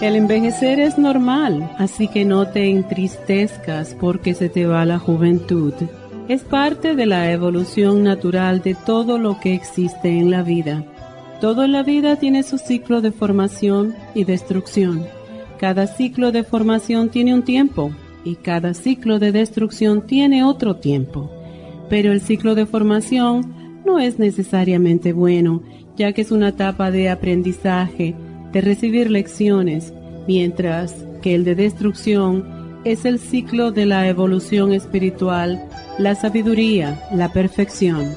[0.00, 5.74] El envejecer es normal, así que no te entristezcas porque se te va la juventud.
[6.28, 10.84] Es parte de la evolución natural de todo lo que existe en la vida.
[11.40, 15.04] Todo en la vida tiene su ciclo de formación y destrucción.
[15.58, 17.90] Cada ciclo de formación tiene un tiempo
[18.22, 21.28] y cada ciclo de destrucción tiene otro tiempo.
[21.88, 25.60] Pero el ciclo de formación no es necesariamente bueno,
[25.96, 28.14] ya que es una etapa de aprendizaje,
[28.58, 29.92] de recibir lecciones,
[30.26, 30.92] mientras
[31.22, 35.62] que el de destrucción es el ciclo de la evolución espiritual,
[35.96, 38.16] la sabiduría, la perfección.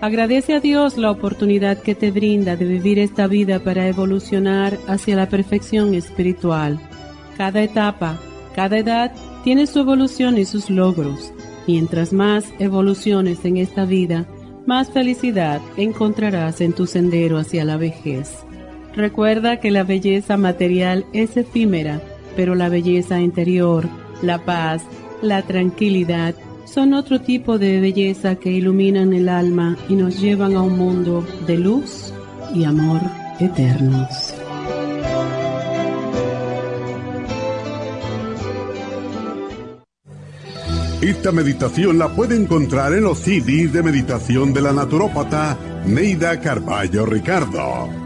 [0.00, 5.16] Agradece a Dios la oportunidad que te brinda de vivir esta vida para evolucionar hacia
[5.16, 6.78] la perfección espiritual.
[7.36, 8.20] Cada etapa,
[8.54, 11.32] cada edad tiene su evolución y sus logros.
[11.66, 14.26] Mientras más evoluciones en esta vida,
[14.64, 18.45] más felicidad encontrarás en tu sendero hacia la vejez.
[18.96, 22.00] Recuerda que la belleza material es efímera,
[22.34, 23.86] pero la belleza interior,
[24.22, 24.82] la paz,
[25.20, 30.62] la tranquilidad, son otro tipo de belleza que iluminan el alma y nos llevan a
[30.62, 32.12] un mundo de luz
[32.54, 33.02] y amor
[33.38, 34.34] eternos.
[41.02, 47.04] Esta meditación la puede encontrar en los CDs de meditación de la naturópata Neida Carballo
[47.04, 48.05] Ricardo.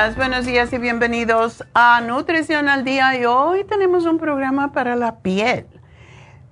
[0.00, 0.16] 818-841-1422.
[0.16, 3.18] buenos días y bienvenidos a Nutrición al Día.
[3.18, 5.66] Y hoy tenemos un programa para la piel.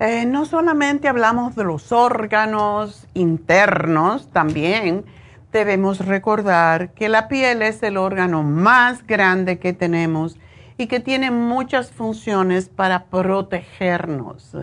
[0.01, 5.05] Eh, no solamente hablamos de los órganos internos, también
[5.51, 10.37] debemos recordar que la piel es el órgano más grande que tenemos
[10.77, 14.57] y que tiene muchas funciones para protegernos.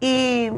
[0.00, 0.50] Y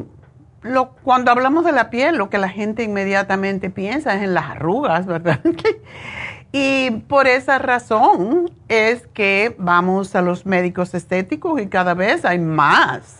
[1.03, 5.05] cuando hablamos de la piel, lo que la gente inmediatamente piensa es en las arrugas,
[5.05, 5.39] ¿verdad?
[6.57, 12.39] Y por esa razón es que vamos a los médicos estéticos y cada vez hay
[12.39, 13.19] más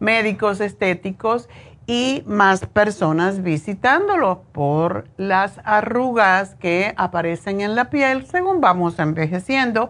[0.00, 1.48] médicos estéticos
[1.86, 9.88] y más personas visitándolo por las arrugas que aparecen en la piel según vamos envejeciendo.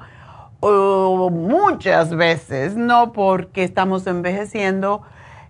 [0.60, 5.02] O muchas veces, no porque estamos envejeciendo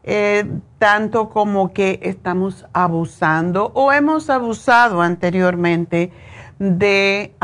[0.03, 0.47] eh,
[0.79, 6.11] tanto como que estamos abusando o hemos abusado anteriormente
[6.59, 7.35] de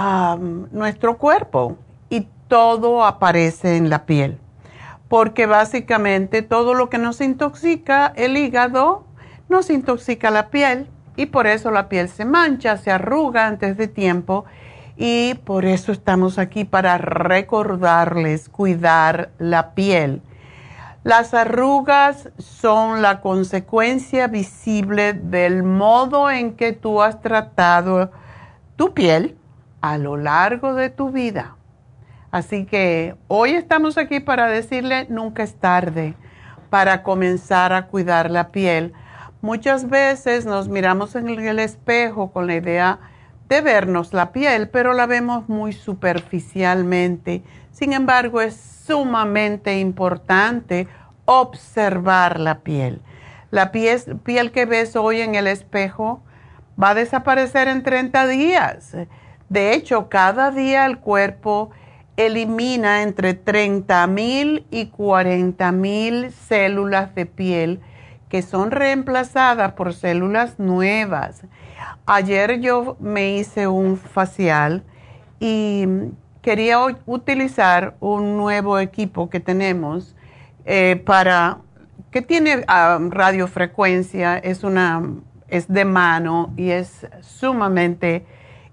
[0.70, 1.76] nuestro cuerpo
[2.08, 4.38] y todo aparece en la piel.
[5.08, 9.04] Porque básicamente todo lo que nos intoxica el hígado
[9.48, 13.88] nos intoxica la piel y por eso la piel se mancha, se arruga antes de
[13.88, 14.44] tiempo
[14.96, 20.22] y por eso estamos aquí para recordarles cuidar la piel.
[21.02, 28.10] Las arrugas son la consecuencia visible del modo en que tú has tratado
[28.80, 29.36] tu piel
[29.82, 31.54] a lo largo de tu vida.
[32.30, 36.14] Así que hoy estamos aquí para decirle nunca es tarde
[36.70, 38.94] para comenzar a cuidar la piel.
[39.42, 43.00] Muchas veces nos miramos en el espejo con la idea
[43.50, 47.42] de vernos la piel, pero la vemos muy superficialmente.
[47.72, 48.56] Sin embargo, es
[48.86, 50.88] sumamente importante
[51.26, 53.02] observar la piel.
[53.50, 56.22] La piel, que ves hoy en el espejo
[56.80, 58.96] va a desaparecer en 30 días.
[59.48, 61.70] De hecho, cada día el cuerpo
[62.16, 67.80] elimina entre 30 mil y 40 mil células de piel
[68.28, 71.42] que son reemplazadas por células nuevas.
[72.06, 74.84] Ayer yo me hice un facial
[75.40, 75.86] y
[76.40, 80.14] quería utilizar un nuevo equipo que tenemos
[80.64, 81.58] eh, para
[82.10, 85.02] que tiene ah, radiofrecuencia, es una
[85.50, 88.24] es de mano y es sumamente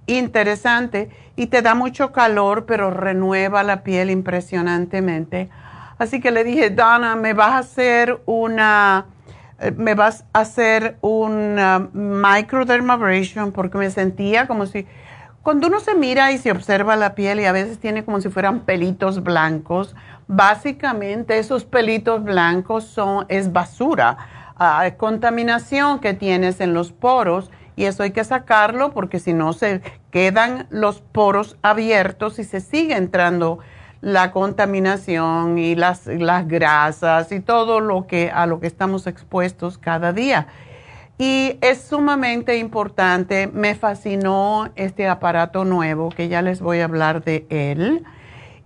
[0.07, 5.49] interesante y te da mucho calor, pero renueva la piel impresionantemente.
[5.97, 9.05] Así que le dije, Dana, me vas a hacer una,
[9.59, 14.87] eh, me vas a hacer una microdermabrasion porque me sentía como si,
[15.41, 18.29] cuando uno se mira y se observa la piel y a veces tiene como si
[18.29, 19.95] fueran pelitos blancos,
[20.27, 24.17] básicamente esos pelitos blancos son, es basura,
[24.59, 29.53] ah, contaminación que tienes en los poros y eso hay que sacarlo porque si no
[29.53, 29.81] se
[30.11, 33.59] quedan los poros abiertos y se sigue entrando
[34.01, 39.77] la contaminación y las, las grasas y todo lo que a lo que estamos expuestos
[39.77, 40.47] cada día.
[41.19, 47.23] Y es sumamente importante, me fascinó este aparato nuevo que ya les voy a hablar
[47.23, 48.03] de él.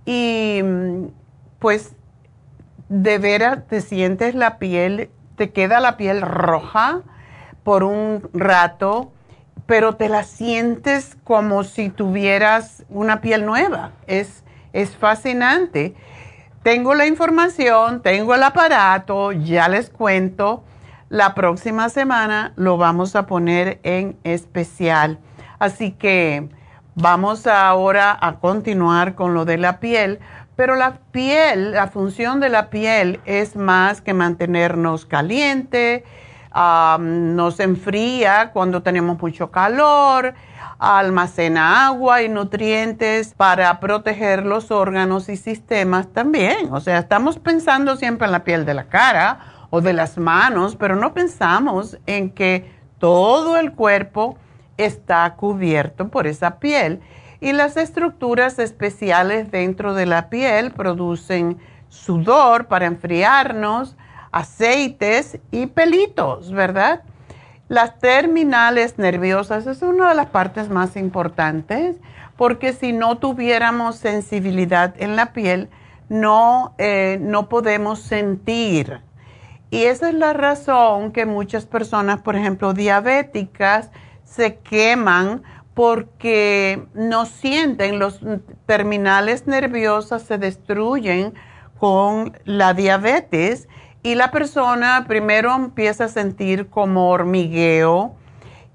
[0.06, 0.62] Y
[1.60, 1.96] pues
[2.90, 5.10] de veras te sientes la piel,
[5.42, 7.02] te queda la piel roja,
[7.64, 9.12] por un rato,
[9.66, 13.90] pero te la sientes como si tuvieras una piel nueva.
[14.06, 15.96] Es, es fascinante.
[16.62, 20.64] Tengo la información, tengo el aparato, ya les cuento.
[21.10, 25.18] La próxima semana lo vamos a poner en especial.
[25.58, 26.50] Así que
[26.94, 30.20] vamos ahora a continuar con lo de la piel.
[30.56, 36.04] Pero la piel, la función de la piel es más que mantenernos caliente,
[36.54, 40.34] nos enfría cuando tenemos mucho calor,
[40.78, 46.74] almacena agua y nutrientes para proteger los órganos y sistemas también.
[46.74, 49.40] O sea, estamos pensando siempre en la piel de la cara
[49.70, 52.70] o de las manos, pero no pensamos en que
[53.00, 54.38] todo el cuerpo
[54.78, 57.00] está cubierto por esa piel.
[57.42, 61.58] Y las estructuras especiales dentro de la piel producen
[61.90, 63.98] sudor para enfriarnos,
[64.32, 67.02] aceites y pelitos, ¿verdad?
[67.68, 71.98] Las terminales nerviosas es una de las partes más importantes
[72.38, 75.70] porque si no tuviéramos sensibilidad en la piel,
[76.10, 79.02] no, eh, no podemos sentir.
[79.70, 83.90] Y esa es la razón que muchas personas, por ejemplo, diabéticas,
[84.24, 88.20] se queman porque no sienten, los
[88.66, 91.34] terminales nerviosas se destruyen
[91.80, 93.68] con la diabetes
[94.04, 98.16] y la persona primero empieza a sentir como hormigueo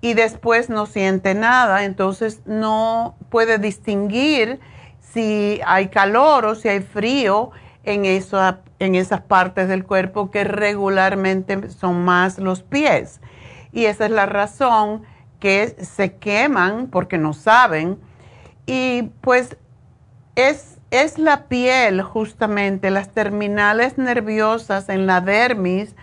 [0.01, 4.61] y después no siente nada, entonces no puede distinguir
[5.01, 7.51] si hay calor o si hay frío
[7.85, 13.21] en, en esas partes del cuerpo que regularmente son más los pies.
[13.73, 15.03] Y esa es la razón
[15.39, 17.99] que se queman porque no saben.
[18.67, 19.57] Y pues
[20.35, 25.95] es es la piel justamente, las terminales nerviosas en la dermis,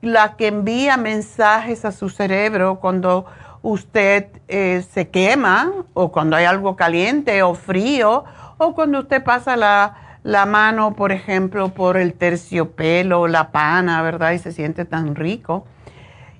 [0.00, 3.24] la que envía mensajes a su cerebro cuando
[3.62, 8.24] usted eh, se quema o cuando hay algo caliente o frío
[8.58, 14.02] o cuando usted pasa la, la mano, por ejemplo, por el terciopelo o la pana,
[14.02, 14.32] ¿verdad?
[14.32, 15.64] Y se siente tan rico.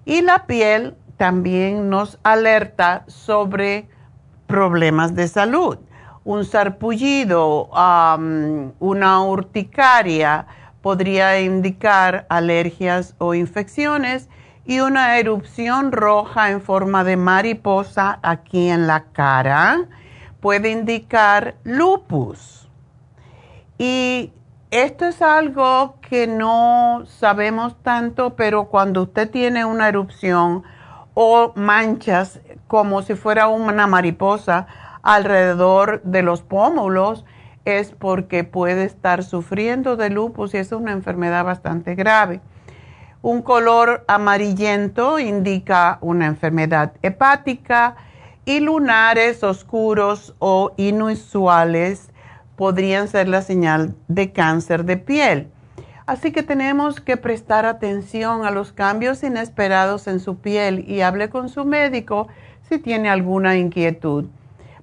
[0.05, 3.87] Y la piel también nos alerta sobre
[4.49, 5.79] problemas de salud
[6.25, 7.71] un sarpullido,
[8.81, 10.47] una urticaria,
[10.81, 14.29] podría indicar alergias o infecciones
[14.65, 19.79] y una erupción roja en forma de mariposa aquí en la cara
[20.41, 22.69] puede indicar lupus.
[23.79, 24.33] Y
[24.73, 30.65] esto es algo que no sabemos tanto, pero cuando usted tiene una erupción
[31.15, 34.67] o manchas como si fuera una mariposa
[35.03, 37.25] alrededor de los pómulos,
[37.65, 42.41] es porque puede estar sufriendo de lupus y es una enfermedad bastante grave.
[43.21, 47.95] Un color amarillento indica una enfermedad hepática
[48.45, 52.11] y lunares oscuros o inusuales
[52.57, 55.51] podrían ser la señal de cáncer de piel.
[56.07, 61.31] Así que tenemos que prestar atención a los cambios inesperados en su piel y hable
[61.31, 62.29] con su médico
[62.69, 64.27] si tiene alguna inquietud.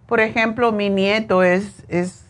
[0.05, 2.25] Por ejemplo, mi nieto es, es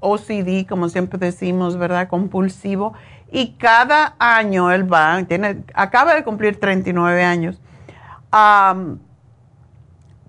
[0.00, 2.08] OCD, como siempre decimos, ¿verdad?
[2.08, 2.94] Compulsivo.
[3.30, 7.60] Y cada año él va, tiene, acaba de cumplir 39 años.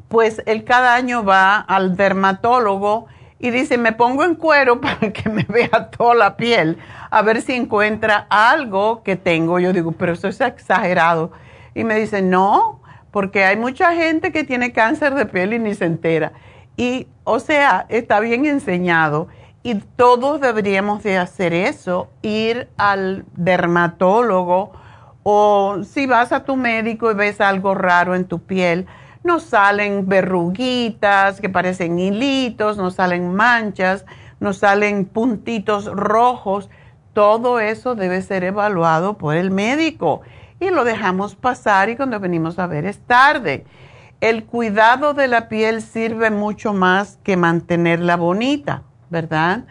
[0.10, 3.08] pues él cada año va al dermatólogo
[3.42, 6.78] y dice, me pongo en cuero para que me vea toda la piel,
[7.10, 9.60] a ver si encuentra algo que tengo.
[9.60, 11.32] Yo digo, pero eso es exagerado.
[11.74, 12.82] Y me dice, no,
[13.12, 16.32] porque hay mucha gente que tiene cáncer de piel y ni se entera.
[16.78, 19.28] Y, o sea, está bien enseñado.
[19.64, 24.72] Y todos deberíamos de hacer eso, ir al dermatólogo
[25.24, 28.88] o si vas a tu médico y ves algo raro en tu piel,
[29.24, 34.06] nos salen verruguitas que parecen hilitos, nos salen manchas,
[34.40, 36.70] nos salen puntitos rojos.
[37.14, 40.22] Todo eso debe ser evaluado por el médico
[40.60, 43.66] y lo dejamos pasar y cuando venimos a ver es tarde.
[44.22, 49.66] El cuidado de la piel sirve mucho más que mantenerla bonita, ¿verdad?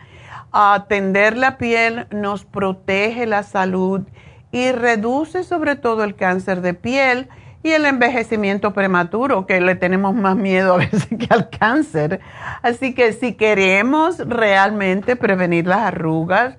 [0.50, 4.02] Atender la piel nos protege la salud
[4.50, 7.28] y reduce sobre todo el cáncer de piel
[7.62, 12.20] y el envejecimiento prematuro, que le tenemos más miedo a veces que al cáncer.
[12.62, 16.56] Así que si queremos realmente prevenir las arrugas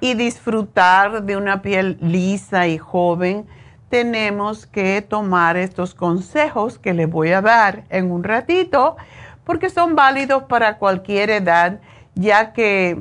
[0.00, 3.46] y disfrutar de una piel lisa y joven,
[3.88, 8.96] tenemos que tomar estos consejos que les voy a dar en un ratito,
[9.44, 11.80] porque son válidos para cualquier edad,
[12.14, 13.00] ya que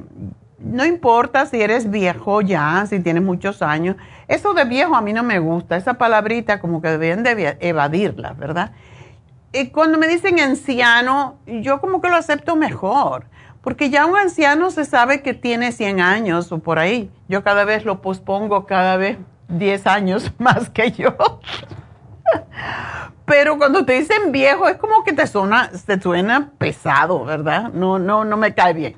[0.60, 3.96] no importa si eres viejo ya, si tienes muchos años,
[4.28, 8.34] eso de viejo a mí no me gusta, esa palabrita como que deben de evadirla,
[8.34, 8.72] ¿verdad?
[9.54, 13.26] Y cuando me dicen anciano, yo como que lo acepto mejor,
[13.62, 17.10] porque ya un anciano se sabe que tiene 100 años o por ahí.
[17.30, 19.18] Yo cada vez lo pospongo, cada vez
[19.48, 21.16] 10 años más que yo.
[23.26, 27.72] Pero cuando te dicen viejo es como que te suena, te suena pesado, ¿verdad?
[27.74, 28.96] No, no, no me cae bien.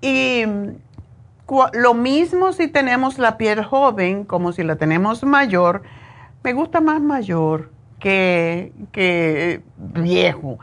[0.00, 0.44] Y
[1.72, 5.82] lo mismo si tenemos la piel joven como si la tenemos mayor.
[6.42, 10.58] Me gusta más mayor que, que viejo.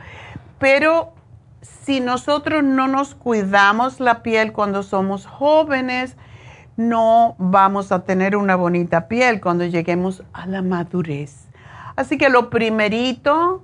[0.60, 1.14] Pero
[1.62, 6.18] si nosotros no nos cuidamos la piel cuando somos jóvenes,
[6.76, 11.48] no vamos a tener una bonita piel cuando lleguemos a la madurez.
[11.96, 13.64] Así que lo primerito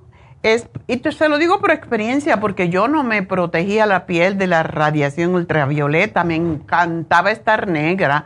[0.88, 4.48] y te, se lo digo por experiencia, porque yo no me protegía la piel de
[4.48, 8.26] la radiación ultravioleta, me encantaba estar negra.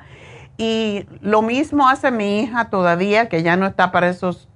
[0.57, 4.47] Y lo mismo hace mi hija todavía, que ya no está para esos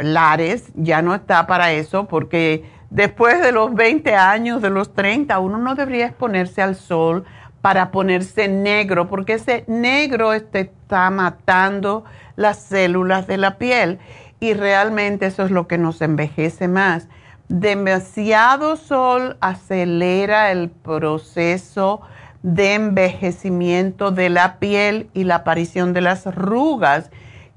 [0.00, 5.38] lares, ya no está para eso, porque después de los 20 años, de los 30,
[5.40, 7.24] uno no debería exponerse al sol
[7.60, 12.04] para ponerse negro, porque ese negro está matando
[12.36, 13.98] las células de la piel
[14.44, 17.08] y realmente eso es lo que nos envejece más.
[17.48, 22.02] Demasiado sol acelera el proceso
[22.42, 27.10] de envejecimiento de la piel y la aparición de las arrugas,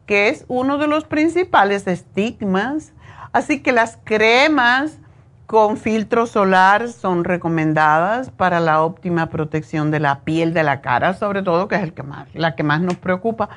[0.05, 2.93] que es uno de los principales estigmas.
[3.33, 4.97] Así que las cremas
[5.45, 11.13] con filtro solar son recomendadas para la óptima protección de la piel de la cara,
[11.15, 13.49] sobre todo, que es el que más, la que más nos preocupa.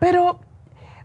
[0.00, 0.40] Pero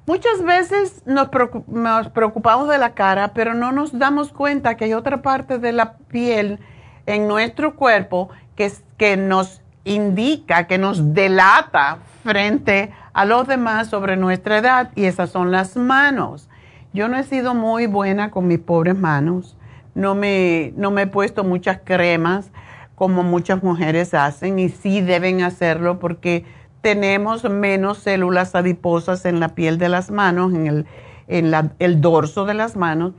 [0.07, 5.21] Muchas veces nos, preocupamos de la cara, pero no nos damos cuenta que hay otra
[5.21, 6.59] parte de la piel
[7.05, 14.15] en nuestro cuerpo que, que nos indica, que nos delata frente a los demás sobre
[14.15, 16.47] nuestra edad y esas son las manos.
[16.93, 19.57] Yo no he sido muy buena con mis pobres manos,
[19.93, 22.49] no me, no me he puesto muchas cremas
[22.95, 26.45] como muchas mujeres hacen y sí deben hacerlo porque
[26.87, 30.85] tenemos menos células adiposas en la piel de las manos, en, el,
[31.27, 33.11] en el dorso de las manos.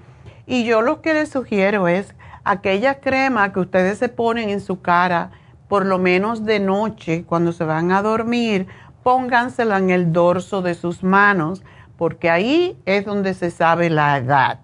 [0.46, 4.80] Y yo lo que les sugiero es aquella crema que ustedes se ponen en su
[4.80, 5.32] cara,
[5.68, 8.68] por lo menos de noche, cuando se van a dormir,
[9.02, 11.62] póngansela en el dorso de sus manos,
[11.98, 14.60] porque ahí es donde se sabe la edad.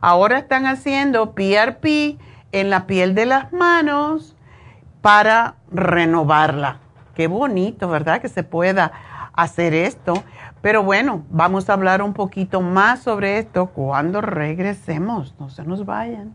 [0.00, 2.18] Ahora están haciendo PRP
[2.50, 4.34] en la piel de las manos
[5.00, 6.80] para renovarla.
[7.16, 8.20] Qué bonito, ¿verdad?
[8.20, 8.92] Que se pueda
[9.32, 10.22] hacer esto.
[10.60, 15.34] Pero bueno, vamos a hablar un poquito más sobre esto cuando regresemos.
[15.38, 16.34] No se nos vayan.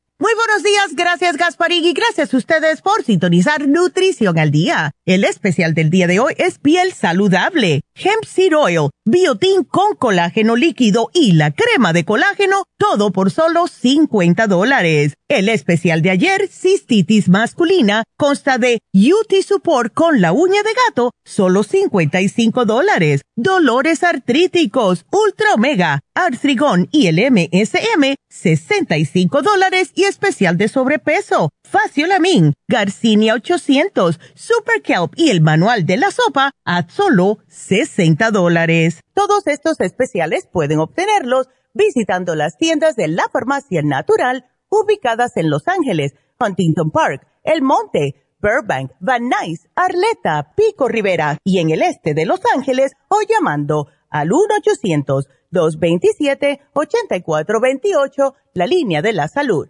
[0.21, 4.91] Muy buenos días, gracias Gasparín y gracias a ustedes por sintonizar Nutrición al Día.
[5.03, 10.55] El especial del día de hoy es piel saludable, hemp seed oil, biotin con colágeno
[10.55, 15.13] líquido y la crema de colágeno, todo por solo 50 dólares.
[15.27, 21.11] El especial de ayer, cistitis masculina, consta de UT Support con la uña de gato,
[21.23, 23.21] solo 55 dólares.
[23.35, 31.49] Dolores artríticos, Ultra Omega, Artrigón y el MSM, 65 dólares y especial de sobrepeso.
[31.71, 38.99] Faciolamin, Garcinia 800, Super Kelp y el manual de la sopa a solo 60 dólares.
[39.13, 45.65] Todos estos especiales pueden obtenerlos visitando las tiendas de la farmacia natural ubicadas en Los
[45.67, 52.13] Ángeles, Huntington Park, El Monte, Burbank, Van Nuys, Arleta, Pico Rivera y en el este
[52.13, 54.27] de Los Ángeles o llamando al
[55.53, 59.69] 1-800-227-8428, la línea de la salud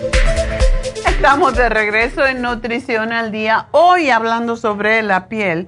[1.21, 5.67] Estamos de regreso en Nutrición al Día, hoy hablando sobre la piel.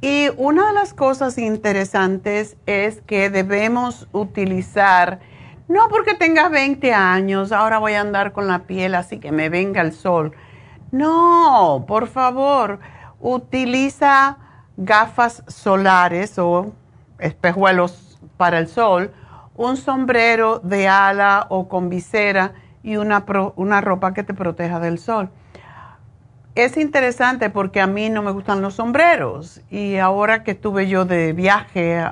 [0.00, 5.18] Y una de las cosas interesantes es que debemos utilizar,
[5.66, 9.48] no porque tengas 20 años, ahora voy a andar con la piel así que me
[9.48, 10.36] venga el sol.
[10.92, 12.78] No, por favor,
[13.18, 14.38] utiliza
[14.76, 16.74] gafas solares o
[17.18, 19.12] espejuelos para el sol,
[19.56, 23.24] un sombrero de ala o con visera y una,
[23.56, 25.30] una ropa que te proteja del sol.
[26.54, 31.06] Es interesante porque a mí no me gustan los sombreros y ahora que estuve yo
[31.06, 32.04] de viaje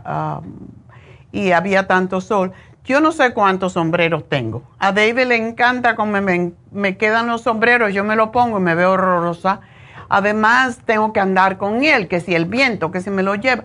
[1.31, 2.53] y había tanto sol,
[2.85, 4.63] yo no sé cuántos sombreros tengo.
[4.79, 8.63] A David le encanta cómo me, me quedan los sombreros, yo me lo pongo y
[8.63, 9.61] me veo horrorosa.
[10.09, 13.65] Además, tengo que andar con él, que si el viento, que si me lo lleva.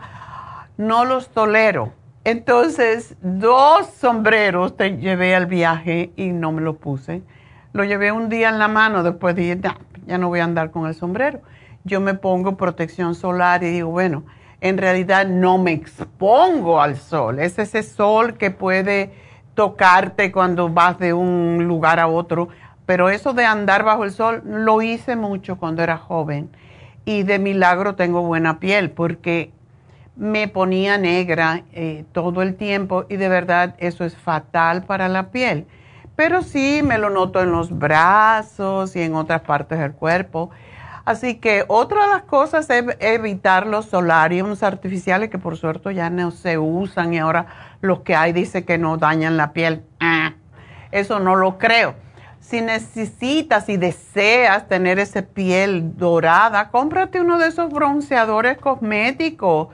[0.77, 1.93] No los tolero.
[2.25, 7.21] Entonces, dos sombreros te llevé al viaje y no me lo puse.
[7.71, 9.59] Lo llevé un día en la mano, después dije,
[10.07, 11.41] ya no voy a andar con el sombrero.
[11.83, 14.23] Yo me pongo protección solar y digo, bueno,
[14.59, 17.37] en realidad no me expongo al sol.
[17.37, 19.13] Es ese sol que puede
[19.53, 22.47] tocarte cuando vas de un lugar a otro.
[22.87, 26.49] Pero eso de andar bajo el sol lo hice mucho cuando era joven.
[27.05, 29.51] Y de milagro tengo buena piel porque
[30.15, 35.29] me ponía negra eh, todo el tiempo y de verdad eso es fatal para la
[35.29, 35.67] piel.
[36.15, 40.49] Pero sí me lo noto en los brazos y en otras partes del cuerpo.
[41.03, 46.09] Así que otra de las cosas es evitar los solariums artificiales que por suerte ya
[46.09, 47.45] no se usan y ahora
[47.81, 49.83] los que hay dice que no dañan la piel.
[49.99, 50.33] Ah,
[50.91, 51.93] eso no lo creo.
[52.39, 59.69] Si necesitas y deseas tener esa piel dorada, cómprate uno de esos bronceadores cosméticos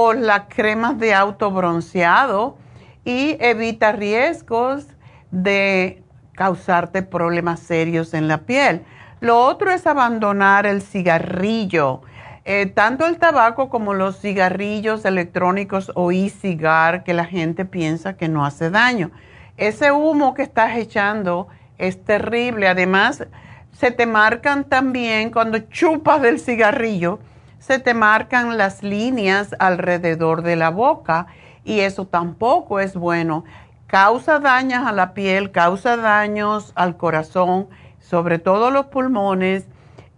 [0.00, 2.56] o las cremas de autobronceado
[3.04, 4.86] y evita riesgos
[5.32, 6.04] de
[6.36, 8.84] causarte problemas serios en la piel.
[9.18, 12.02] Lo otro es abandonar el cigarrillo.
[12.44, 18.28] Eh, tanto el tabaco como los cigarrillos electrónicos o e-cigar que la gente piensa que
[18.28, 19.10] no hace daño.
[19.56, 22.68] Ese humo que estás echando es terrible.
[22.68, 23.26] Además,
[23.72, 27.18] se te marcan también cuando chupas del cigarrillo,
[27.58, 31.26] se te marcan las líneas alrededor de la boca
[31.64, 33.44] y eso tampoco es bueno.
[33.86, 37.68] Causa daños a la piel, causa daños al corazón,
[38.00, 39.66] sobre todo los pulmones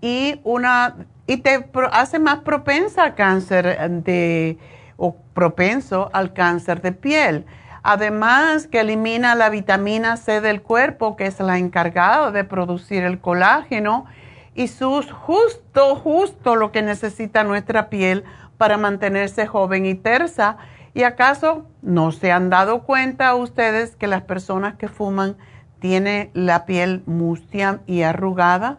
[0.00, 4.58] y una y te hace más propensa al cáncer de
[4.96, 7.46] o propenso al cáncer de piel.
[7.82, 13.20] Además que elimina la vitamina C del cuerpo, que es la encargada de producir el
[13.20, 14.06] colágeno,
[14.54, 18.24] y sus justo, justo lo que necesita nuestra piel
[18.58, 20.56] para mantenerse joven y tersa.
[20.92, 25.36] ¿Y acaso no se han dado cuenta ustedes que las personas que fuman
[25.78, 28.78] tienen la piel mustia y arrugada?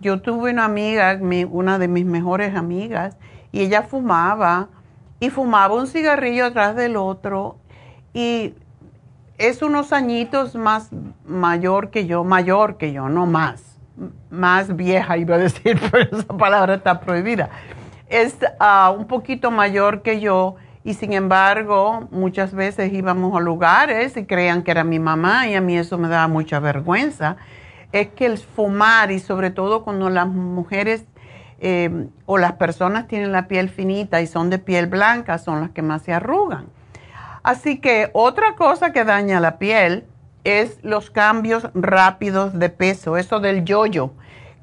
[0.00, 1.18] Yo tuve una amiga,
[1.50, 3.16] una de mis mejores amigas,
[3.52, 4.68] y ella fumaba
[5.18, 7.56] y fumaba un cigarrillo atrás del otro
[8.12, 8.54] y
[9.38, 10.90] es unos añitos más
[11.26, 13.75] mayor que yo, mayor que yo, no más,
[14.30, 17.50] más vieja iba a decir, pero esa palabra está prohibida.
[18.08, 24.16] Es ah, un poquito mayor que yo y sin embargo muchas veces íbamos a lugares
[24.16, 27.36] y creían que era mi mamá y a mí eso me daba mucha vergüenza.
[27.90, 31.04] Es que el fumar y sobre todo cuando las mujeres
[31.58, 35.70] eh, o las personas tienen la piel finita y son de piel blanca son las
[35.70, 36.66] que más se arrugan.
[37.42, 40.04] Así que otra cosa que daña la piel
[40.46, 44.12] es los cambios rápidos de peso, eso del yoyo,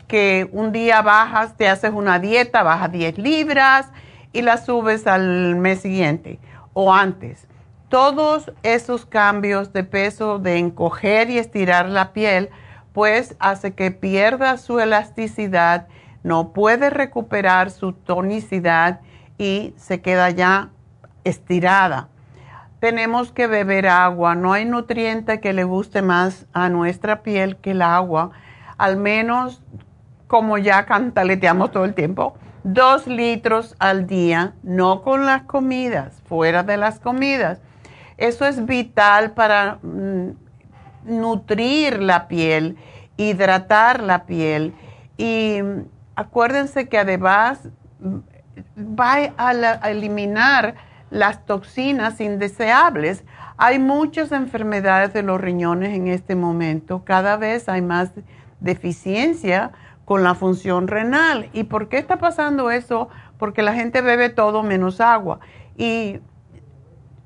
[0.07, 3.91] que un día bajas, te haces una dieta, bajas 10 libras
[4.31, 6.39] y la subes al mes siguiente
[6.71, 7.47] o antes.
[7.89, 12.49] Todos esos cambios de peso, de encoger y estirar la piel,
[12.93, 15.87] pues hace que pierda su elasticidad,
[16.23, 19.01] no puede recuperar su tonicidad
[19.37, 20.69] y se queda ya
[21.25, 22.07] estirada
[22.83, 24.35] tenemos que beber agua.
[24.35, 28.31] No hay nutriente que le guste más a nuestra piel que el agua.
[28.77, 29.63] Al menos,
[30.27, 36.63] como ya cantaleteamos todo el tiempo, dos litros al día, no con las comidas, fuera
[36.63, 37.61] de las comidas.
[38.17, 40.31] Eso es vital para mm,
[41.05, 42.75] nutrir la piel,
[43.15, 44.73] hidratar la piel.
[45.15, 45.85] Y mm,
[46.17, 47.61] acuérdense que además
[48.01, 48.17] mm,
[48.99, 50.75] va a eliminar
[51.13, 53.23] las toxinas indeseables.
[53.57, 57.05] Hay muchas enfermedades de los riñones en este momento.
[57.05, 58.11] Cada vez hay más
[58.59, 59.71] deficiencia
[60.05, 61.49] con la función renal.
[61.53, 63.09] ¿Y por qué está pasando eso?
[63.37, 65.39] Porque la gente bebe todo menos agua.
[65.77, 66.19] Y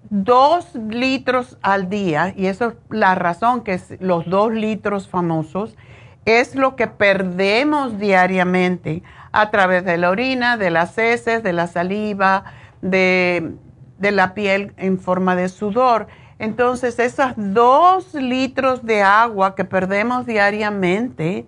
[0.10, 5.78] dos litros al día, y eso es la razón que es los dos litros famosos,
[6.26, 11.68] es lo que perdemos diariamente a través de la orina, de las heces, de la
[11.68, 12.44] saliva,
[12.82, 13.56] de
[14.00, 16.08] de la piel en forma de sudor.
[16.40, 21.46] Entonces, esos dos litros de agua que perdemos diariamente,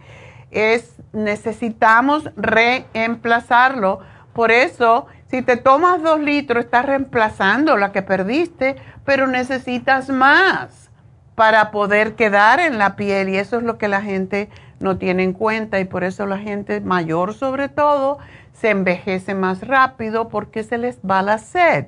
[0.51, 3.99] es, necesitamos reemplazarlo.
[4.33, 10.89] Por eso, si te tomas dos litros, estás reemplazando la que perdiste, pero necesitas más
[11.35, 15.23] para poder quedar en la piel y eso es lo que la gente no tiene
[15.23, 18.17] en cuenta y por eso la gente mayor sobre todo
[18.53, 21.85] se envejece más rápido porque se les va la sed.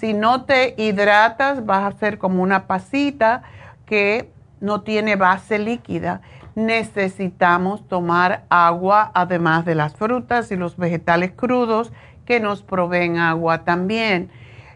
[0.00, 3.42] Si no te hidratas, vas a ser como una pasita
[3.84, 6.22] que no tiene base líquida.
[6.54, 11.92] Necesitamos tomar agua, además de las frutas y los vegetales crudos
[12.24, 14.30] que nos proveen agua también.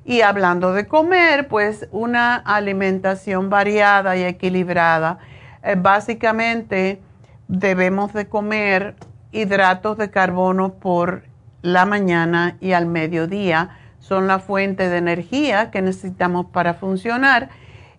[0.05, 5.21] Y hablando de comer, pues una alimentación variada y equilibrada.
[5.63, 7.01] Eh, básicamente
[7.49, 8.95] debemos de comer
[9.33, 11.25] hidratos de carbono por
[11.63, 17.49] la mañana y al mediodía son la fuente de energía que necesitamos para funcionar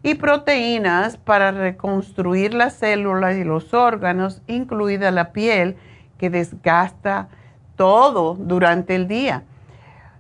[0.03, 5.77] y proteínas para reconstruir las células y los órganos, incluida la piel,
[6.19, 7.27] que desgasta
[7.75, 9.45] todo durante el día.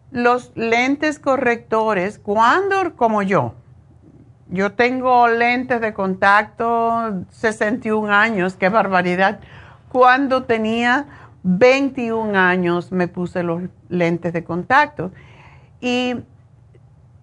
[0.09, 3.53] Los lentes correctores, cuando como yo,
[4.49, 9.39] yo tengo lentes de contacto 61 años, qué barbaridad.
[9.89, 11.05] Cuando tenía
[11.43, 15.11] 21 años me puse los lentes de contacto
[15.85, 16.15] y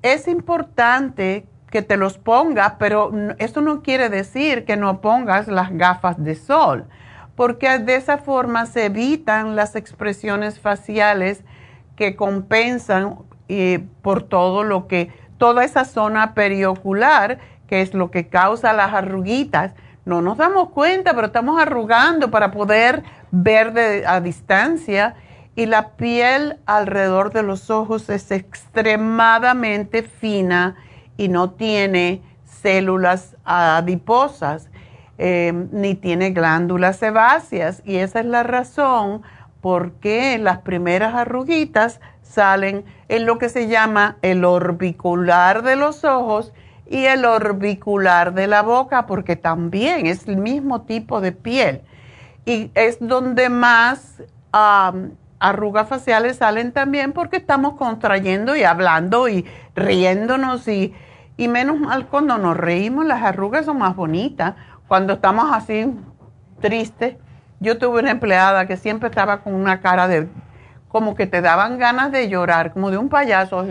[0.02, 5.76] es importante que te los pongas, pero eso no quiere decir que no pongas las
[5.76, 6.84] gafas de sol,
[7.34, 11.42] porque de esa forma se evitan las expresiones faciales
[11.96, 13.16] que compensan
[14.00, 19.72] por todo lo que, toda esa zona periocular que es lo que causa las arruguitas.
[20.04, 25.16] No nos damos cuenta, pero estamos arrugando para poder ver a distancia.
[25.54, 30.76] Y la piel alrededor de los ojos es extremadamente fina
[31.16, 34.70] y no tiene células adiposas,
[35.18, 37.82] eh, ni tiene glándulas sebáceas.
[37.84, 39.22] Y esa es la razón
[39.60, 46.04] por qué las primeras arruguitas salen en lo que se llama el orbicular de los
[46.04, 46.52] ojos
[46.88, 51.82] y el orbicular de la boca, porque también es el mismo tipo de piel.
[52.44, 54.22] Y es donde más
[55.42, 60.94] arrugas faciales salen también porque estamos contrayendo y hablando y riéndonos y,
[61.36, 64.54] y menos mal cuando nos reímos las arrugas son más bonitas.
[64.86, 65.92] Cuando estamos así
[66.60, 67.16] tristes,
[67.58, 70.28] yo tuve una empleada que siempre estaba con una cara de
[70.88, 73.66] como que te daban ganas de llorar, como de un payaso.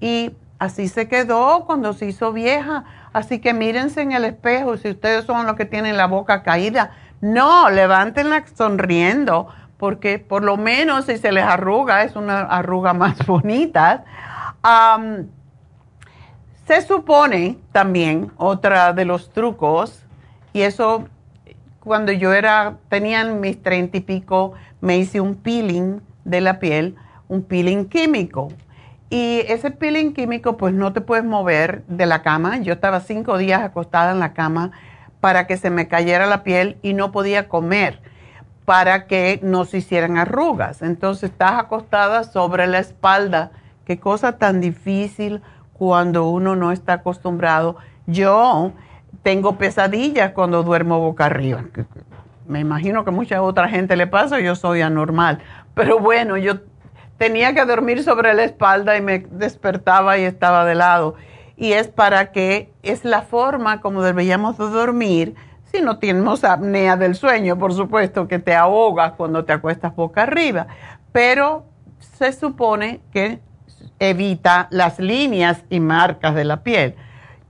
[0.00, 2.84] Y así se quedó cuando se hizo vieja.
[3.12, 6.90] Así que mírense en el espejo si ustedes son los que tienen la boca caída.
[7.20, 9.48] No, levántenla sonriendo,
[9.80, 14.04] porque por lo menos si se les arruga, es una arruga más bonita.
[16.66, 20.04] se supone también, otra de los trucos,
[20.52, 21.08] y eso
[21.80, 26.94] cuando yo era, tenían mis treinta y pico, me hice un peeling de la piel,
[27.28, 28.48] un peeling químico.
[29.08, 32.58] Y ese peeling químico, pues no te puedes mover de la cama.
[32.58, 34.72] Yo estaba cinco días acostada en la cama
[35.20, 37.98] para que se me cayera la piel y no podía comer
[38.70, 40.80] para que no se hicieran arrugas.
[40.80, 43.50] Entonces estás acostada sobre la espalda.
[43.84, 47.78] Qué cosa tan difícil cuando uno no está acostumbrado.
[48.06, 48.70] Yo
[49.24, 51.64] tengo pesadillas cuando duermo boca arriba.
[52.46, 55.40] Me imagino que mucha otra gente le pasa, yo soy anormal.
[55.74, 56.60] Pero bueno, yo
[57.18, 61.16] tenía que dormir sobre la espalda y me despertaba y estaba de lado.
[61.56, 65.34] Y es para que es la forma como deberíamos dormir
[65.70, 70.22] si no tenemos apnea del sueño, por supuesto, que te ahogas cuando te acuestas boca
[70.22, 70.66] arriba.
[71.12, 71.64] Pero
[72.00, 73.40] se supone que
[73.98, 76.96] evita las líneas y marcas de la piel.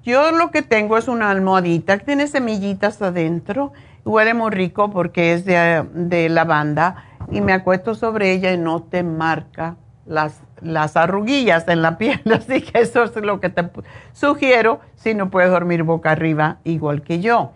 [0.02, 3.72] Yo lo que tengo es una almohadita que tiene semillitas adentro.
[4.04, 9.02] Huele muy rico porque es de, lavanda y me acuesto sobre ella y no te
[9.02, 12.20] marca las, las arruguillas en la piel.
[12.34, 13.68] Así que eso es lo que te
[14.12, 17.52] sugiero si no puedes dormir boca arriba igual que yo.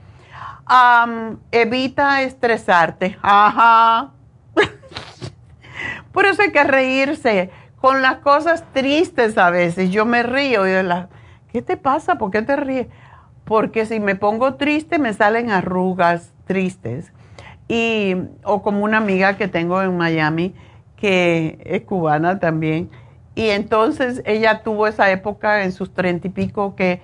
[1.51, 3.19] Evita estresarte.
[3.23, 4.13] Ajá.
[6.13, 7.51] Por eso hay que reírse
[7.81, 9.91] con las cosas tristes a veces.
[9.91, 11.09] Yo me río y de la,
[11.53, 12.17] ¿qué te pasa?
[12.17, 12.87] ¿Por qué te ríes?
[13.45, 17.13] Porque si me pongo triste me salen arrugas tristes
[17.69, 20.55] y, o como una amiga que tengo en Miami,
[20.97, 22.91] que es cubana también.
[23.35, 27.03] Y entonces ella tuvo esa época en sus treinta y pico que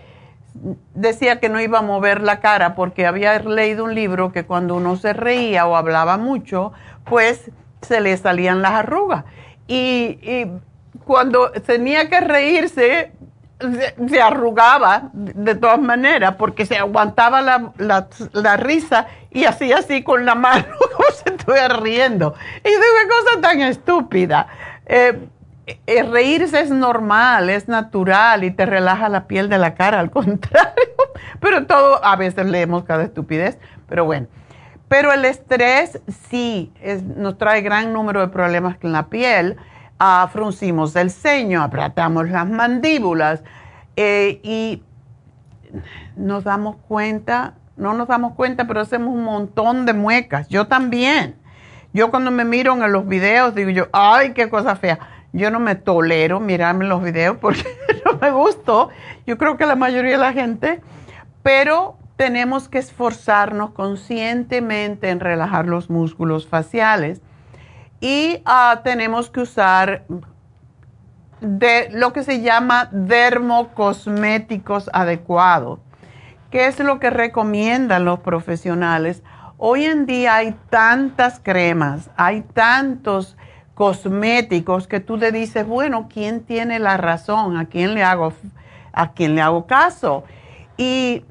[0.94, 4.74] decía que no iba a mover la cara porque había leído un libro que cuando
[4.74, 6.72] uno se reía o hablaba mucho,
[7.04, 7.50] pues
[7.82, 9.24] se le salían las arrugas.
[9.66, 10.50] Y, y
[11.04, 13.12] cuando tenía que reírse,
[14.08, 20.34] se, arrugaba de, todas maneras porque se aguantaba la, risa y hacía así con la
[20.34, 20.66] mano
[21.24, 22.34] se estuviera riendo.
[22.64, 24.46] Y digo, qué cosa tan estúpida.
[24.86, 25.28] Eh,
[25.86, 30.72] reírse es normal, es natural y te relaja la piel de la cara, al contrario.
[31.40, 34.26] Pero todo, a veces leemos cada estupidez, pero bueno.
[34.88, 36.72] Pero el estrés sí
[37.16, 39.56] nos trae gran número de problemas con la piel
[40.32, 43.42] fruncimos el ceño, apretamos las mandíbulas
[43.96, 44.82] eh, y
[46.16, 50.48] nos damos cuenta, no nos damos cuenta, pero hacemos un montón de muecas.
[50.48, 51.36] Yo también.
[51.92, 54.98] Yo cuando me miro en los videos digo yo, ay, qué cosa fea.
[55.32, 57.64] Yo no me tolero mirarme los videos porque
[58.04, 58.90] no me gustó.
[59.26, 60.80] Yo creo que la mayoría de la gente,
[61.42, 67.22] pero tenemos que esforzarnos conscientemente en relajar los músculos faciales
[68.00, 70.04] y ah, tenemos que usar
[71.40, 75.80] de lo que se llama dermocosméticos adecuados.
[76.50, 79.22] ¿Qué es lo que recomiendan los profesionales?
[79.56, 83.36] Hoy en día hay tantas cremas, hay tantos
[83.80, 87.56] cosméticos que tú le dices, bueno, ¿quién tiene la razón?
[87.56, 88.34] ¿A quién le hago,
[88.92, 90.24] a quién le hago caso?
[90.76, 91.24] Y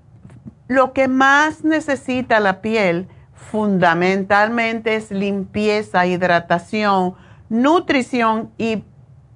[0.67, 7.13] lo que más necesita la piel fundamentalmente es limpieza, hidratación,
[7.49, 8.83] nutrición y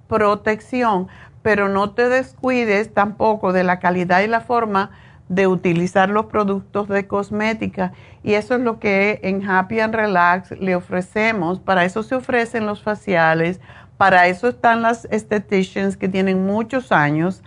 [0.07, 1.07] protección,
[1.43, 4.89] pero no te descuides tampoco de la calidad y la forma
[5.29, 7.93] de utilizar los productos de cosmética.
[8.23, 11.59] Y eso es lo que en Happy and Relax le ofrecemos.
[11.59, 13.59] Para eso se ofrecen los faciales,
[13.97, 17.41] para eso están las esteticians que tienen muchos años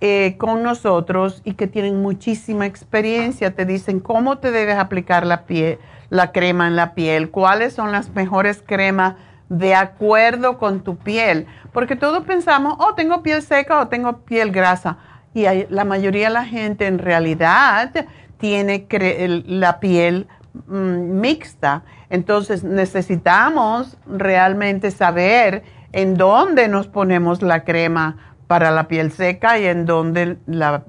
[0.00, 3.54] eh, con nosotros y que tienen muchísima experiencia.
[3.54, 5.78] Te dicen cómo te debes aplicar la, piel,
[6.10, 9.14] la crema en la piel, cuáles son las mejores cremas
[9.48, 11.46] de acuerdo con tu piel.
[11.72, 14.98] Porque todos pensamos, oh, tengo piel seca o tengo piel grasa.
[15.34, 18.06] Y la mayoría de la gente en realidad
[18.38, 18.86] tiene
[19.46, 20.26] la piel
[20.66, 21.82] mm, mixta.
[22.10, 25.62] Entonces necesitamos realmente saber
[25.92, 30.82] en dónde nos ponemos la crema para la piel seca y en donde la,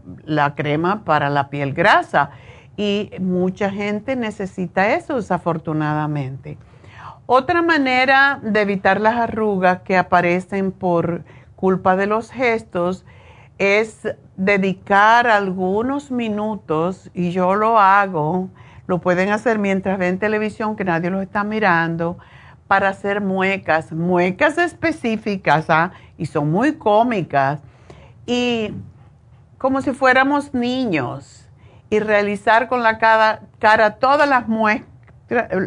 [0.56, 2.32] crema para la piel grasa.
[2.78, 6.58] Y mucha gente necesita eso, desafortunadamente.
[7.26, 11.24] Otra manera de evitar las arrugas que aparecen por
[11.58, 13.06] culpa de los gestos
[13.60, 18.50] es dedicar algunos minutos, y yo lo hago,
[18.88, 22.18] lo pueden hacer mientras ven televisión que nadie los está mirando,
[22.68, 25.92] para hacer muecas, muecas específicas, ¿ah?
[26.18, 27.60] y son muy cómicas,
[28.26, 28.74] y
[29.58, 31.46] como si fuéramos niños,
[31.90, 34.46] y realizar con la cara, cara todas las,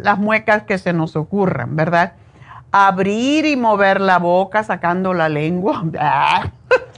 [0.03, 2.13] las muecas que se nos ocurran, ¿verdad?
[2.71, 5.83] Abrir y mover la boca sacando la lengua.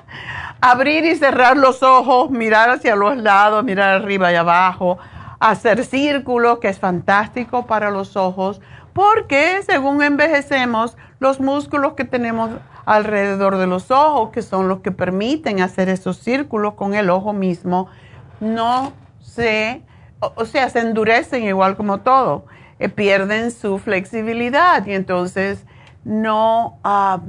[0.60, 4.98] Abrir y cerrar los ojos, mirar hacia los lados, mirar arriba y abajo,
[5.40, 8.60] hacer círculos, que es fantástico para los ojos,
[8.92, 12.50] porque según envejecemos, los músculos que tenemos
[12.84, 17.32] alrededor de los ojos, que son los que permiten hacer esos círculos con el ojo
[17.32, 17.88] mismo,
[18.40, 19.82] no se,
[20.20, 22.44] o, sea, se endurecen igual como todo,
[22.78, 25.64] eh, pierden su flexibilidad y entonces
[26.04, 27.20] no, ah,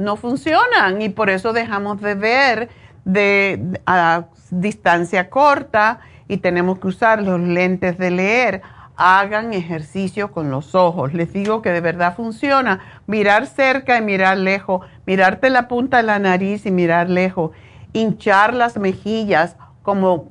[0.00, 2.68] no funcionan y por eso dejamos de ver
[3.04, 8.62] de, a distancia corta y tenemos que usar los lentes de leer
[9.02, 11.14] hagan ejercicio con los ojos.
[11.14, 12.80] Les digo que de verdad funciona.
[13.06, 14.86] Mirar cerca y mirar lejos.
[15.06, 17.52] Mirarte la punta de la nariz y mirar lejos.
[17.94, 20.28] Hinchar las mejillas como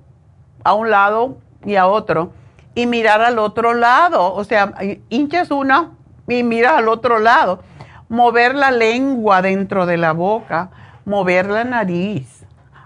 [0.63, 2.31] a un lado y a otro.
[2.75, 4.35] Y mirar al otro lado.
[4.35, 4.71] O sea,
[5.09, 5.89] hinchas una
[6.27, 7.63] y miras al otro lado.
[8.09, 10.71] Mover la lengua dentro de la boca.
[11.05, 12.39] Mover la nariz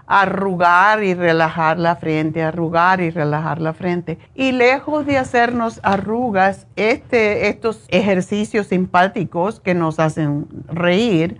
[0.06, 4.18] arrugar y relajar la frente, arrugar y relajar la frente.
[4.34, 11.38] Y lejos de hacernos arrugas, este, estos ejercicios simpáticos que nos hacen reír,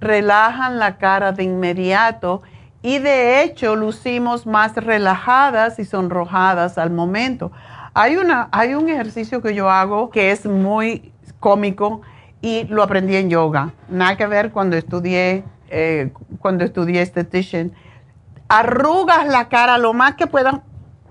[0.00, 2.42] relajan la cara de inmediato
[2.82, 7.52] y de hecho lucimos más relajadas y sonrojadas al momento.
[7.94, 12.02] Hay, una, hay un ejercicio que yo hago que es muy cómico
[12.44, 13.72] y lo aprendí en yoga.
[13.88, 17.72] Nada que ver cuando estudié, eh, cuando estudié estetician
[18.48, 20.56] arrugas la cara lo más que puedas,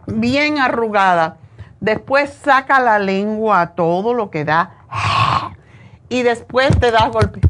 [0.06, 1.38] bien arrugada.
[1.80, 4.76] Después saca la lengua a todo lo que da.
[6.08, 7.42] Y después te das golpe.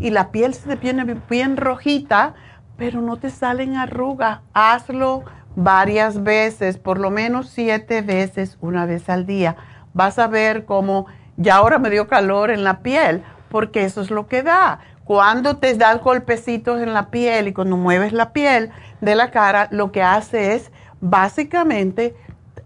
[0.00, 2.34] Y la piel se te viene bien rojita,
[2.76, 4.40] pero no te salen arrugas.
[4.54, 5.22] Hazlo
[5.54, 9.54] varias veces, por lo menos siete veces, una vez al día.
[9.94, 14.10] Vas a ver cómo ya ahora me dio calor en la piel, porque eso es
[14.10, 14.80] lo que da.
[15.04, 19.68] Cuando te das golpecitos en la piel y cuando mueves la piel de la cara,
[19.70, 22.14] lo que hace es básicamente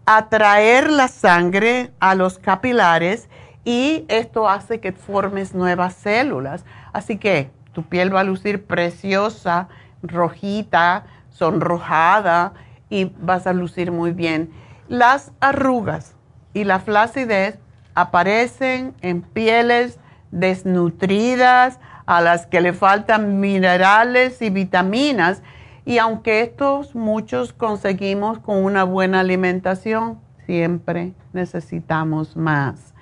[0.05, 3.29] atraer la sangre a los capilares
[3.65, 6.65] y esto hace que formes nuevas células.
[6.93, 9.69] Así que tu piel va a lucir preciosa,
[10.03, 12.53] rojita, sonrojada
[12.89, 14.53] y vas a lucir muy bien.
[14.89, 16.15] Las arrugas
[16.55, 17.59] y la flacidez
[17.97, 19.99] aparecen en pieles
[20.31, 25.43] desnutridas, a las que le faltan minerales y vitaminas.
[25.85, 32.95] Y aunque estos muchos conseguimos con una buena alimentación, siempre necesitamos más.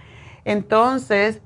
[0.44, 1.42] Entonces,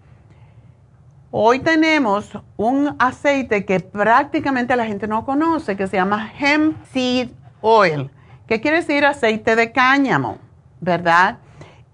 [1.30, 7.30] hoy tenemos un aceite que prácticamente la gente no conoce, que se llama hemp seed
[7.61, 8.11] oil.
[8.46, 10.38] ¿Qué quiere decir aceite de cáñamo?
[10.80, 11.38] ¿Verdad?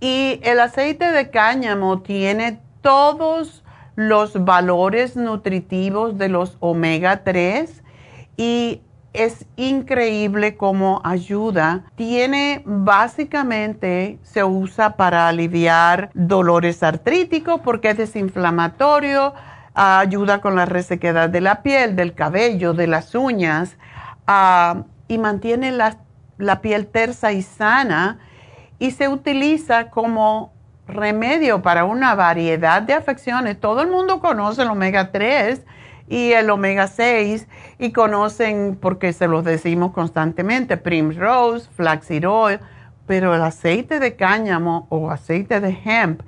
[0.01, 3.65] Y el aceite de cáñamo tiene todos
[3.97, 7.83] los valores nutritivos de los omega 3
[8.37, 8.83] y
[9.13, 11.85] es increíble cómo ayuda.
[11.95, 19.33] Tiene básicamente, se usa para aliviar dolores artríticos porque es desinflamatorio,
[19.75, 23.77] ayuda con la resequedad de la piel, del cabello, de las uñas
[24.27, 25.97] ah, y mantiene la,
[26.39, 28.19] la piel tersa y sana
[28.79, 30.53] y se utiliza como
[30.87, 33.59] remedio para una variedad de afecciones.
[33.59, 35.63] Todo el mundo conoce el omega 3
[36.09, 37.47] y el omega 6
[37.79, 42.61] y conocen, porque se los decimos constantemente, Primrose, Flaxseed Oil,
[43.07, 46.23] pero el aceite de cáñamo o aceite de hemp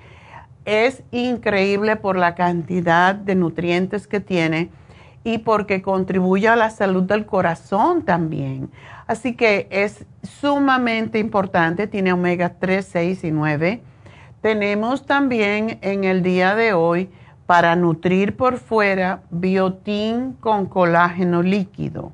[0.65, 4.71] es increíble por la cantidad de nutrientes que tiene
[5.25, 8.71] y porque contribuye a la salud del corazón también.
[9.07, 13.81] Así que es sumamente importante, tiene omega 3, 6 y 9.
[14.41, 17.09] Tenemos también en el día de hoy
[17.47, 22.13] para nutrir por fuera biotín con colágeno líquido.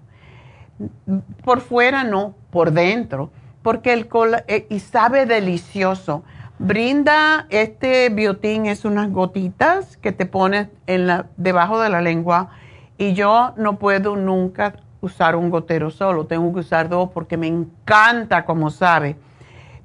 [1.44, 3.30] Por fuera no, por dentro,
[3.62, 4.08] porque el
[4.46, 6.24] eh, y sabe delicioso.
[6.58, 12.50] Brinda este biotín es unas gotitas que te pones en la, debajo de la lengua
[12.98, 17.48] y yo no puedo nunca usar un gotero solo, tengo que usar dos porque me
[17.48, 19.16] encanta como sabe.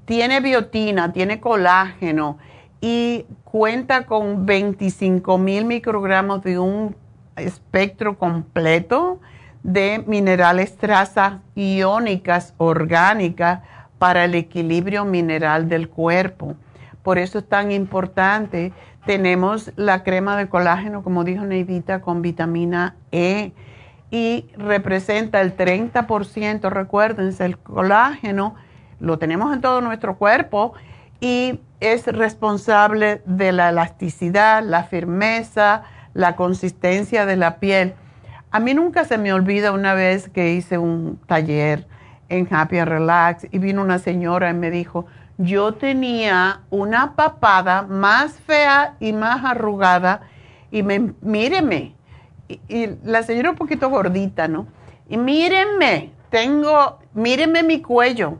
[0.05, 2.38] Tiene biotina, tiene colágeno
[2.80, 6.95] y cuenta con 25 mil microgramos de un
[7.36, 9.20] espectro completo
[9.63, 13.61] de minerales trazas iónicas orgánicas
[13.97, 16.55] para el equilibrio mineral del cuerpo.
[17.01, 18.72] Por eso es tan importante.
[19.05, 23.51] Tenemos la crema de colágeno, como dijo Neidita, con vitamina E
[24.10, 28.55] y representa el 30%, recuérdense, el colágeno
[28.99, 30.74] lo tenemos en todo nuestro cuerpo
[31.20, 35.84] y es responsable de la elasticidad, la firmeza,
[36.14, 37.93] la consistencia de la piel.
[38.49, 41.86] A mí nunca se me olvida una vez que hice un taller
[42.30, 45.05] en Happy and Relax y vino una señora y me dijo,
[45.38, 50.22] yo tenía una papada más fea y más arrugada
[50.72, 51.97] y me, míreme,
[52.48, 54.68] y, la señora un poquito gordita, ¿no?
[55.10, 58.39] Y mírenme, tengo, mírenme mi cuello.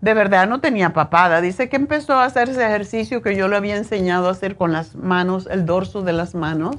[0.00, 1.40] De verdad no tenía papada.
[1.40, 4.72] Dice que empezó a hacer ese ejercicio que yo le había enseñado a hacer con
[4.72, 6.76] las manos, el dorso de las manos,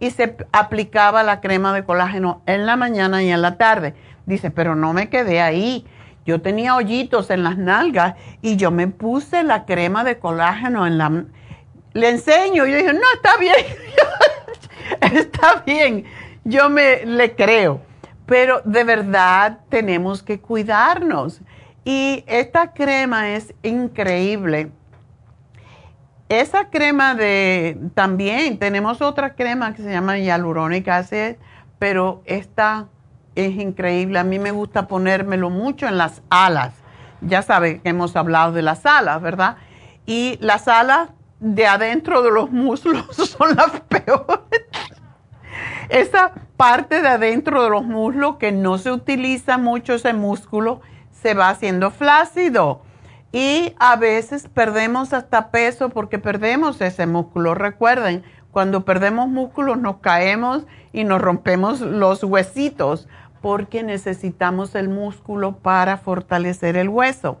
[0.00, 3.94] y se aplicaba la crema de colágeno en la mañana y en la tarde.
[4.26, 5.86] Dice, pero no me quedé ahí.
[6.26, 10.98] Yo tenía hoyitos en las nalgas y yo me puse la crema de colágeno en
[10.98, 11.24] la...
[11.94, 13.54] Le enseño y yo dije, no, está bien.
[15.00, 16.04] está bien,
[16.44, 17.80] yo me le creo,
[18.26, 21.40] pero de verdad tenemos que cuidarnos.
[21.84, 24.70] Y esta crema es increíble.
[26.28, 31.36] Esa crema de, también tenemos otra crema que se llama hialurónica acid,
[31.78, 32.88] pero esta
[33.34, 34.18] es increíble.
[34.18, 36.74] A mí me gusta ponérmelo mucho en las alas.
[37.22, 39.56] Ya sabe que hemos hablado de las alas, ¿verdad?
[40.04, 41.08] Y las alas
[41.40, 44.57] de adentro de los muslos son las peores.
[45.88, 50.80] Esa parte de adentro de los muslos que no se utiliza mucho ese músculo
[51.10, 52.82] se va haciendo flácido
[53.32, 57.54] y a veces perdemos hasta peso porque perdemos ese músculo.
[57.54, 63.08] Recuerden, cuando perdemos músculos nos caemos y nos rompemos los huesitos
[63.40, 67.38] porque necesitamos el músculo para fortalecer el hueso.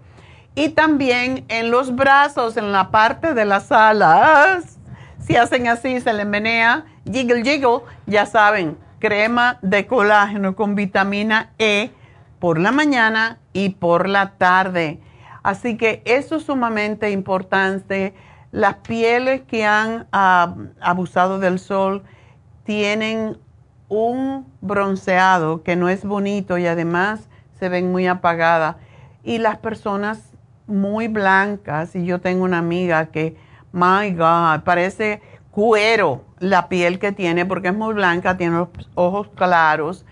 [0.54, 4.78] Y también en los brazos, en la parte de las alas,
[5.20, 11.50] si hacen así, se le menea, jiggle jiggle, ya saben, crema de colágeno con vitamina
[11.58, 11.90] E
[12.38, 15.00] por la mañana y por la tarde.
[15.42, 18.14] Así que eso es sumamente importante.
[18.50, 22.02] Las pieles que han ah, abusado del sol
[22.64, 23.38] tienen
[23.88, 27.28] un bronceado que no es bonito y además
[27.58, 28.76] se ven muy apagadas.
[29.22, 30.32] Y las personas
[30.66, 33.36] muy blancas, y yo tengo una amiga que,
[33.72, 35.22] my God, parece
[35.58, 40.06] cuero la piel que tiene porque es muy blanca, tiene los ojos claros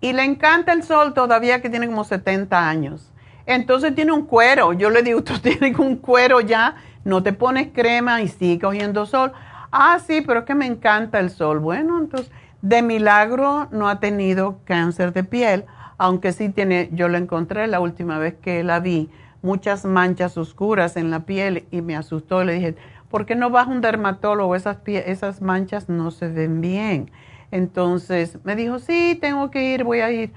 [0.00, 3.12] y le encanta el sol todavía que tiene como 70 años.
[3.46, 4.72] Entonces tiene un cuero.
[4.72, 6.74] Yo le digo, tú tienes un cuero ya,
[7.04, 9.30] no te pones crema y sigue cogiendo sol.
[9.70, 11.60] Ah, sí, pero es que me encanta el sol.
[11.60, 12.32] Bueno, entonces,
[12.62, 15.64] de milagro no ha tenido cáncer de piel,
[15.96, 19.08] aunque sí tiene, yo lo encontré la última vez que la vi
[19.42, 22.42] muchas manchas oscuras en la piel y me asustó.
[22.42, 22.74] Le dije,
[23.10, 24.54] ¿por qué no vas a un dermatólogo?
[24.54, 27.10] Esas, esas manchas no se ven bien.
[27.50, 30.32] Entonces me dijo, sí, tengo que ir, voy a ir.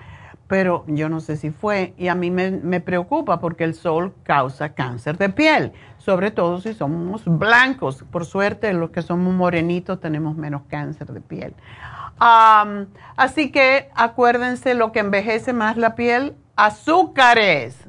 [0.47, 1.93] Pero yo no sé si fue.
[1.97, 6.59] Y a mí me, me preocupa porque el sol causa cáncer de piel, sobre todo
[6.59, 8.03] si somos blancos.
[8.11, 11.53] Por suerte, los que somos morenitos tenemos menos cáncer de piel.
[12.19, 17.87] así que acuérdense lo que envejece más la piel, azúcares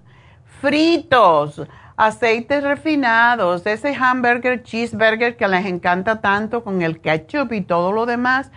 [0.63, 1.61] fritos,
[1.97, 8.07] aceites refinados, ese hamburger, cheeseburger que les encanta tanto con el ketchup y todo lo
[8.07, 8.51] demás,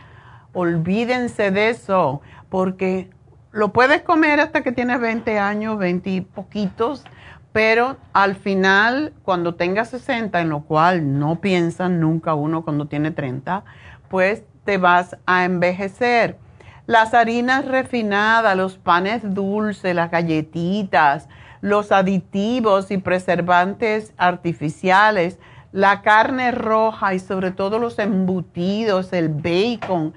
[0.54, 3.10] olvídense de eso, porque
[3.52, 7.06] lo puedes comer hasta que tienes 20 años, 20 y poquitos,
[7.52, 13.12] pero al final, cuando tengas 60, en lo cual no piensan nunca uno cuando tiene
[13.12, 13.64] 30,
[14.10, 16.38] pues te vas a envejecer.
[16.86, 21.30] Las harinas refinadas, los panes dulces, las galletitas,
[21.66, 25.40] los aditivos y preservantes artificiales,
[25.72, 30.14] la carne roja y sobre todo los embutidos, el bacon,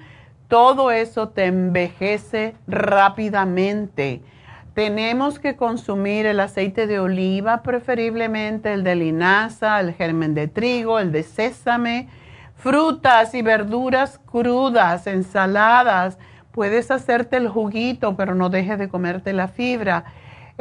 [0.47, 4.21] todo eso te envejece rápidamente.
[4.75, 10.99] Tenemos que consumir el aceite de oliva, preferiblemente el de linaza, el germen de trigo,
[10.99, 12.09] el de sésame,
[12.57, 16.19] frutas y verduras crudas, ensaladas.
[16.51, 20.05] Puedes hacerte el juguito, pero no dejes de comerte la fibra.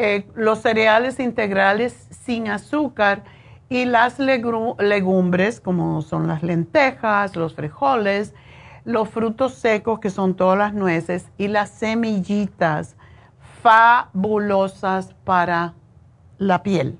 [0.00, 3.24] Eh, los cereales integrales sin azúcar
[3.68, 8.32] y las legumbres, como son las lentejas, los frijoles,
[8.84, 12.96] los frutos secos, que son todas las nueces, y las semillitas
[13.60, 15.74] fabulosas para
[16.38, 16.96] la piel.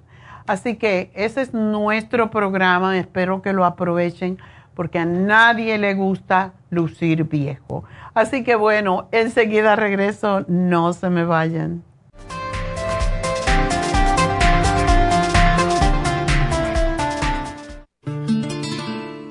[0.48, 4.38] Así que ese es nuestro programa, espero que lo aprovechen
[4.74, 7.84] porque a nadie le gusta lucir viejo.
[8.12, 11.87] Así que bueno, enseguida regreso, no se me vayan.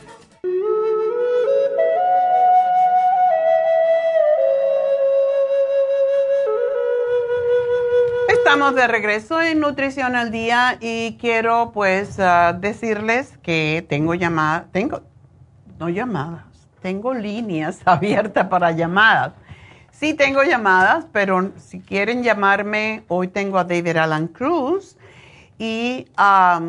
[8.54, 14.72] Estamos de regreso en Nutrición al Día y quiero pues ah, decirles que tengo llamadas,
[14.72, 15.01] tengo,
[15.80, 16.45] no llamadas,
[16.80, 19.34] tengo líneas abiertas para llamadas.
[19.89, 24.97] Sí tengo llamadas, pero si quieren llamarme, hoy tengo a David Alan Cruz
[25.58, 26.60] y va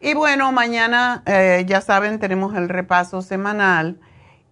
[0.00, 4.00] Y bueno, mañana, eh, ya saben, tenemos el repaso semanal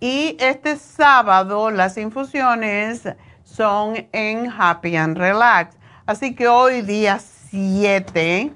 [0.00, 3.02] Y este sábado las infusiones
[3.44, 5.76] son en Happy and Relax.
[6.06, 7.18] Así que hoy día
[7.50, 8.52] 7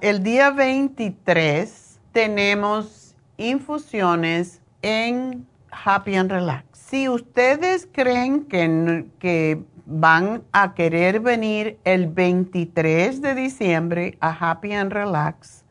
[0.00, 6.64] El día 23 tenemos infusiones en Happy and Relax.
[6.72, 14.72] Si ustedes creen que, que van a querer venir el 23 de diciembre a Happy
[14.72, 15.64] and Relax,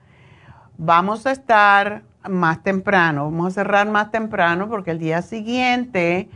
[0.77, 3.25] vamos a estar más temprano.
[3.25, 6.29] Vamos a cerrar más temprano porque el día siguiente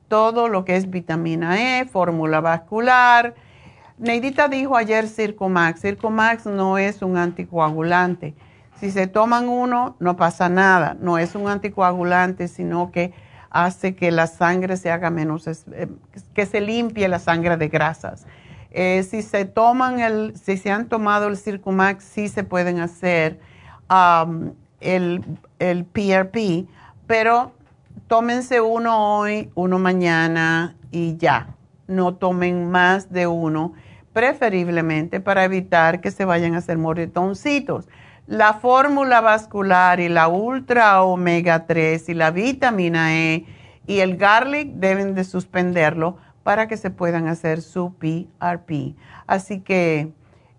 [0.08, 3.36] todo lo que es vitamina E, fórmula vascular.
[3.98, 5.82] Neidita dijo ayer Circomax.
[5.82, 8.36] Circomax no es un anticoagulante.
[8.80, 10.96] Si se toman uno, no pasa nada.
[11.00, 13.14] No es un anticoagulante, sino que
[13.50, 15.88] hace que la sangre se haga menos, eh,
[16.34, 18.26] que se limpie la sangre de grasas.
[18.72, 23.40] Eh, si se toman el, si se han tomado el Circomax, sí se pueden hacer
[24.80, 25.24] el,
[25.58, 26.68] el PRP,
[27.08, 27.54] pero
[28.08, 31.56] tómense uno hoy, uno mañana y ya.
[31.88, 33.74] No tomen más de uno,
[34.14, 37.88] preferiblemente para evitar que se vayan a hacer moretoncitos.
[38.30, 43.48] La fórmula vascular y la ultra omega 3 y la vitamina E
[43.88, 48.94] y el garlic deben de suspenderlo para que se puedan hacer su PRP.
[49.26, 50.12] Así que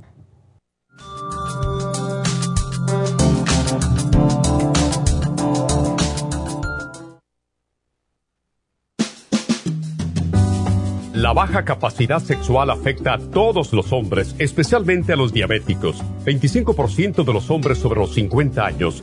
[11.18, 16.00] La baja capacidad sexual afecta a todos los hombres, especialmente a los diabéticos.
[16.24, 19.02] 25% de los hombres sobre los 50 años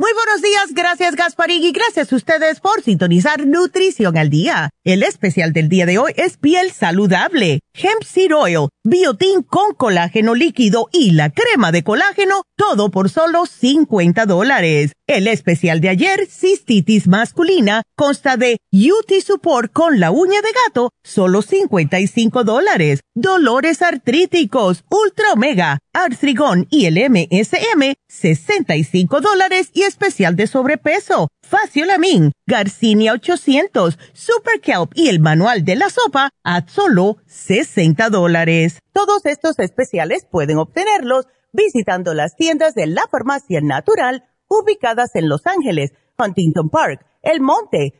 [0.00, 4.70] Muy buenos días, gracias Gasparín y gracias a ustedes por sintonizar Nutrición al Día.
[4.82, 10.34] El especial del día de hoy es piel saludable, hemp seed oil, biotin con colágeno
[10.34, 14.92] líquido y la crema de colágeno, todo por solo 50 dólares.
[15.06, 20.92] El especial de ayer, cistitis masculina, consta de UT Support con la uña de gato,
[21.04, 23.00] solo 55 dólares.
[23.20, 31.28] Dolores artríticos, Ultra Omega, Artrigón y el MSM, 65 dólares y especial de sobrepeso.
[31.42, 38.78] Faciolamin, Garcinia 800, Super Kelp y el manual de la sopa a solo 60 dólares.
[38.94, 45.46] Todos estos especiales pueden obtenerlos visitando las tiendas de la farmacia natural ubicadas en Los
[45.46, 47.99] Ángeles, Huntington Park, El Monte,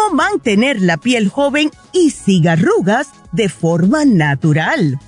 [0.00, 4.98] ¿Cómo mantener la piel joven y sin arrugas de forma natural?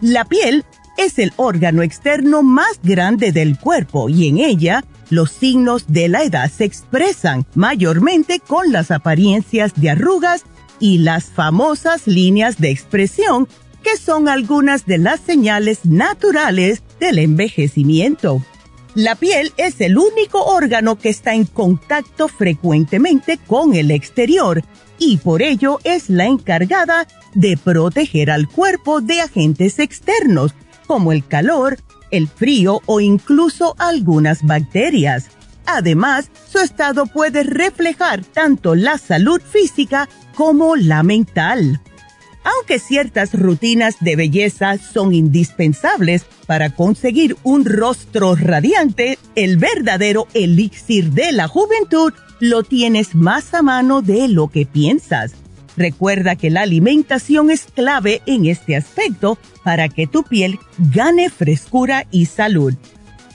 [0.00, 0.64] La piel
[0.96, 6.22] es el órgano externo más grande del cuerpo y en ella los signos de la
[6.22, 10.44] edad se expresan mayormente con las apariencias de arrugas
[10.80, 13.46] y las famosas líneas de expresión
[13.82, 18.42] que son algunas de las señales naturales del envejecimiento.
[18.98, 24.64] La piel es el único órgano que está en contacto frecuentemente con el exterior
[24.98, 30.52] y por ello es la encargada de proteger al cuerpo de agentes externos
[30.88, 31.78] como el calor,
[32.10, 35.26] el frío o incluso algunas bacterias.
[35.64, 41.80] Además, su estado puede reflejar tanto la salud física como la mental.
[42.56, 51.10] Aunque ciertas rutinas de belleza son indispensables para conseguir un rostro radiante, el verdadero elixir
[51.10, 55.34] de la juventud lo tienes más a mano de lo que piensas.
[55.76, 62.06] Recuerda que la alimentación es clave en este aspecto para que tu piel gane frescura
[62.10, 62.74] y salud.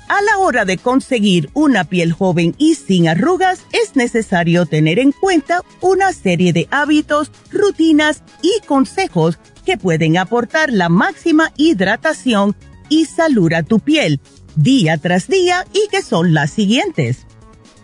[0.09, 5.11] A la hora de conseguir una piel joven y sin arrugas, es necesario tener en
[5.11, 12.55] cuenta una serie de hábitos, rutinas y consejos que pueden aportar la máxima hidratación
[12.89, 14.19] y salud a tu piel
[14.55, 17.25] día tras día y que son las siguientes.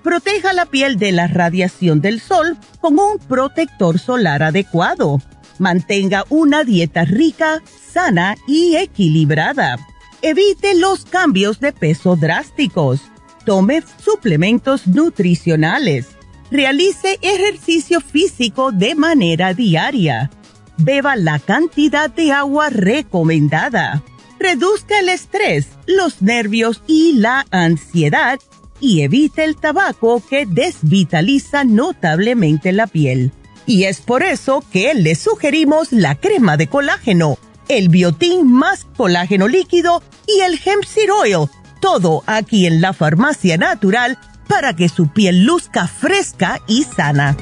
[0.03, 5.21] Proteja la piel de la radiación del sol con un protector solar adecuado.
[5.57, 7.61] Mantenga una dieta rica,
[7.91, 9.77] sana y equilibrada.
[10.21, 12.99] Evite los cambios de peso drásticos.
[13.45, 16.07] Tome suplementos nutricionales.
[16.51, 20.29] Realice ejercicio físico de manera diaria.
[20.77, 24.03] Beba la cantidad de agua recomendada.
[24.39, 28.39] Reduzca el estrés, los nervios y la ansiedad
[28.81, 33.31] y evite el tabaco que desvitaliza notablemente la piel.
[33.65, 37.37] Y es por eso que le sugerimos la crema de colágeno,
[37.69, 41.49] el biotín más colágeno líquido y el hemp seed oil,
[41.79, 44.17] todo aquí en la farmacia natural
[44.47, 47.37] para que su piel luzca fresca y sana.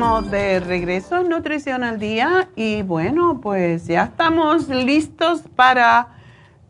[0.00, 6.08] De regreso en Nutrición al Día y bueno, pues ya estamos listos para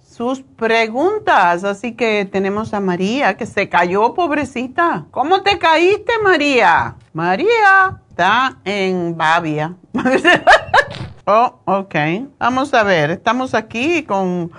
[0.03, 1.63] sus preguntas.
[1.63, 5.07] Así que tenemos a María que se cayó, pobrecita.
[5.13, 6.97] ¿Cómo te caíste, María?
[7.13, 9.77] María está en Babia.
[11.25, 11.95] oh, ok.
[12.37, 14.51] Vamos a ver, estamos aquí con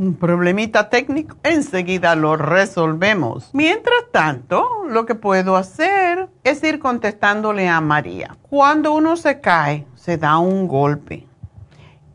[0.00, 3.50] un problemita técnico, enseguida lo resolvemos.
[3.52, 8.38] Mientras tanto, lo que puedo hacer es ir contestándole a María.
[8.48, 11.26] Cuando uno se cae, se da un golpe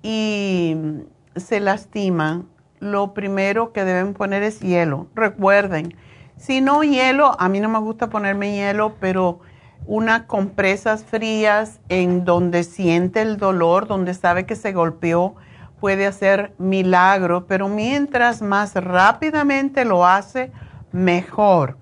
[0.01, 0.75] y
[1.35, 2.41] se lastima,
[2.79, 5.05] lo primero que deben poner es hielo.
[5.13, 5.95] Recuerden,
[6.37, 9.41] si no hielo, a mí no me gusta ponerme hielo, pero
[9.85, 15.35] unas compresas frías en donde siente el dolor, donde sabe que se golpeó,
[15.79, 20.51] puede hacer milagro, pero mientras más rápidamente lo hace,
[20.91, 21.77] mejor.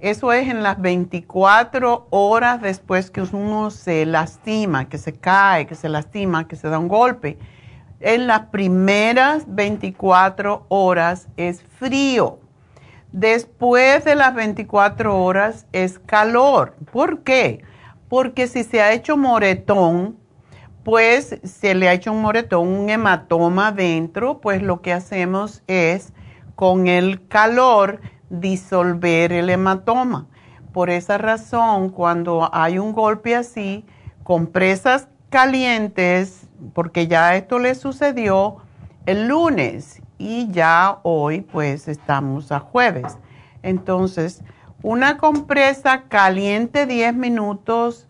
[0.00, 5.74] Eso es en las 24 horas después que uno se lastima, que se cae, que
[5.74, 7.38] se lastima, que se da un golpe.
[8.00, 12.40] En las primeras 24 horas es frío.
[13.12, 16.74] Después de las 24 horas es calor.
[16.92, 17.62] ¿Por qué?
[18.10, 20.18] Porque si se ha hecho moretón,
[20.86, 26.12] pues se le ha hecho un moretón, un hematoma dentro, pues lo que hacemos es
[26.54, 30.28] con el calor disolver el hematoma.
[30.72, 33.84] Por esa razón, cuando hay un golpe así,
[34.22, 38.58] compresas calientes, porque ya esto le sucedió
[39.06, 43.18] el lunes y ya hoy pues estamos a jueves.
[43.64, 44.44] Entonces,
[44.84, 48.06] una compresa caliente 10 minutos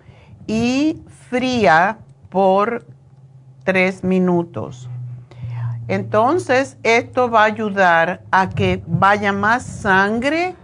[0.47, 1.01] y
[1.31, 2.87] fría por
[3.65, 4.89] tres minutos.
[5.89, 10.55] Entonces, esto va a ayudar a que vaya más sangre,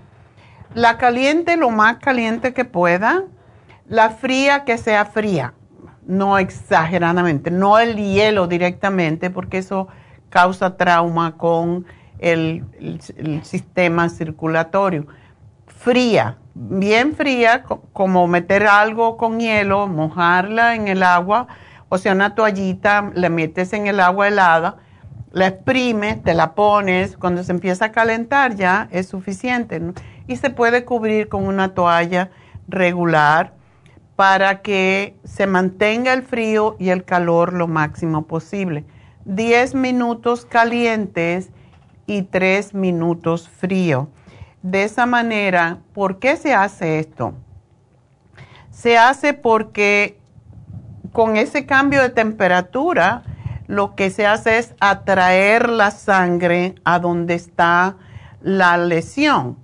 [0.75, 3.25] la caliente lo más caliente que pueda,
[3.89, 5.55] la fría que sea fría,
[6.07, 9.89] no exageradamente, no el hielo directamente, porque eso
[10.29, 11.87] causa trauma con
[12.19, 12.65] el,
[13.43, 15.07] sistema circulatorio.
[15.67, 21.49] Fría, bien fría, como meter algo con hielo, mojarla en el agua,
[21.89, 24.77] o sea, una toallita, la metes en el agua helada,
[25.33, 29.81] la exprimes, te la pones, cuando se empieza a calentar ya es suficiente.
[30.27, 32.31] Y se puede cubrir con una toalla
[32.69, 33.55] regular
[34.17, 38.85] para que se mantenga el frío y el calor lo máximo posible.
[39.25, 41.51] 10 minutos calientes
[42.07, 44.09] y 3 minutos frío.
[44.63, 47.35] De esa manera, ¿por qué se hace esto?
[48.71, 50.19] Se hace porque
[51.13, 53.23] con ese cambio de temperatura,
[53.67, 57.97] lo que se hace es atraer la sangre a donde está
[58.41, 59.57] la lesión.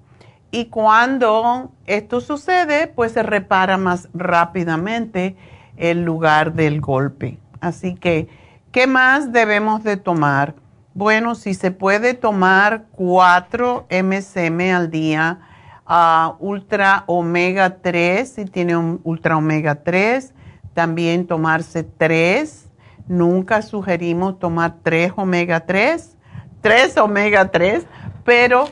[0.51, 5.37] Y cuando esto sucede, pues se repara más rápidamente
[5.77, 7.39] el lugar del golpe.
[7.61, 8.29] Así que,
[8.73, 10.55] ¿qué más debemos de tomar?
[10.99, 15.39] Bueno, si se puede tomar 4 MSM al día,
[15.87, 20.35] a Ultra Omega 3, si tiene un Ultra Omega 3,
[20.75, 22.69] también tomarse 3.
[23.07, 26.17] Nunca sugerimos tomar 3 Omega 3,
[26.63, 27.87] 3 Omega 3,
[28.25, 28.69] pero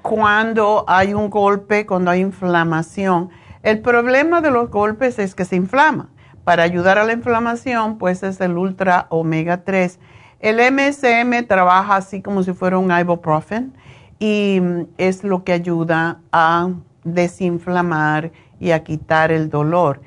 [0.00, 3.30] cuando hay un golpe, cuando hay inflamación.
[3.64, 6.10] El problema de los golpes es que se inflama.
[6.44, 9.98] Para ayudar a la inflamación, pues es el ultra omega 3.
[10.44, 13.72] El MSM trabaja así como si fuera un ibuprofen
[14.18, 16.68] y mm, es lo que ayuda a
[17.02, 18.30] desinflamar
[18.60, 20.02] y a quitar el dolor.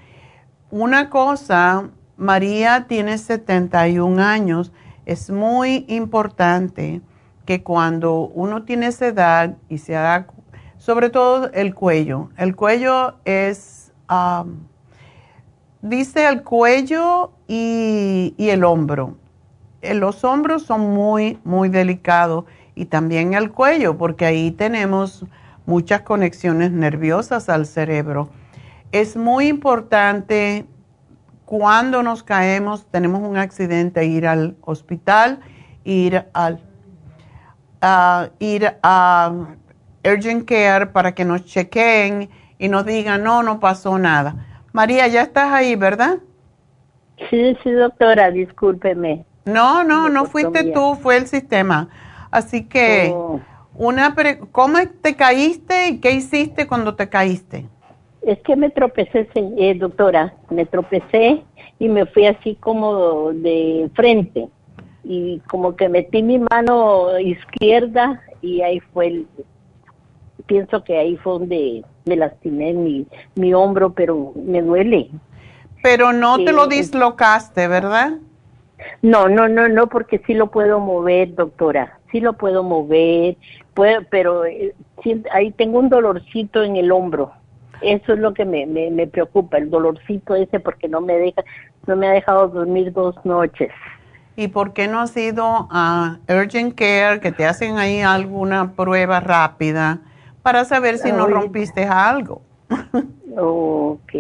[0.70, 4.72] Una cosa, María tiene 71 años,
[5.08, 7.02] es muy importante
[7.48, 10.28] que cuando uno tiene esa edad y se da,
[10.78, 13.92] sobre todo el cuello, el cuello es,
[15.82, 19.16] dice el cuello y el hombro.
[19.82, 25.26] Eh, los hombros son muy, muy delicados y también el cuello, porque ahí tenemos
[25.66, 28.30] muchas conexiones nerviosas al cerebro.
[28.92, 30.66] Es muy importante
[31.46, 35.40] cuando nos caemos, tenemos un accidente, ir al hospital,
[35.84, 36.62] ir al
[38.40, 39.32] ir a
[40.04, 44.64] Urgent Care para que nos chequeen y nos digan, no, no pasó nada.
[44.74, 46.18] María, ya estás ahí, ¿verdad?
[47.30, 49.27] Sí, sí, doctora, discúlpeme.
[49.48, 51.90] No, no, no fuiste tú, fue el sistema.
[52.32, 53.40] Así que, oh.
[53.76, 54.16] una
[54.52, 57.66] ¿cómo te caíste y qué hiciste cuando te caíste?
[58.22, 61.44] Es que me tropecé, eh, doctora, me tropecé
[61.80, 64.50] y me fui así como de frente
[65.04, 69.28] y como que metí mi mano izquierda y ahí fue el,
[70.48, 75.10] pienso que ahí fue donde me lastimé mi, mi hombro, pero me duele.
[75.84, 78.14] Pero no te lo dislocaste, ¿verdad?
[79.02, 83.38] No, no, no, no, porque sí lo puedo mover, doctora, sí lo puedo mover,
[83.74, 84.74] puedo, pero eh,
[85.32, 87.32] ahí tengo un dolorcito en el hombro.
[87.82, 91.44] Eso es lo que me, me, me preocupa, el dolorcito ese, porque no me deja,
[91.86, 93.72] no me ha dejado dormir dos noches.
[94.36, 99.20] ¿Y por qué no has ido a Urgent Care que te hacen ahí alguna prueba
[99.20, 100.00] rápida
[100.44, 102.44] para saber si no rompiste algo?
[103.36, 104.14] ok.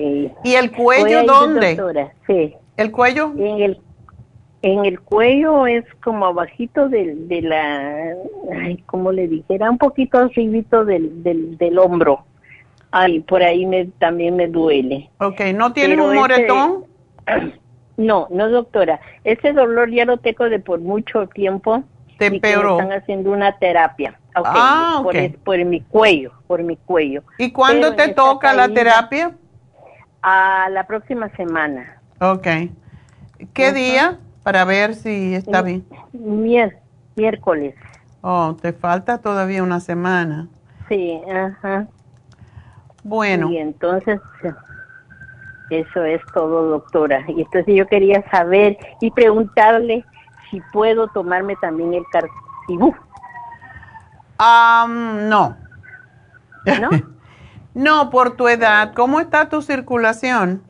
[0.43, 1.77] ¿Y el cuello dónde?
[2.25, 2.55] Sí.
[2.77, 3.31] ¿El cuello?
[3.37, 3.81] En el,
[4.61, 8.13] en el cuello es como abajito de, de la,
[8.63, 12.25] ay, como le dijera, un poquito arribito del, del, del hombro.
[12.91, 15.09] Ay, por ahí me, también me duele.
[15.19, 16.85] Ok, ¿no tiene un moretón?
[17.97, 18.99] No, no doctora.
[19.23, 21.83] Ese dolor ya lo tengo de por mucho tiempo.
[22.19, 22.79] Te empeoró.
[22.79, 24.19] Están haciendo una terapia.
[24.35, 25.29] ah, okay.
[25.29, 27.23] Por, mi cuello, por mi cuello.
[27.39, 29.31] ¿Y cuándo te toca la terapia?
[30.21, 31.99] A la próxima semana.
[32.21, 32.47] Ok.
[33.53, 34.19] ¿Qué día?
[34.47, 35.85] Para ver si está bien.
[37.17, 37.75] miércoles.
[38.21, 40.47] Oh, te falta todavía una semana.
[40.87, 41.85] Sí, ajá.
[43.03, 43.51] Bueno.
[43.51, 44.21] Y entonces
[45.69, 47.25] eso es todo, doctora.
[47.27, 50.05] Y entonces yo quería saber y preguntarle
[50.49, 52.95] si puedo tomarme también el cartibú.
[54.39, 55.57] Um, no.
[56.79, 56.89] ¿No?
[57.73, 58.93] no, por tu edad.
[58.93, 60.63] ¿Cómo está tu circulación?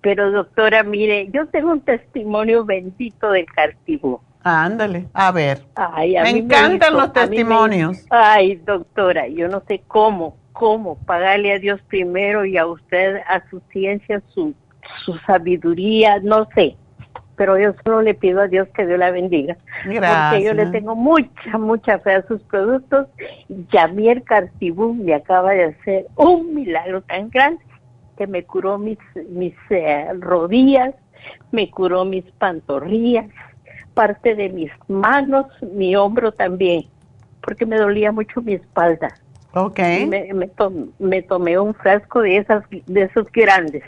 [0.00, 4.20] Pero doctora, mire, yo tengo un testimonio bendito del cartibú.
[4.48, 5.62] Ándale, a ver.
[6.22, 8.06] me encantan los testimonios.
[8.10, 13.42] ay, doctora, yo no sé cómo, cómo pagarle a Dios primero y a usted, a
[13.50, 14.54] su ciencia, su,
[15.04, 16.76] su sabiduría, no sé.
[17.36, 19.56] pero yo solo le pido a Dios que Dios la bendiga.
[19.84, 20.30] Gracias.
[20.30, 23.08] Porque yo le tengo mucha, mucha fe a sus productos.
[23.72, 27.62] Yamier Cartibú me acaba de hacer un milagro tan grande
[28.16, 28.98] que me curó mis,
[29.30, 30.94] mis eh, rodillas,
[31.50, 33.26] me curó mis pantorrillas,
[33.94, 36.86] parte de mis manos, mi hombro también,
[37.40, 39.16] porque me dolía mucho mi espalda.
[39.54, 39.78] Ok.
[40.08, 43.82] Me, me, tom- me tomé un frasco de esas de esos grandes.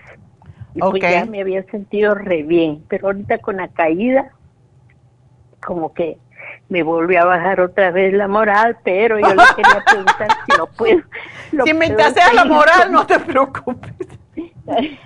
[0.74, 4.32] Y pues ya me había sentido re bien, pero ahorita con la caída
[5.60, 6.18] como que
[6.68, 10.66] me volvió a bajar otra vez la moral, pero yo le quería preguntar si lo
[10.66, 11.02] puedo.
[11.52, 13.92] lo Si me puedo sea la moral, no te preocupes.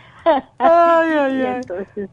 [0.58, 1.56] Ay, ay, ay.
[1.56, 2.08] entonces,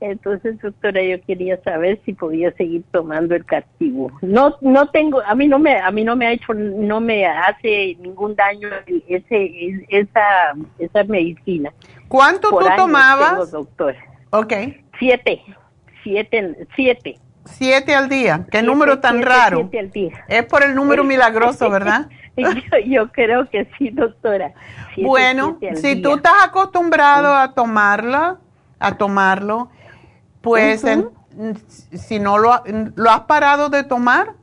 [0.00, 4.10] entonces, doctora, yo quería saber si podía seguir tomando el cartigo.
[4.22, 7.26] No, no tengo, a mí no me, a mí no me ha hecho, no me
[7.26, 8.68] hace ningún daño
[9.06, 11.72] ese, esa, esa medicina.
[12.08, 13.30] ¿Cuánto Por tú tomabas?
[13.30, 13.98] tengo, doctora.
[14.30, 14.52] Ok.
[14.98, 15.42] Siete,
[16.02, 17.18] siete, siete.
[17.46, 18.44] Siete al día.
[18.50, 19.58] Qué Siete, número tan siete, raro.
[19.58, 20.24] siete al día.
[20.28, 22.08] Es por el número milagroso, ¿verdad?
[22.36, 24.52] yo, yo creo que sí, doctora.
[24.94, 26.02] Siete, bueno, si día.
[26.02, 28.38] tú estás acostumbrado a tomarla,
[28.78, 29.70] a tomarlo,
[30.40, 31.08] pues en-
[31.92, 32.62] si no lo,
[32.94, 34.34] lo has parado de tomar,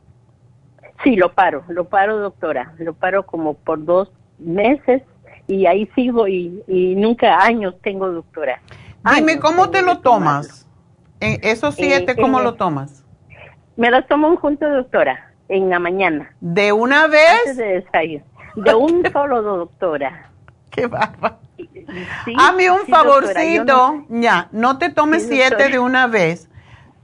[1.04, 2.72] Sí, lo paro, lo paro, doctora.
[2.78, 5.02] Lo paro como por dos meses
[5.48, 8.62] y ahí sigo y, y nunca años tengo, doctora.
[9.14, 10.66] dime cómo te lo tomas.
[11.24, 13.04] En esos siete, Eh, ¿cómo eh, lo tomas?
[13.78, 17.58] Me las tomo junto, doctora, en la mañana, ¿De una antes vez?
[17.58, 18.26] de desayuno.
[18.56, 20.30] De un solo, doctora.
[20.70, 21.38] Qué bárbaro.
[21.58, 26.50] Sí, Hazme un sí, favorcito, no- ya, no te tomes Sí, siete de una vez.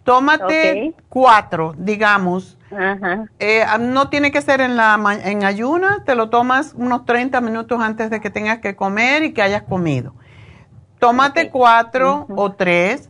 [0.04, 2.58] Tómate cuatro, digamos.
[2.72, 3.26] Ajá.
[3.40, 7.42] Eh, ah, no tiene que ser en la en ayuna, te lo tomas unos 30
[7.42, 10.14] minutos antes de que tengas que comer y que hayas comido.
[11.00, 13.10] Tómate cuatro o tres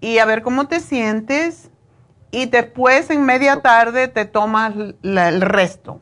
[0.00, 1.70] y a ver cómo te sientes
[2.30, 6.00] y después en media tarde te tomas la- el resto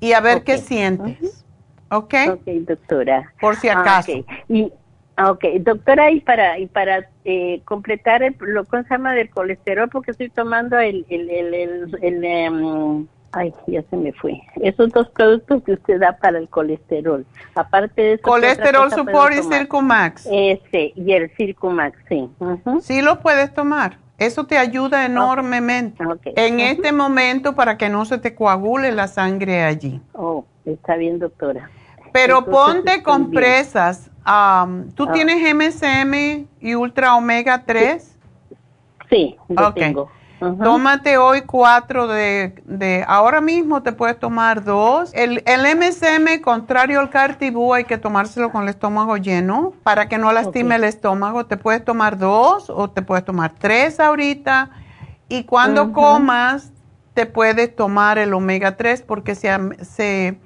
[0.00, 1.44] y a ver qué sientes.
[1.90, 2.14] ¿Ok?
[2.28, 3.32] Ok, doctora.
[3.40, 4.12] Por si acaso.
[4.12, 4.26] ok.
[4.48, 4.72] Y,
[5.16, 9.28] ah, ok, doctora, y para y para eh, completar el, lo que se llama del
[9.30, 14.40] colesterol, porque estoy tomando el, el, el, el, el, em, ay, ya se me fue.
[14.60, 17.24] Esos dos productos que usted da para el colesterol.
[17.54, 19.42] Aparte de eso, ¿qué otra Colesterol Support y?
[19.42, 20.26] Circumax.
[20.30, 22.28] Ese, y el Circumax, sí.
[22.80, 23.98] Sí lo puedes tomar.
[24.18, 26.02] Eso te ayuda enormemente.
[26.36, 30.00] En este momento para que no se te coagule la sangre allí.
[30.12, 31.70] Oh, está bien, doctora.
[32.12, 34.10] Pero Entonces, ponte compresas.
[34.24, 35.12] am, ¿Tú Ah.
[35.12, 38.18] tienes MSM y Ultra Omega 3?
[39.08, 39.74] Sí, lo Ok.
[39.74, 40.10] tengo.
[40.40, 43.04] Tómate hoy cuatro de, de...
[43.06, 45.10] Ahora mismo te puedes tomar dos.
[45.12, 50.16] El, el MSM, contrario al Cartibú, hay que tomárselo con el estómago lleno para que
[50.16, 51.46] no lastime el estómago.
[51.46, 54.70] Te puedes tomar dos o te puedes tomar tres ahorita.
[55.28, 56.72] Y cuando comas,
[57.14, 59.50] te puedes tomar el omega 3 porque se,
[59.84, 60.38] se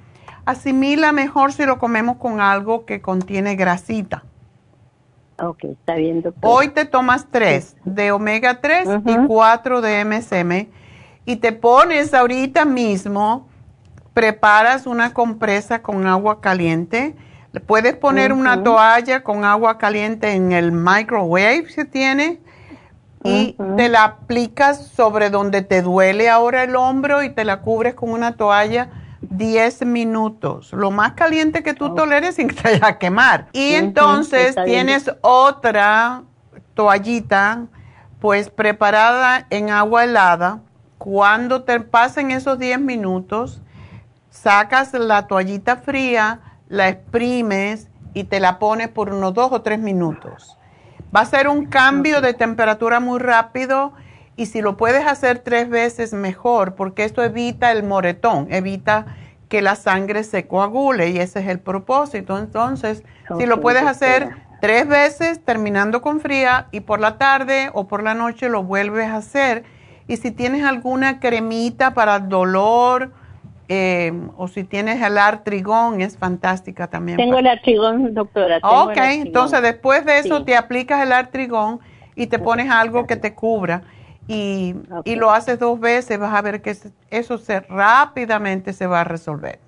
[0.45, 4.23] asimila mejor si lo comemos con algo que contiene grasita.
[5.37, 6.23] Ok, está bien.
[6.41, 10.69] Hoy te tomas tres de omega 3 y cuatro de MSM
[11.25, 13.47] y te pones ahorita mismo,
[14.13, 17.15] preparas una compresa con agua caliente.
[17.65, 22.39] Puedes poner una toalla con agua caliente en el microwave si tiene
[23.23, 27.95] y te la aplicas sobre donde te duele ahora el hombro y te la cubres
[27.95, 28.89] con una toalla
[29.29, 33.47] 10 minutos, lo más caliente que tú toleres sin que te vaya a quemar.
[33.53, 36.23] Y entonces tienes otra
[36.73, 37.65] toallita
[38.19, 40.59] pues preparada en agua helada.
[40.97, 43.61] Cuando te pasen esos 10 minutos,
[44.29, 49.79] sacas la toallita fría, la exprimes y te la pones por unos 2 o 3
[49.79, 50.57] minutos.
[51.15, 53.93] Va a ser un cambio de temperatura muy rápido
[54.37, 59.05] y si lo puedes hacer tres veces mejor, porque esto evita el moretón, evita
[59.49, 62.37] que la sangre se coagule y ese es el propósito.
[62.37, 63.03] Entonces,
[63.37, 64.29] si lo puedes hacer
[64.59, 69.07] tres veces terminando con fría y por la tarde o por la noche lo vuelves
[69.07, 69.63] a hacer.
[70.07, 73.11] Y si tienes alguna cremita para el dolor
[73.67, 77.17] eh, o si tienes el artrigón, es fantástica también.
[77.17, 78.57] Tengo el artrigón, doctora.
[78.57, 79.27] Ok, artrigón.
[79.27, 80.45] entonces después de eso Sí.
[80.45, 81.79] te aplicas el artrigón
[82.15, 83.83] y te pones algo que te cubra
[84.27, 86.75] y, y lo haces dos veces, vas a ver que
[87.11, 89.59] eso se rápidamente se va a resolver.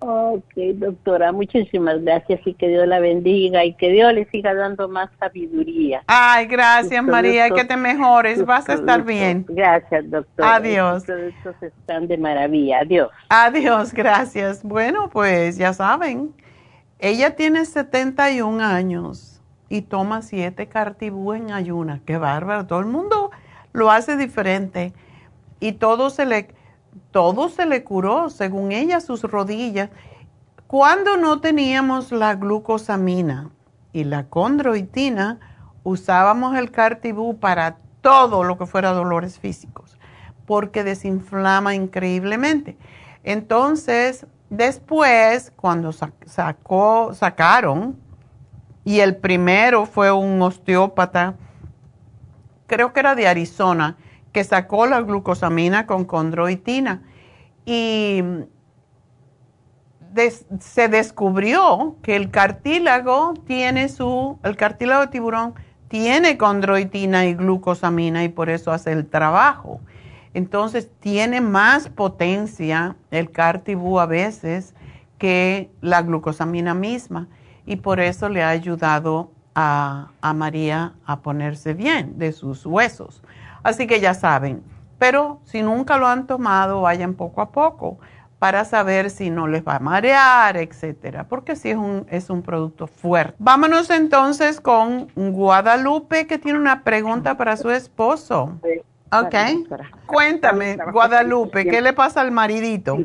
[0.00, 4.88] Ok, doctora, muchísimas gracias y que Dios la bendiga y que Dios le siga dando
[4.88, 6.04] más sabiduría.
[6.06, 9.06] Ay, gracias María, y que productos- te mejores, vas a estar productos.
[9.06, 9.44] bien.
[9.48, 10.54] Gracias, doctora.
[10.54, 11.04] Adiós.
[11.04, 12.78] Tus productos están de maravilla.
[12.82, 13.10] Adiós.
[13.28, 14.62] Adiós, gracias.
[14.62, 16.32] Bueno, pues ya saben,
[17.00, 19.34] ella tiene 71 años.
[19.70, 22.00] y toma siete cartibú en ayuna.
[22.06, 22.66] Qué bárbaro.
[22.66, 23.30] Todo el mundo
[23.78, 24.92] lo hace diferente.
[25.60, 26.54] Y todo se le,
[27.10, 29.90] todo se le curó, según ella, sus rodillas.
[30.66, 33.50] Cuando no teníamos la glucosamina
[33.92, 35.40] y la condroitina,
[35.82, 39.96] usábamos el cartibú para todo lo que fuera dolores físicos,
[40.46, 42.76] porque desinflama increíblemente.
[43.24, 47.96] Entonces, después, cuando sacó, sacaron,
[48.84, 51.34] y el primero fue un osteópata,
[52.68, 53.96] creo que era de Arizona,
[54.30, 57.02] que sacó la glucosamina con condroitina.
[57.66, 58.22] Y
[60.60, 65.54] se descubrió que el cartílago tiene su, el cartílago de tiburón
[65.88, 69.80] tiene condroitina y glucosamina y por eso hace el trabajo.
[70.34, 74.74] Entonces tiene más potencia el cartibú a veces
[75.16, 77.28] que la glucosamina misma
[77.66, 83.22] y por eso le ha ayudado a, a María a ponerse bien de sus huesos.
[83.64, 84.62] Así que ya saben,
[85.00, 87.98] pero si nunca lo han tomado, vayan poco a poco
[88.38, 92.42] para saber si no les va a marear, etcétera, porque sí es un, es un
[92.42, 93.34] producto fuerte.
[93.40, 98.60] Vámonos entonces con Guadalupe, que tiene una pregunta para su esposo.
[99.10, 99.34] Ok.
[100.06, 102.96] Cuéntame, Guadalupe, ¿qué le pasa al maridito?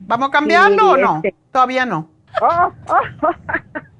[0.00, 1.16] ¿Vamos a cambiarlo o no?
[1.22, 2.08] Este- Todavía no.
[2.40, 3.28] Oh, oh,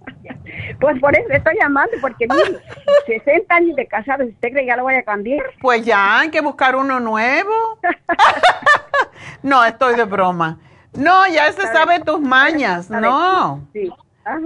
[0.81, 2.59] pues por eso estoy llamando, porque mire,
[3.25, 5.45] 60 años de casado, ¿usted cree que ya lo voy a cambiar?
[5.61, 7.79] Pues ya, hay que buscar uno nuevo.
[9.43, 10.59] no, estoy de broma.
[10.95, 13.67] No, ya se sabe tus mañas, no.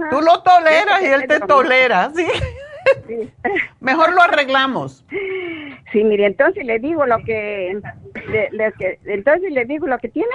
[0.09, 2.25] Tú lo toleras y él te tolera, ¿sí?
[3.79, 5.05] Mejor lo arreglamos.
[5.91, 7.79] Sí, mire, entonces le digo lo que,
[9.05, 10.33] entonces le digo lo que tiene.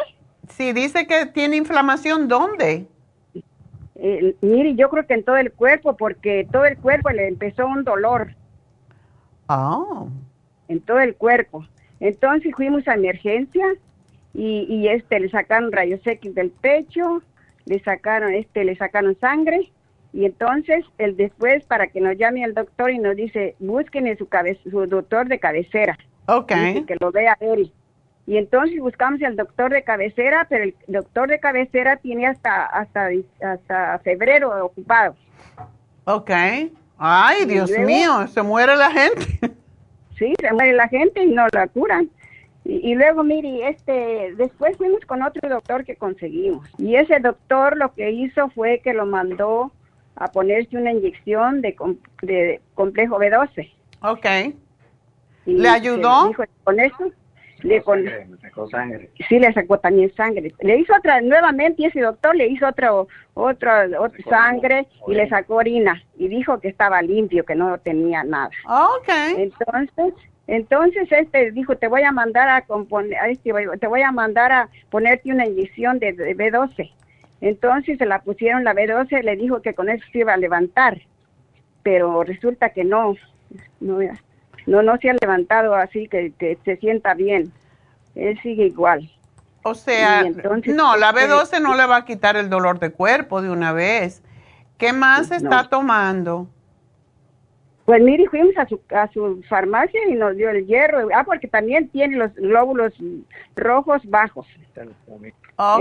[0.49, 2.87] Sí, dice que tiene inflamación, ¿dónde?
[3.97, 7.67] Eh, mire, yo creo que en todo el cuerpo, porque todo el cuerpo le empezó
[7.67, 8.35] un dolor.
[9.49, 10.05] Ah.
[10.69, 11.67] En todo el cuerpo.
[12.01, 13.67] Entonces fuimos a emergencia
[14.35, 17.23] y, y este le sacaron rayos X del pecho,
[17.67, 19.71] le sacaron este le sacaron sangre
[20.13, 24.19] y entonces el después para que nos llame el doctor y nos dice busquen en
[24.19, 24.29] su
[24.71, 25.99] su doctor de cabecera.
[26.27, 26.85] Okay.
[26.85, 27.73] que lo vea él.
[28.27, 33.09] Y entonces buscamos al doctor de cabecera, pero el doctor de cabecera tiene hasta hasta
[33.43, 35.17] hasta febrero ocupado.
[36.05, 36.31] Ok.
[36.99, 39.27] Ay, Dios mío, se muere la gente.
[40.17, 42.09] Sí, se muere la gente y no la curan.
[42.65, 46.69] Y, luego, mire, este, después fuimos con otro doctor que conseguimos.
[46.79, 49.73] Y ese doctor lo que hizo fue que lo mandó
[50.15, 51.75] a ponerse una inyección de,
[52.23, 53.73] de complejo B12.
[54.03, 54.55] Ok.
[55.47, 56.33] ¿Le ayudó?
[56.63, 57.11] con eso,
[57.63, 57.83] le,
[58.41, 59.11] sacó sangre.
[59.29, 60.53] Sí, le sacó también sangre.
[60.61, 65.29] Le hizo otra, nuevamente, y ese doctor le hizo otro, otra, otra sangre y le
[65.29, 66.03] sacó orina.
[66.17, 68.51] Y dijo que estaba limpio, que no tenía nada.
[68.67, 69.09] Ok.
[69.37, 70.15] Entonces,
[70.47, 74.69] entonces este dijo, te voy a mandar a componer, este, te voy a mandar a
[74.91, 76.93] ponerte una inyección de, B12.
[77.41, 81.01] Entonces se la pusieron la B12, le dijo que con eso se iba a levantar,
[81.83, 83.15] pero resulta que no,
[83.81, 83.99] no,
[84.67, 87.53] no, no se ha levantado así que, que se sienta bien.
[88.15, 89.11] Él sigue igual.
[89.65, 90.25] O sea,
[90.67, 93.73] no, la B12 este, no le va a quitar el dolor de cuerpo de una
[93.73, 94.23] vez.
[94.77, 96.49] ¿Qué más está tomando?
[97.85, 101.09] Pues mire, fuimos a su, a su farmacia y nos dio el hierro.
[101.15, 102.93] Ah, porque también tiene los glóbulos
[103.55, 104.47] rojos bajos.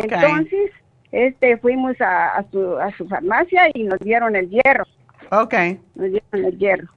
[0.04, 0.72] Entonces,
[1.12, 4.86] este, fuimos a, a, su, a su farmacia y nos dieron el hierro.
[5.32, 5.54] Ok.
[5.96, 6.88] Nos dieron el hierro.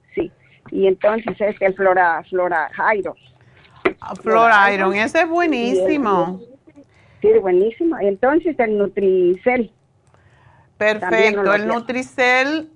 [0.71, 3.15] Y entonces este, el Flora, Flora Iron.
[4.01, 6.41] Ah, Flora Iron, ese es buenísimo.
[7.21, 7.97] Sí, buenísimo.
[7.99, 9.71] Entonces el Nutricel.
[10.77, 12.69] Perfecto, el Nutricel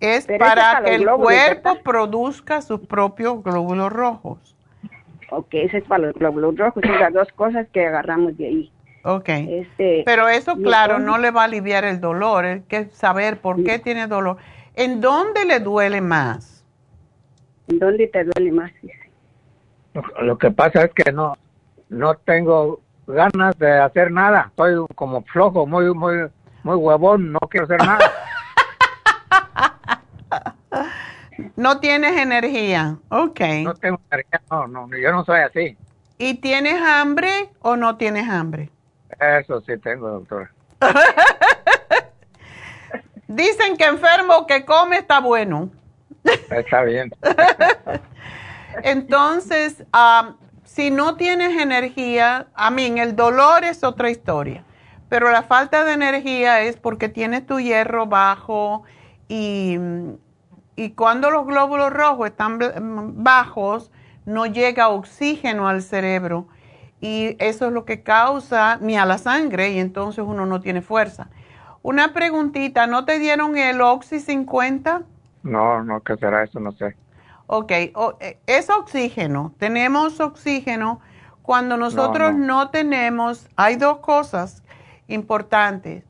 [0.00, 4.56] es para que el cuerpo produzca sus propios glóbulos rojos.
[5.30, 8.72] Ok, ese es para los glóbulos rojos, son las dos cosas que agarramos de ahí.
[9.04, 9.28] Ok.
[9.28, 13.62] Este, Pero eso, claro, no le va a aliviar el dolor, hay que saber por
[13.62, 14.38] qué tiene dolor.
[14.78, 16.64] ¿En dónde le duele más?
[17.66, 18.70] ¿En dónde te duele más?
[20.20, 21.36] Lo que pasa es que no,
[21.88, 24.46] no tengo ganas de hacer nada.
[24.50, 26.28] Estoy como flojo, muy, muy,
[26.62, 28.08] muy huevón, no quiero hacer nada.
[31.54, 33.40] No tienes energía, ok.
[33.62, 35.76] No tengo energía, no, no, yo no soy así.
[36.18, 38.70] ¿Y tienes hambre o no tienes hambre?
[39.20, 40.50] Eso sí tengo, doctora.
[43.28, 45.70] Dicen que enfermo que come está bueno.
[46.50, 47.10] Está bien.
[48.82, 49.84] Entonces,
[50.64, 54.64] si no tienes energía, a mí, el dolor es otra historia,
[55.08, 58.84] pero la falta de energía es porque tienes tu hierro bajo
[59.28, 59.76] y,
[60.74, 62.58] y cuando los glóbulos rojos están
[63.22, 63.90] bajos,
[64.24, 66.48] no llega oxígeno al cerebro
[67.00, 70.82] y eso es lo que causa ni a la sangre y entonces uno no tiene
[70.82, 71.28] fuerza.
[71.82, 75.02] Una preguntita, ¿no te dieron el Oxy 50?
[75.42, 76.60] No, no, ¿qué será eso?
[76.60, 76.96] No sé.
[77.46, 79.54] Ok, eh, es oxígeno.
[79.58, 81.00] Tenemos oxígeno.
[81.42, 84.62] Cuando nosotros no, tenemos, hay dos cosas
[85.06, 86.04] importantes.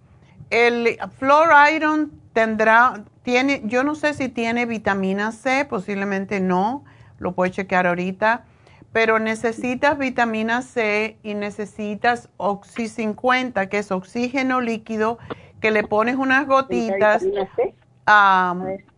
[0.50, 6.84] El Flor Iron tendrá, tiene, yo no sé si tiene vitamina C, posiblemente no,
[7.18, 8.44] lo puedes chequear ahorita
[8.92, 15.18] pero necesitas vitamina C y necesitas Oxy 50, que es oxígeno líquido,
[15.60, 17.24] que le pones unas gotitas.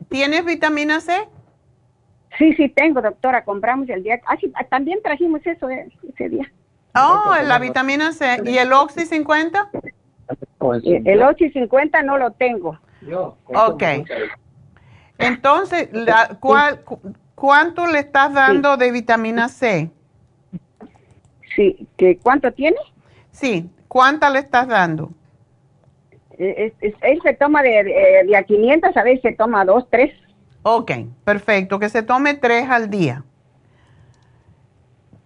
[0.08, 1.28] ¿Tienes vitamina C?
[2.38, 3.44] Sí, sí, tengo, doctora.
[3.44, 4.20] Compramos el día.
[4.26, 6.52] Ah, sí, también trajimos eso eh, ese día.
[6.94, 8.42] Oh, la vitamina C.
[8.44, 9.70] ¿Y el Oxy 50?
[9.72, 12.78] Eh, el Oxy 50 no lo tengo.
[13.46, 13.82] Ok.
[15.18, 16.80] Entonces, la, ¿cuál,
[17.40, 19.90] ¿Cuánto le estás dando de vitamina C?
[21.56, 22.76] Sí, ¿que ¿cuánto tiene?
[23.30, 25.10] Sí, ¿cuánta le estás dando?
[26.40, 30.12] Él se toma de, de, a 500, a veces se toma dos, tres.
[30.62, 30.92] Ok,
[31.24, 33.24] perfecto, que se tome tres al día.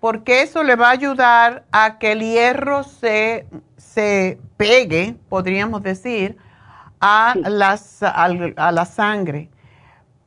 [0.00, 3.46] Porque eso le va a ayudar a que el hierro se,
[3.76, 6.36] se pegue, podríamos decir,
[7.00, 9.48] a, las, a la sangre.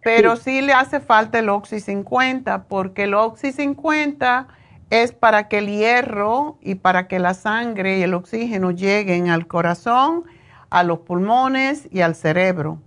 [0.03, 0.61] Pero sí.
[0.61, 4.47] le hace falta el Oxy 50 porque el Oxy 50
[4.89, 9.47] es para que el hierro y para que la sangre y el oxígeno lleguen al
[9.47, 10.23] corazón,
[10.69, 12.79] a los pulmones y al cerebro.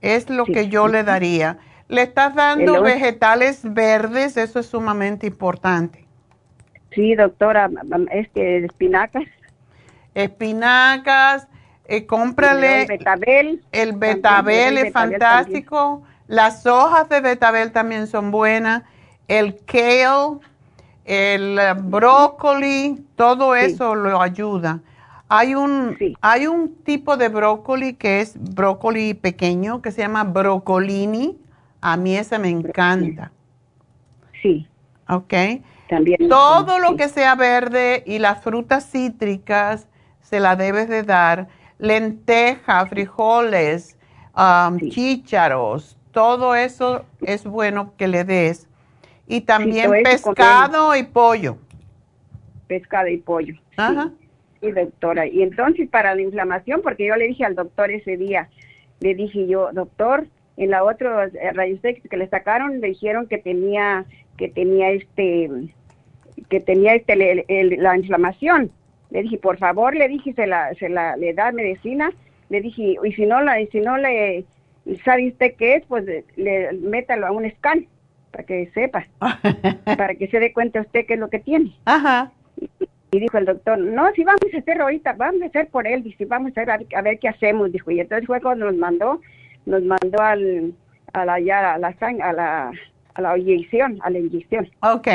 [0.00, 1.58] Es lo que yo le daría.
[1.88, 6.06] Le estás dando vegetales verdes, eso es sumamente importante.
[6.90, 7.70] Sí, doctora,
[8.10, 9.24] este, espinacas.
[10.14, 11.48] Espinacas,
[11.86, 12.82] eh, cómprale.
[12.82, 13.64] El betabel.
[13.72, 16.02] El betabel es fantástico.
[16.26, 18.82] Las hojas de betabel también son buenas.
[19.28, 20.38] El kale,
[21.04, 24.80] el brócoli, todo eso lo ayuda.
[25.34, 31.38] Hay un, hay un tipo de brócoli que es brócoli pequeño que se llama brocolini.
[31.80, 33.32] A mí ese me encanta.
[34.42, 34.68] Sí.
[35.08, 35.32] Ok.
[35.88, 36.28] También.
[36.28, 39.88] Todo lo que sea verde y las frutas cítricas
[40.20, 41.48] se la debes de dar.
[41.78, 43.96] Lentejas, frijoles,
[44.36, 48.68] um, chícharos, todo eso es bueno que le des.
[49.26, 51.56] Y también pescado y pollo.
[52.66, 53.54] Pescado y pollo.
[53.78, 54.10] Ajá.
[54.62, 54.72] Sí.
[54.72, 55.26] doctora.
[55.26, 58.48] Y entonces para la inflamación, porque yo le dije al doctor ese día,
[59.00, 60.26] le dije yo, doctor,
[60.56, 64.04] en la otra eh, rayos X que le sacaron, le dijeron que tenía,
[64.36, 65.50] que tenía este,
[66.48, 67.44] que tenía este,
[67.78, 68.70] la inflamación.
[69.10, 72.10] Le dije, por favor, le dije, se la, se la, le da medicina.
[72.48, 74.46] Le dije, y si no la, y si no le,
[74.84, 75.86] ¿Y sabe usted qué es?
[75.86, 76.04] Pues
[76.36, 77.86] le, métalo a un scan
[78.30, 79.06] para que sepa,
[79.84, 81.76] para que se dé cuenta usted qué es lo que tiene.
[81.84, 82.32] Ajá.
[82.60, 82.68] Y,
[83.20, 86.12] dijo el doctor, no, si vamos a hacer ahorita, vamos a hacer por él, y
[86.14, 87.90] si vamos a ver, a ver qué hacemos, dijo.
[87.90, 89.20] Y entonces fue cuando nos mandó,
[89.66, 90.72] nos mandó al,
[91.12, 92.72] a la, ya, a la, a la,
[93.14, 94.68] a la inyección, a la inyección.
[94.80, 95.08] Ok.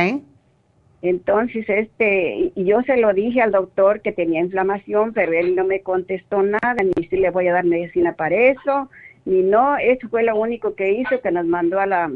[1.02, 5.64] Entonces, este, y yo se lo dije al doctor que tenía inflamación, pero él no
[5.64, 8.90] me contestó nada, ni si le voy a dar medicina para eso,
[9.26, 12.11] y no, eso fue lo único que hizo que nos mandó a la,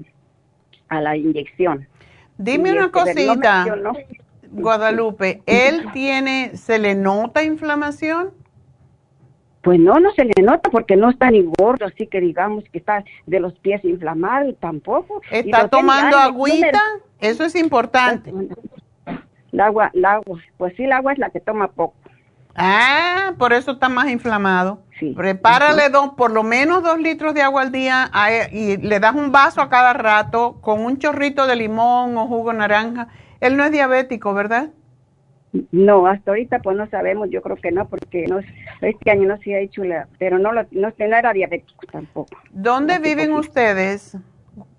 [0.89, 1.87] a la inyección.
[2.37, 3.65] Dime una este, cosita,
[4.51, 8.31] Guadalupe, ¿él tiene, se le nota inflamación?
[9.61, 12.79] Pues no, no se le nota porque no está ni gordo, así que digamos que
[12.79, 15.21] está de los pies inflamados tampoco.
[15.31, 16.81] ¿Está tomando agüita?
[17.19, 18.33] Eso es importante.
[19.51, 21.95] El agua, el agua, pues sí, el agua es la que toma poco.
[22.55, 24.81] Ah, por eso está más inflamado.
[24.99, 25.13] Sí.
[25.15, 28.11] Prepárale dos, por lo menos dos litros de agua al día
[28.51, 32.51] y le das un vaso a cada rato con un chorrito de limón o jugo
[32.51, 33.07] naranja.
[33.41, 34.69] Él no es diabético, ¿verdad?
[35.71, 38.39] No, hasta ahorita pues no sabemos, yo creo que no, porque no,
[38.81, 42.37] este año no se ha hecho la, pero no, lo, no, era diabético tampoco.
[42.51, 44.17] ¿Dónde viven ustedes,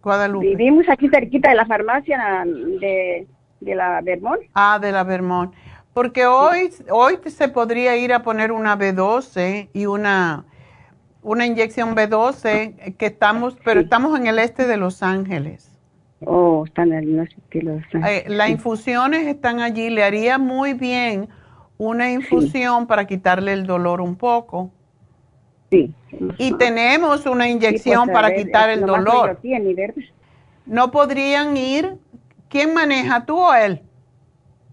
[0.03, 0.47] Guadalupe?
[0.47, 3.27] Vivimos aquí cerquita de la farmacia de,
[3.61, 4.41] de la Vermont.
[4.55, 5.53] Ah, de la Vermont.
[5.93, 10.47] Porque hoy, hoy se podría ir a poner una B12 y una,
[11.23, 15.72] una inyección B12 que estamos, pero estamos en el este de Los Ángeles.
[16.27, 17.31] Oh, Ángeles.
[17.53, 19.91] Eh, las infusiones están allí.
[19.91, 21.29] Le haría muy bien
[21.79, 24.71] una infusión para quitarle el dolor un poco.
[25.71, 25.93] Sí.
[26.39, 29.39] Y tenemos una inyección pues, para quitar el dolor.
[30.67, 31.97] ¿No podrían ir?
[32.49, 33.81] ¿Quién maneja, tú o él?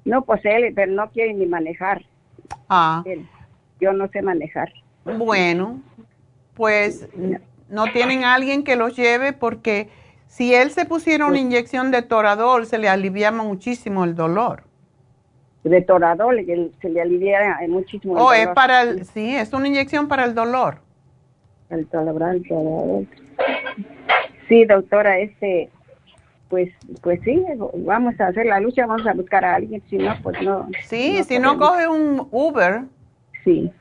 [0.04, 2.04] No, pues él, pero no quiere ni manejar.
[2.68, 3.04] Ah.
[3.80, 4.72] yo no sé manejar.
[5.06, 5.82] Bueno,
[6.54, 7.08] pues
[7.70, 9.90] no tienen alguien que los lleve porque
[10.30, 14.64] si él se pusiera una inyección de toradol, se le alivia muchísimo el dolor.
[15.64, 16.46] De toradol,
[16.80, 18.38] se le alivia muchísimo el oh, dolor.
[18.38, 20.78] es para el, sí, es una inyección para el dolor.
[21.72, 23.08] El toradol.
[24.48, 25.70] Sí, doctora, este,
[26.48, 26.70] pues,
[27.02, 27.44] pues sí,
[27.78, 30.70] vamos a hacer la lucha, vamos a buscar a alguien, si no, pues no.
[30.84, 32.84] Sí, si no coge un Uber.
[33.44, 33.72] Sí.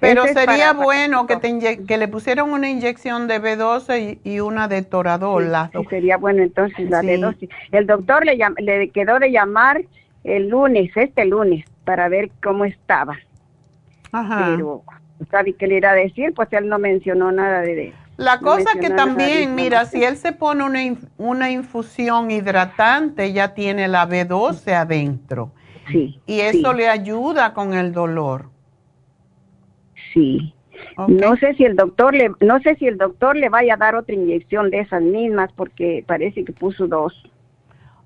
[0.00, 4.82] Pero sería bueno que, te que le pusieran una inyección de B12 y, una de
[4.82, 5.50] Toradol.
[5.72, 7.48] Sí, sería bueno entonces la de B12.
[7.72, 9.82] El doctor le, le quedó de llamar
[10.24, 13.16] el lunes, este lunes, para ver cómo estaba.
[14.12, 14.52] Ajá.
[14.54, 14.82] Pero,
[15.30, 16.34] ¿sabe qué le iba a decir?
[16.34, 17.94] Pues él no mencionó nada de...
[18.18, 20.80] La cosa que también, mira, si él se pone una,
[21.18, 25.52] una infusión hidratante, ya tiene la B12 adentro.
[25.90, 26.18] Sí.
[26.26, 28.55] Y eso le ayuda con el dolor.
[30.16, 30.54] Sí.
[31.08, 33.94] No sé si el doctor le, no sé si el doctor le vaya a dar
[33.94, 37.12] otra inyección de esas mismas porque parece que puso dos.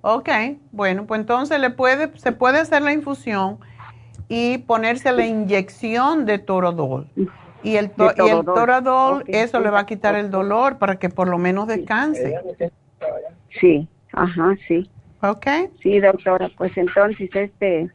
[0.02, 0.28] Ok,
[0.72, 3.58] bueno, pues entonces le puede, se puede hacer la infusión
[4.28, 6.42] y ponerse la inyección de.
[7.62, 11.28] Y el, y el toradol, eso le va a quitar el dolor para que por
[11.28, 12.34] lo menos descanse.
[13.60, 14.90] Sí, ajá, sí.
[15.22, 15.46] Ok.
[15.82, 17.90] Sí, doctora, pues entonces este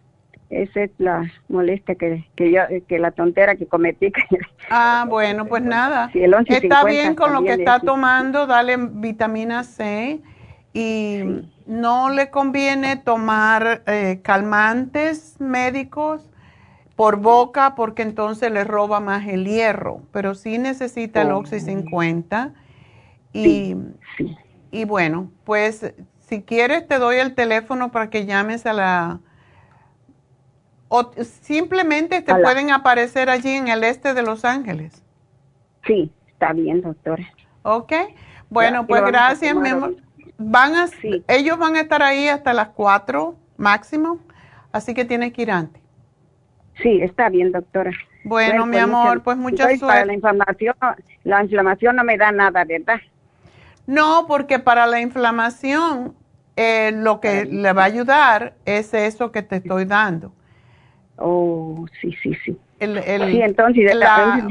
[0.49, 4.11] esa es la molestia que, que yo, que la tontera que cometí.
[4.69, 6.09] Ah, bueno, pues nada.
[6.47, 10.22] está bien con lo que está tomando, dale vitamina C
[10.73, 11.19] y
[11.67, 16.31] no le conviene tomar eh, calmantes médicos
[16.95, 22.53] por boca porque entonces le roba más el hierro, pero sí necesita el Oxy 50
[23.34, 23.76] y,
[24.72, 29.19] y bueno, pues si quieres te doy el teléfono para que llames a la
[30.88, 35.03] o simplemente te pueden aparecer allí en el este de Los Ángeles.
[35.86, 37.24] Sí, está bien, doctora.
[37.64, 37.94] Ok.
[38.49, 39.95] Bueno, pues gracias, mi amor.
[40.38, 40.88] Van a,
[41.28, 44.20] Ellos van a estar ahí hasta las 4 máximo,
[44.72, 45.82] así que tienes que ir antes.
[46.82, 47.91] Sí, está bien, doctora.
[48.26, 49.86] Bueno, mi pues amor, pues mucha suerte.
[49.86, 50.76] Para la inflamación,
[51.24, 52.99] la inflamación no me da nada, ¿verdad?
[53.88, 56.16] No, porque para la inflamación
[56.56, 60.34] eh, lo que le va a ayudar es eso que te estoy dando.
[61.17, 62.57] Oh, sí, sí, sí.
[62.79, 64.45] El, el, sí, entonces, la,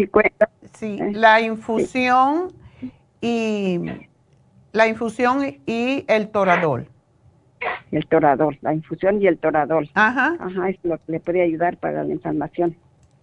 [0.72, 2.52] sí, eh, la infusión
[3.20, 3.80] y
[4.72, 6.88] la infusión y el toradol.
[7.90, 9.90] El toradol, la infusión y el toradol.
[9.94, 10.36] Ajá.
[10.38, 12.76] Ajá, es lo que le puede ayudar para la inflamación.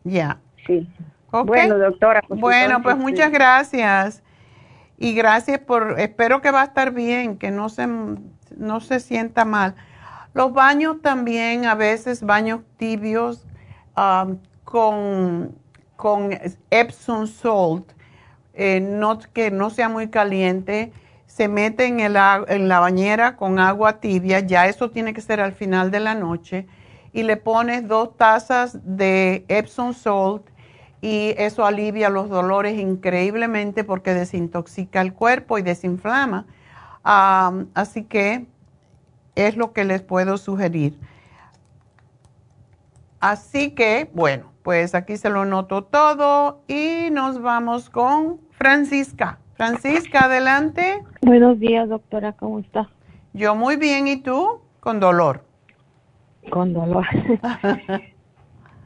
[0.03, 0.39] Ya.
[0.67, 0.87] Sí.
[1.31, 2.21] Bueno, doctora.
[2.27, 4.23] Pues bueno, pues muchas gracias.
[4.97, 7.87] Y gracias por, espero que va a estar bien, que no se,
[8.55, 9.75] no se sienta mal.
[10.33, 13.45] Los baños también, a veces baños tibios
[13.97, 15.55] um, con,
[15.95, 16.37] con
[16.69, 17.91] Epsom salt,
[18.53, 20.93] eh, no, que no sea muy caliente,
[21.25, 22.17] se mete en, el,
[22.47, 26.15] en la bañera con agua tibia, ya eso tiene que ser al final de la
[26.15, 26.67] noche,
[27.13, 30.43] y le pones dos tazas de Epsom salt
[31.01, 36.45] y eso alivia los dolores increíblemente porque desintoxica el cuerpo y desinflama.
[37.03, 38.45] Um, así que
[39.35, 40.97] es lo que les puedo sugerir.
[43.19, 49.37] Así que, bueno, pues aquí se lo noto todo y nos vamos con Francisca.
[49.55, 51.03] Francisca, adelante.
[51.21, 52.89] Buenos días, doctora, ¿cómo está?
[53.33, 54.61] Yo muy bien, ¿y tú?
[54.79, 55.43] Con dolor.
[56.49, 57.05] Con dolor.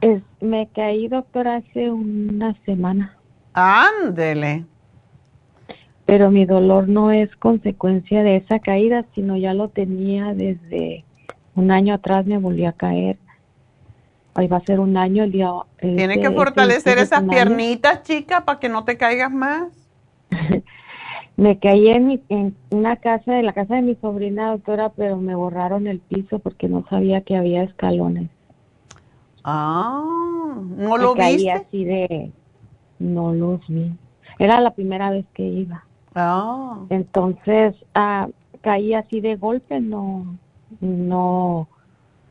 [0.40, 3.16] me caí, doctora, hace una semana.
[3.54, 4.66] Ándele
[6.06, 11.04] pero mi dolor no es consecuencia de esa caída, sino ya lo tenía desde
[11.56, 13.18] un año atrás, me volví a caer.
[14.34, 15.50] Ahí va a ser un año el día.
[15.80, 19.72] Tienes que fortalecer esas piernitas, chica, para que no te caigas más.
[21.36, 25.34] me caí en, en una casa, de la casa de mi sobrina, doctora, pero me
[25.34, 28.30] borraron el piso porque no sabía que había escalones.
[29.42, 30.04] Ah,
[30.76, 31.52] ¿no lo caí viste?
[31.52, 32.30] así de,
[32.98, 33.92] no los vi.
[34.38, 35.85] Era la primera vez que iba.
[36.16, 36.78] Ah.
[36.88, 38.28] Entonces ah,
[38.62, 40.38] caí así de golpe, no,
[40.80, 41.68] no,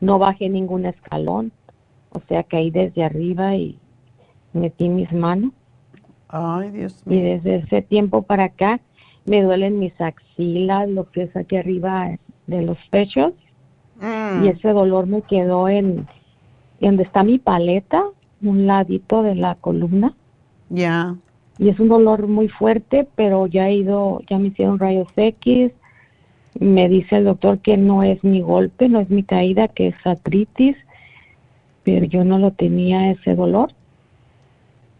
[0.00, 1.52] no bajé ningún escalón,
[2.10, 3.78] o sea caí desde arriba y
[4.52, 5.52] metí mis manos.
[6.28, 7.20] Ay, Dios mío.
[7.20, 8.80] Y desde ese tiempo para acá
[9.24, 12.18] me duelen mis axilas, lo que es aquí arriba
[12.48, 13.34] de los pechos.
[14.00, 14.44] Mm.
[14.44, 16.08] Y ese dolor me quedó en,
[16.80, 18.04] donde está mi paleta,
[18.42, 20.12] un ladito de la columna.
[20.70, 21.16] Ya
[21.58, 25.72] y es un dolor muy fuerte, pero ya he ido, ya me hicieron rayos X,
[26.58, 29.94] me dice el doctor que no es mi golpe, no es mi caída, que es
[30.04, 30.76] artritis,
[31.82, 33.70] pero yo no lo tenía ese dolor.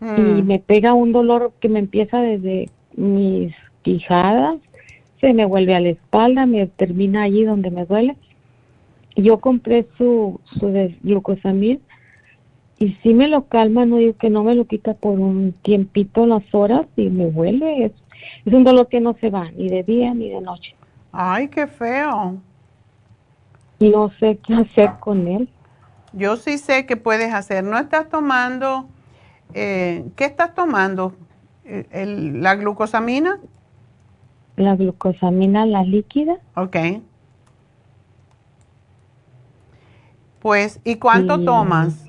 [0.00, 0.46] Y mm.
[0.46, 4.56] me pega un dolor que me empieza desde mis quijadas,
[5.20, 8.16] se me vuelve a la espalda, me termina allí donde me duele.
[9.16, 11.80] Yo compré su, su de glucosamil
[12.78, 16.26] y si me lo calma, no digo que no me lo quita por un tiempito,
[16.26, 17.86] las horas, y me vuelve.
[17.86, 17.92] Es,
[18.44, 20.74] es un dolor que no se va, ni de día ni de noche.
[21.12, 22.36] Ay, qué feo.
[23.80, 25.48] No sé qué hacer con él.
[26.12, 27.64] Yo sí sé qué puedes hacer.
[27.64, 28.86] ¿No estás tomando,
[29.54, 31.14] eh, qué estás tomando?
[31.64, 33.38] ¿El, ¿La glucosamina?
[34.56, 36.38] La glucosamina, la líquida.
[36.54, 36.76] Ok.
[40.40, 42.05] Pues, ¿y cuánto tomas?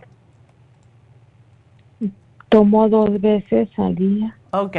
[2.49, 4.37] Tomo dos veces al día.
[4.51, 4.77] Ok.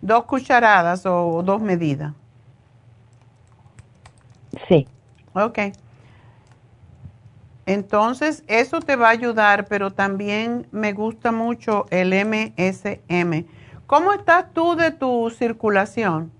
[0.00, 2.14] ¿Dos cucharadas o dos medidas?
[4.68, 4.86] Sí.
[5.34, 5.58] Ok.
[7.66, 13.46] Entonces, eso te va a ayudar, pero también me gusta mucho el MSM.
[13.86, 16.32] ¿Cómo estás tú de tu circulación?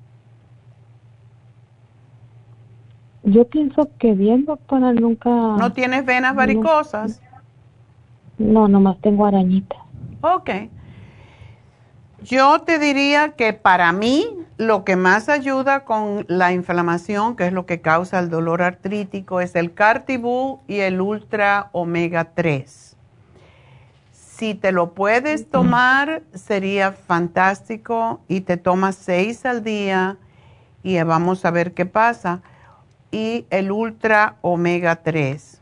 [3.23, 5.31] Yo pienso que bien, doctora, nunca...
[5.31, 7.21] ¿No tienes venas varicosas?
[8.39, 9.79] No, nomás tengo arañitas.
[10.23, 10.51] Ok.
[12.23, 17.53] Yo te diría que para mí lo que más ayuda con la inflamación, que es
[17.55, 22.97] lo que causa el dolor artrítico, es el Cartibú y el Ultra Omega 3.
[24.13, 30.19] Si te lo puedes tomar, sería fantástico y te tomas seis al día
[30.83, 32.43] y vamos a ver qué pasa.
[33.11, 35.61] Y el Ultra Omega 3.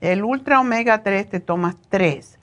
[0.00, 2.38] El Ultra Omega 3 te tomas tres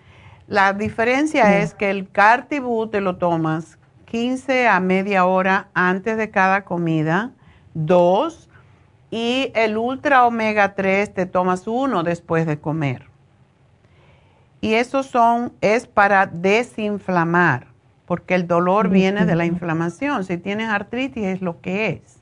[0.52, 6.30] la diferencia es que el Cartibú te lo tomas 15 a media hora antes de
[6.30, 7.32] cada comida,
[7.73, 8.49] dos,
[9.10, 13.06] y el Ultra Omega 3 te tomas uno después de comer.
[14.60, 17.68] Y eso son, es para desinflamar,
[18.06, 20.26] porque el dolor viene de la inflamación.
[20.26, 22.19] Si tienes artritis es lo que es.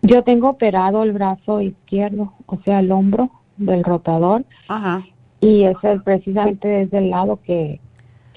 [0.00, 4.46] Yo tengo operado el brazo izquierdo, o sea, el hombro del rotador.
[4.66, 5.04] Ajá
[5.40, 7.80] y es precisamente desde el lado que,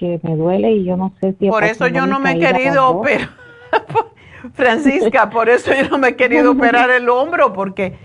[0.00, 1.48] me duele y yo no sé si...
[1.48, 3.28] Por eso yo no me he querido operar,
[4.52, 7.96] Francisca, por eso yo no me he querido operar el hombro, porque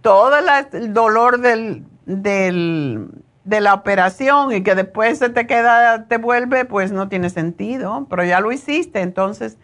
[0.00, 3.08] todo el dolor del, del,
[3.42, 8.06] de la operación y que después se te queda, te vuelve, pues no tiene sentido,
[8.08, 9.58] pero ya lo hiciste, entonces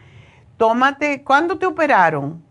[0.57, 2.43] tómate, ¿cuándo te operaron?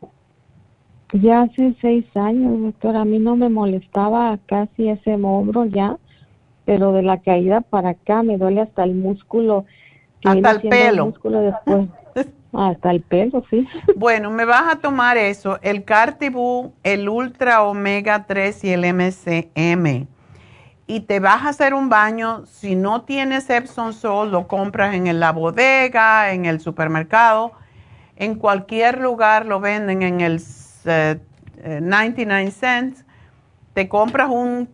[1.12, 5.98] Ya hace seis años, doctor, a mí no me molestaba casi ese hombro ya
[6.70, 9.66] pero de la caída para acá me duele hasta el músculo.
[10.24, 11.08] Hasta el pelo.
[11.08, 11.88] músculo después.
[12.54, 13.68] hasta el pelo, sí.
[13.96, 20.06] Bueno, me vas a tomar eso, el Cartibú, el Ultra Omega 3 y el MCM.
[20.86, 25.20] Y te vas a hacer un baño, si no tienes Epsom Salt, lo compras en
[25.20, 27.54] la bodega, en el supermercado,
[28.16, 30.40] en cualquier lugar lo venden en el
[30.86, 33.06] 99 eh, cents.
[33.74, 34.70] Te compras un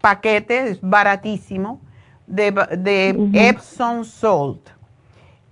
[0.00, 1.80] paquete, es baratísimo,
[2.26, 4.70] de, Epsom Salt.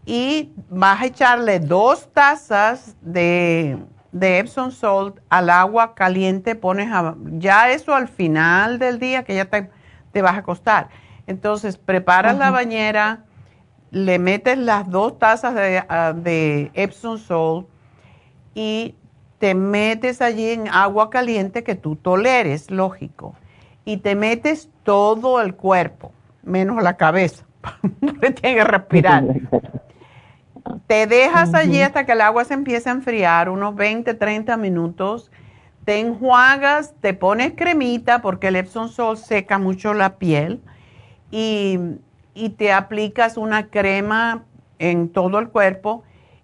[0.07, 3.79] Y vas a echarle dos tazas de,
[4.11, 6.89] de Epsom Salt al agua caliente, pones
[7.33, 10.89] ya eso al final del día que ya te, vas a acostar.
[11.27, 13.25] Entonces, preparas la bañera,
[13.91, 17.67] le metes las dos tazas de, ah, de Epsom Salt
[18.55, 18.95] y
[19.39, 23.35] te metes allí en agua caliente que tú toleres, lógico
[23.89, 26.13] y te metes todo el cuerpo,
[26.43, 27.47] menos la cabeza,
[28.01, 29.25] porque tienes que respirar.
[30.87, 35.31] Te dejas allí hasta que el agua se empiece a enfriar, unos 20, 30 minutos.
[35.87, 40.61] Te enjuagas, te pones cremita porque el Epsom Salt seca mucho la piel
[41.31, 41.79] y,
[42.35, 44.45] y te aplicas una crema
[44.79, 46.03] en todo el cuerpo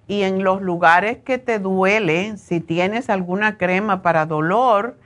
[0.09, 4.97] y en los lugares que te duele, si tienes alguna crema para dolor,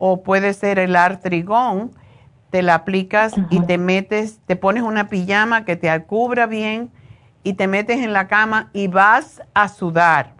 [0.00, 1.92] o puede ser el artrigón,
[2.48, 6.90] te la aplicas y te metes, te pones una pijama que te cubra bien
[7.44, 10.32] y te metes en la cama y vas a sudar.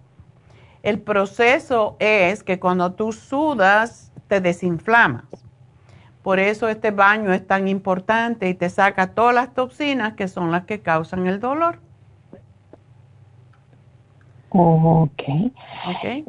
[0.81, 5.25] El proceso es que cuando tú sudas te desinflamas.
[6.23, 10.51] Por eso este baño es tan importante y te saca todas las toxinas que son
[10.51, 11.79] las que causan el dolor.
[14.51, 15.23] Ok.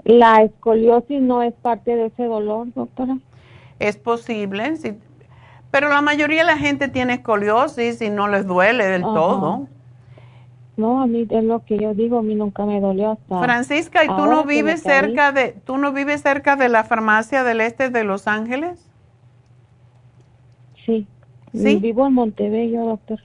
[0.04, 3.18] ¿La escoliosis no es parte de ese dolor, doctora?
[3.78, 4.96] Es posible, sí,
[5.72, 9.66] pero la mayoría de la gente tiene escoliosis y no les duele del todo.
[10.76, 13.40] No, a mí es lo que yo digo, a mí nunca me dolió hasta.
[13.40, 17.62] Francisca, ¿y tú no vives cerca de tú no vives cerca de la farmacia del
[17.62, 18.86] este de Los Ángeles?
[20.84, 21.06] Sí.
[21.54, 21.76] ¿Sí?
[21.76, 23.20] Vivo en Montebello, doctor.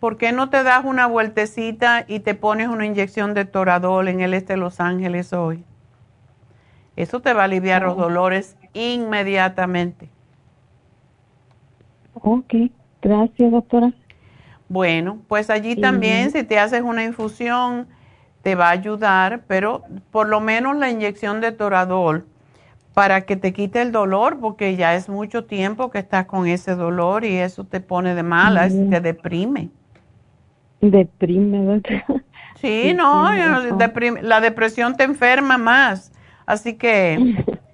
[0.00, 4.20] ¿Por qué no te das una vueltecita y te pones una inyección de Toradol en
[4.20, 5.62] el este de Los Ángeles hoy?
[6.96, 8.00] Eso te va a aliviar los oh.
[8.00, 10.08] dolores inmediatamente.
[12.14, 12.54] Ok,
[13.00, 13.92] gracias doctora.
[14.68, 17.88] Bueno, pues allí también si te haces una infusión
[18.42, 22.26] te va a ayudar, pero por lo menos la inyección de Toradol
[22.94, 26.74] para que te quite el dolor, porque ya es mucho tiempo que estás con ese
[26.74, 29.70] dolor y eso te pone de mala, te deprime.
[30.80, 32.22] Deprime, ¿verdad?
[32.60, 33.30] Sí, no,
[34.22, 36.12] la depresión te enferma más,
[36.46, 37.36] así que...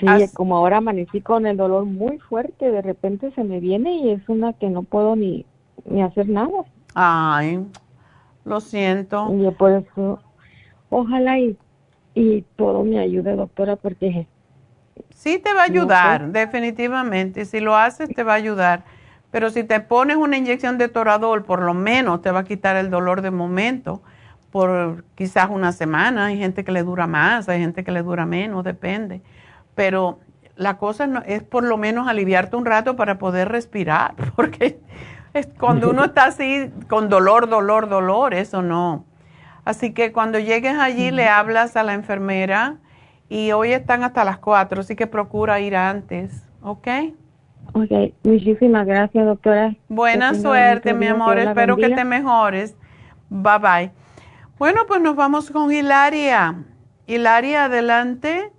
[0.00, 4.10] Sí, como ahora amanecí con el dolor muy fuerte, de repente se me viene y
[4.10, 5.46] es una que no puedo ni,
[5.84, 6.64] ni hacer nada.
[6.94, 7.64] Ay,
[8.44, 9.32] lo siento.
[9.32, 10.20] Y por eso,
[10.90, 11.56] ojalá y,
[12.14, 14.26] y todo me ayude, doctora, porque...
[15.10, 17.44] Sí, te va a ayudar, definitivamente.
[17.44, 18.84] Si lo haces, te va a ayudar.
[19.34, 22.76] Pero si te pones una inyección de toradol, por lo menos te va a quitar
[22.76, 24.00] el dolor de momento
[24.52, 26.26] por quizás una semana.
[26.26, 29.22] Hay gente que le dura más, hay gente que le dura menos, depende.
[29.74, 30.20] Pero
[30.54, 34.78] la cosa es por lo menos aliviarte un rato para poder respirar, porque
[35.58, 39.04] cuando uno está así con dolor, dolor, dolor, eso no.
[39.64, 42.76] Así que cuando llegues allí le hablas a la enfermera
[43.28, 46.86] y hoy están hasta las 4, así que procura ir antes, ¿ok?
[47.76, 47.90] Ok,
[48.22, 49.74] muchísimas gracias, doctora.
[49.88, 52.76] Buena suerte, mi amor, espero que te mejores.
[53.28, 53.90] Bye bye.
[54.58, 56.62] Bueno, pues nos vamos con Hilaria.
[57.08, 58.52] Hilaria, adelante.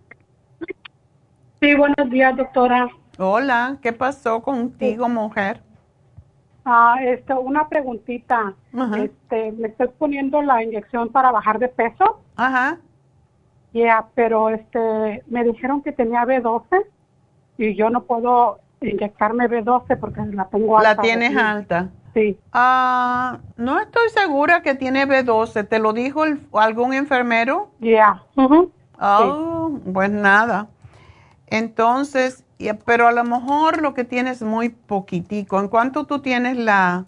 [1.62, 2.90] Sí, buenos días, doctora.
[3.18, 5.62] Hola, ¿qué pasó contigo, mujer?
[6.66, 8.54] Ah, esto, una preguntita.
[8.98, 12.20] Este, me estoy poniendo la inyección para bajar de peso.
[12.36, 12.80] Ajá.
[13.74, 16.86] Ya, pero este, me dijeron que tenía B12
[17.58, 20.96] y yo no puedo inyectarme B12 porque la tengo alta.
[20.96, 21.90] La tienes alta.
[22.14, 22.38] Sí.
[22.54, 25.68] Ah, no estoy segura que tiene B12.
[25.68, 26.24] ¿Te lo dijo
[26.54, 27.72] algún enfermero?
[27.80, 28.24] Ya.
[29.00, 30.68] Oh, pues nada.
[31.48, 32.46] Entonces,
[32.86, 35.60] pero a lo mejor lo que tienes es muy poquitico.
[35.60, 37.06] ¿En cuánto tú tienes la,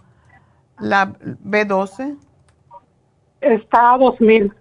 [0.80, 2.18] la B12?
[3.40, 4.54] Está a 2000.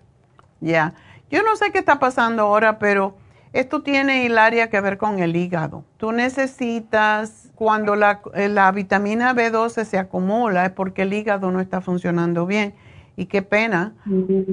[0.61, 0.95] Ya.
[1.29, 3.17] Yo no sé qué está pasando ahora, pero
[3.61, 5.85] esto tiene, Hilaria, que ver con el hígado.
[5.97, 11.61] Tú necesitas, cuando la, eh, la vitamina B12 se acumula, es porque el hígado no
[11.61, 12.75] está funcionando bien.
[13.17, 13.95] Y qué pena,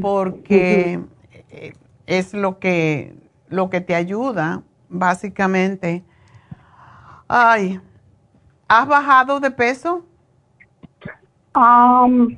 [0.01, 1.01] porque
[1.49, 1.73] eh,
[2.07, 3.13] es lo que,
[3.49, 6.03] lo que te ayuda, básicamente,
[7.35, 7.79] Ay,
[8.67, 10.05] ¿has bajado de peso?
[11.55, 12.37] Um,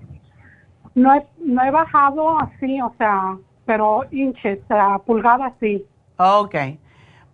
[0.93, 5.85] no, he, no he bajado así, o sea, pero inches, o sea, pulgadas sí.
[6.17, 6.55] Ok,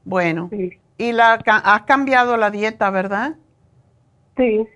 [0.05, 0.49] bueno.
[0.97, 3.35] ¿Y la, has cambiado la dieta, verdad?
[4.37, 4.67] Sí.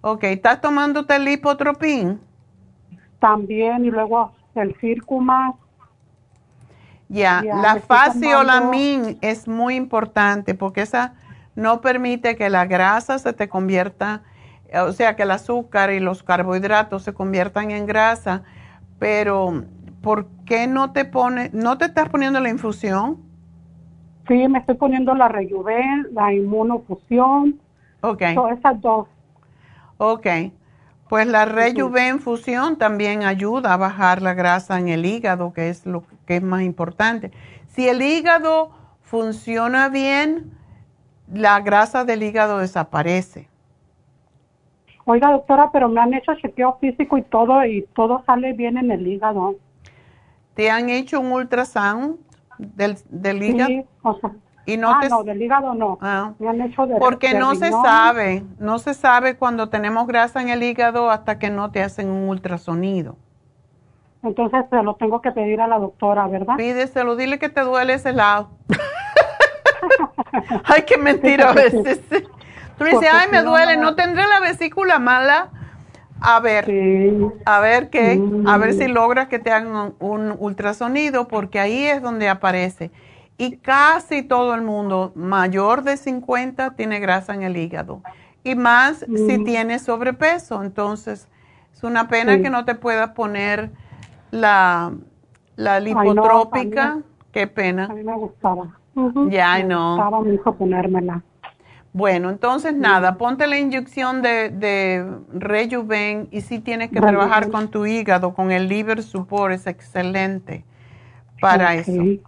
[0.00, 2.20] Ok, ¿estás tomándote el lipotropín?
[3.18, 4.76] También, y luego el
[5.20, 5.54] más.
[7.08, 11.14] Ya, la faciolamin es muy importante porque esa
[11.54, 14.22] no permite que la grasa se te convierta,
[14.74, 18.42] o sea, que el azúcar y los carbohidratos se conviertan en grasa,
[18.98, 19.64] pero
[20.02, 23.18] ¿por qué no te pone, no te estás poniendo la infusión?
[24.26, 27.58] Sí, me estoy poniendo la Rejuven, la inmunofusión.
[28.02, 28.22] Ok.
[28.22, 29.08] esas dos.
[29.96, 30.26] Ok.
[31.08, 35.86] Pues la Rejuven fusión también ayuda a bajar la grasa en el hígado, que es
[35.86, 37.32] lo que es más importante.
[37.68, 38.70] Si el hígado
[39.00, 40.52] funciona bien,
[41.32, 43.48] la grasa del hígado desaparece.
[45.06, 48.90] Oiga, doctora, pero me han hecho chequeo físico y todo, y todo sale bien en
[48.90, 49.56] el hígado.
[50.58, 52.16] ¿Te han hecho un ultrasound
[52.58, 53.68] del, del hígado?
[53.68, 54.32] Sí, o sea,
[54.66, 55.98] y no ah, no, del hígado no.
[56.00, 56.32] Ah.
[56.40, 60.48] Me han hecho de, Porque no se sabe, no se sabe cuando tenemos grasa en
[60.48, 63.14] el hígado hasta que no te hacen un ultrasonido.
[64.24, 66.56] Entonces se lo tengo que pedir a la doctora, ¿verdad?
[66.56, 68.50] Pídeselo, dile que te duele ese lado.
[70.64, 72.00] Ay, qué mentira a veces.
[72.76, 75.50] Tú dices, ay, me duele, no tendré la vesícula mala.
[76.20, 76.70] A ver,
[77.44, 78.92] a ver qué, a ver si mm.
[78.92, 82.90] logras que te hagan un, ultrasonido, porque ahí es donde aparece.
[83.36, 88.02] Y casi todo el mundo mayor de 50 tiene grasa en el hígado.
[88.42, 89.44] Y más si mm.
[89.44, 90.62] tiene sobrepeso.
[90.62, 91.28] Entonces,
[91.72, 93.70] es una pena que no te puedas poner
[94.32, 94.92] la,
[95.54, 96.98] la lipotrópica.
[97.30, 97.84] Qué pena.
[97.84, 98.76] A mí me gustaba.
[99.28, 99.96] Ya, no.
[99.96, 101.22] Estaba hijo ponérmela.
[101.98, 107.72] Bueno, entonces nada, ponte la inyección de, de Rejuven y si tienes que trabajar con
[107.72, 110.64] tu hígado, con el liver support, es excelente
[111.40, 111.90] para eso.
[111.90, 112.22] Sí,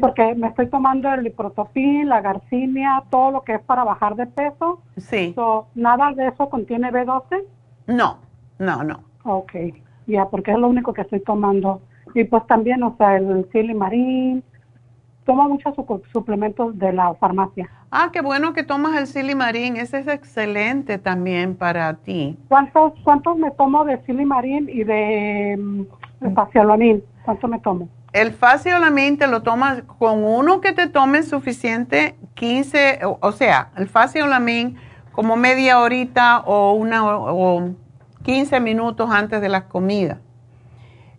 [0.00, 4.26] porque me estoy tomando el liprotopil, la garcinia, todo lo que es para bajar de
[4.28, 4.80] peso.
[4.96, 5.36] Sí.
[5.74, 7.44] ¿Nada de eso contiene B12?
[7.86, 8.16] No,
[8.58, 9.00] no, no.
[9.24, 9.52] Ok,
[10.06, 11.82] ya, porque es lo único que estoy tomando.
[12.14, 14.42] Y pues también, o sea, el silimarín,
[15.26, 15.74] tomo muchos
[16.14, 17.68] suplementos de la farmacia.
[17.92, 22.38] Ah, qué bueno que tomas el silimarín, ese es excelente también para ti.
[22.46, 27.02] ¿Cuántos, cuántos me tomo de silimarín y de, mm, faciolamin?
[27.24, 27.88] ¿Cuánto me tomo?
[28.12, 33.88] El faciolamin te lo tomas con uno que te tome suficiente 15, o, sea, el
[33.88, 34.76] faciolamin
[35.10, 37.70] como media horita o una o
[38.22, 40.20] 15 minutos antes de la comida.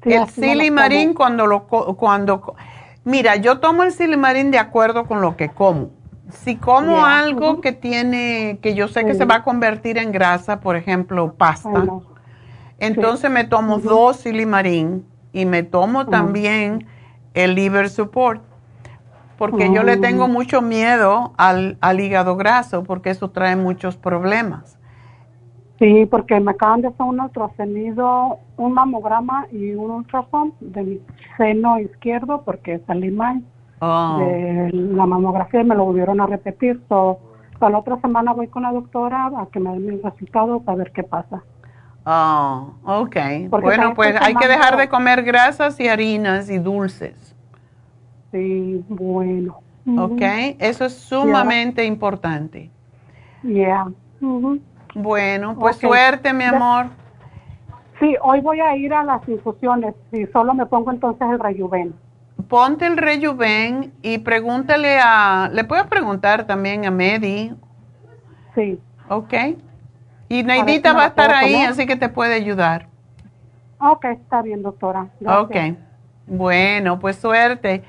[0.04, 2.56] el silimarín cuando lo cuando
[3.04, 6.01] Mira, yo tomo el silimarín de acuerdo con lo que como.
[6.32, 10.60] Si como algo que tiene, que yo sé que se va a convertir en grasa,
[10.60, 11.86] por ejemplo, pasta,
[12.80, 16.86] entonces me tomo dos silimarín y me tomo también
[17.34, 18.42] el liver support,
[19.38, 24.78] porque yo le tengo mucho miedo al, al hígado graso, porque eso trae muchos problemas.
[25.80, 31.02] Sí, porque me acaban de hacer un ultrasonido, un mamograma y un ultrasound de mi
[31.38, 33.42] seno izquierdo porque salí mal
[33.82, 34.18] oh.
[34.20, 36.82] de la mamografía y me lo volvieron a repetir.
[36.88, 37.20] So,
[37.60, 40.92] la otra semana voy con la doctora a que me den mis resultados a ver
[40.92, 41.44] qué pasa.
[42.06, 43.16] Oh, ok.
[43.50, 47.36] bueno, pues hay que dejar de comer grasas y harinas y dulces.
[48.32, 49.60] Sí, bueno.
[49.98, 50.22] Ok,
[50.60, 52.70] eso es sumamente importante.
[53.44, 53.88] Yeah.
[54.94, 56.88] Bueno, pues suerte, mi amor.
[58.00, 61.94] Sí, hoy voy a ir a las infusiones y solo me pongo entonces el rejuven.
[62.52, 67.56] Ponte el rejuven y pregúntale a, le puedes preguntar también a Medi.
[68.54, 68.78] Sí.
[69.08, 69.34] Ok.
[70.28, 72.90] Y Neidita va a estar ahí, así que te puede ayudar.
[73.80, 75.08] Ok, está bien, doctora.
[75.26, 75.56] Ok.
[76.28, 77.86] Bueno, pues suerte.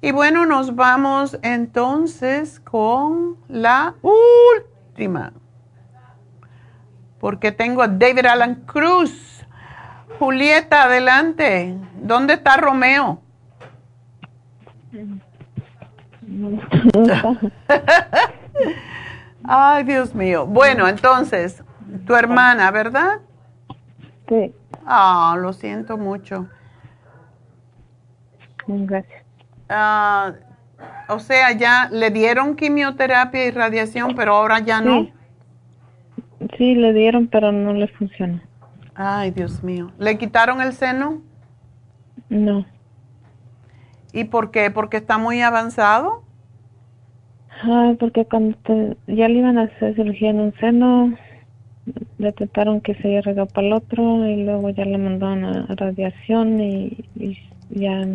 [0.00, 5.32] Y bueno, nos vamos entonces con la última
[7.18, 9.44] porque tengo a David Alan Cruz.
[10.20, 11.76] Julieta, adelante.
[11.96, 13.25] ¿Dónde está Romeo?
[19.44, 20.46] Ay, Dios mío.
[20.46, 21.62] Bueno, entonces,
[22.06, 23.20] tu hermana, ¿verdad?
[24.28, 24.52] Sí.
[24.84, 26.48] Ah, lo siento mucho.
[28.66, 29.24] Gracias.
[29.68, 30.32] Ah,
[31.08, 35.08] o sea, ya le dieron quimioterapia y radiación, pero ahora ya no.
[36.56, 38.42] Sí, le dieron, pero no le funciona.
[38.94, 39.92] Ay, Dios mío.
[39.98, 41.22] ¿Le quitaron el seno?
[42.28, 42.66] No.
[44.16, 44.70] ¿Y por qué?
[44.70, 46.22] ¿Porque está muy avanzado?
[47.62, 48.56] Ay, porque cuando
[49.06, 51.14] ya le iban a hacer cirugía en un seno,
[52.16, 56.58] le trataron que se regado para el otro y luego ya le mandaron a, radiación
[56.58, 57.04] y,
[57.68, 58.06] ya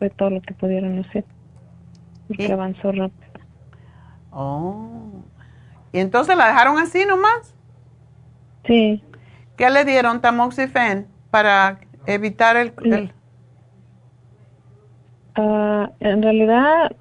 [0.00, 1.24] fue todo lo que pudieron hacer.
[2.26, 3.30] Porque avanzó rápido.
[4.32, 5.12] Oh.
[5.92, 7.54] ¿Y entonces la dejaron así nomás?
[8.64, 9.00] Sí.
[9.56, 13.12] ¿Qué le dieron tamoxifen para evitar el...
[15.36, 16.92] Ah, en realidad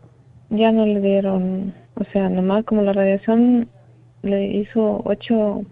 [0.49, 3.69] ya no le dieron, o sea, nomás como la radiación
[4.23, 5.63] le hizo ocho,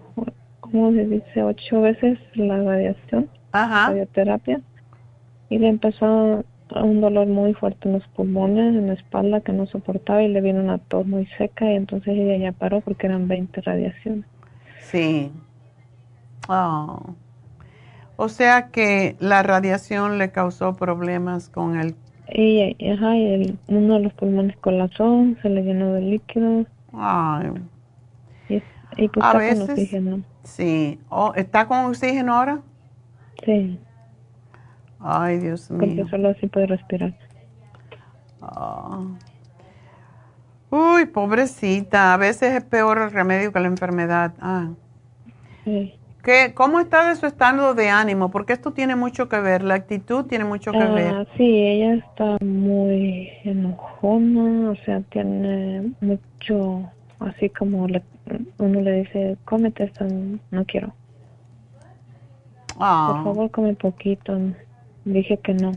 [0.62, 1.44] ¿cómo se dice?
[1.44, 3.90] Ocho veces la radiación, Ajá.
[3.90, 4.62] radioterapia,
[5.50, 6.44] y le empezó
[6.76, 10.42] un dolor muy fuerte en los pulmones, en la espalda que no soportaba y le
[10.42, 14.26] vino una tos muy seca y entonces ella ya paró porque eran 20 radiaciones.
[14.80, 15.32] Sí.
[16.48, 17.16] Oh.
[18.16, 21.96] O sea que la radiación le causó problemas con el...
[22.30, 26.66] Y, ajá, y uno de los pulmones colapsó, se le llenó de líquido.
[26.94, 27.52] Ay.
[28.96, 30.24] Y, pues está con oxígeno.
[30.44, 31.00] Sí.
[31.10, 32.62] Oh, ¿Está con oxígeno ahora?
[33.44, 33.80] Sí.
[35.00, 35.80] Ay, Dios mío.
[35.80, 37.18] Porque solo así puede respirar.
[38.42, 39.02] Ah.
[40.70, 42.14] Uy, pobrecita.
[42.14, 44.34] A veces es peor el remedio que la enfermedad.
[44.40, 44.70] Ah.
[45.64, 45.96] Sí.
[46.24, 48.32] ¿Qué, ¿Cómo está de su estado de ánimo?
[48.32, 51.28] Porque esto tiene mucho que ver, la actitud tiene mucho que ah, ver.
[51.36, 56.90] Sí, ella está muy enojona, o sea, tiene mucho,
[57.20, 57.88] así como
[58.58, 60.06] uno le dice, cómete esto,
[60.50, 60.94] no quiero.
[62.80, 63.12] Ah.
[63.16, 64.40] Por favor, come poquito.
[65.04, 65.74] Dije que no.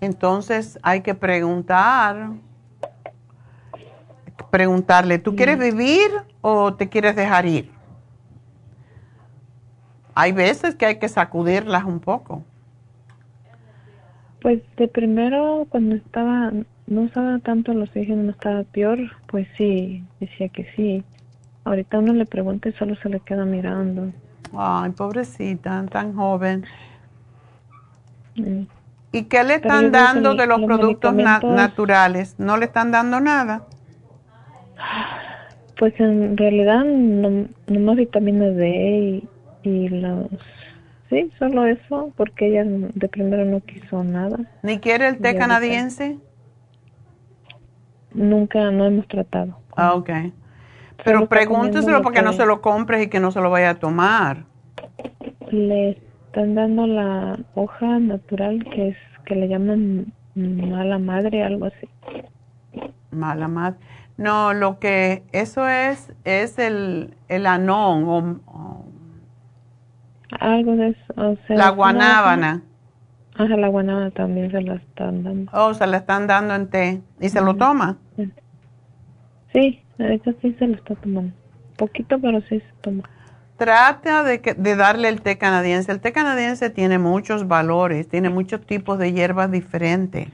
[0.00, 2.30] Entonces hay que preguntar,
[4.50, 6.10] preguntarle, ¿tú quieres vivir
[6.40, 7.75] o te quieres dejar ir?
[10.16, 12.42] Hay veces que hay que sacudirlas un poco.
[14.40, 16.52] Pues de primero, cuando estaba,
[16.86, 21.04] no usaba tanto los oxígeno, no estaba peor, pues sí, decía que sí.
[21.64, 24.10] Ahorita uno le pregunta y solo se le queda mirando.
[24.56, 26.64] Ay, pobrecita, tan joven.
[28.36, 28.62] Mm.
[29.12, 32.36] ¿Y qué le están dando de los, productos naturales?
[32.38, 33.64] ¿No le están dando nada?
[35.78, 39.28] Pues en realidad no, más vitamina D y,
[39.66, 40.28] y los...
[41.10, 44.38] Sí, solo eso, porque ella de primero no quiso nada.
[44.62, 46.18] ¿Ni quiere el té canadiense?
[48.12, 49.58] Nunca, no hemos tratado.
[49.76, 50.10] Ah, ok.
[51.04, 54.44] Pero pregúnteselo porque no se lo compres y que no se lo vaya a tomar.
[55.50, 55.90] Le
[56.26, 61.88] están dando la hoja natural que es que le llaman mala madre, algo así.
[63.10, 63.78] Mala madre.
[64.16, 68.86] No, lo que eso es es el, el anón o,
[70.40, 71.36] algo de eso.
[71.48, 72.62] la guanábana.
[73.34, 75.50] Ajá, la guanábana también se la están dando.
[75.52, 77.02] Oh, se la están dando en té.
[77.20, 77.98] ¿Y se lo toma?
[79.52, 81.34] Sí, eso sí se lo está tomando.
[81.76, 83.02] Poquito, pero sí se toma.
[83.58, 85.92] Trata de, de darle el té canadiense.
[85.92, 90.28] El té canadiense tiene muchos valores, tiene muchos tipos de hierbas diferentes.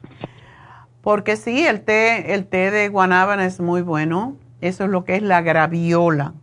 [1.03, 4.37] Porque sí, el té, el té de guanábana es muy bueno.
[4.61, 6.35] Eso es lo que es la graviola.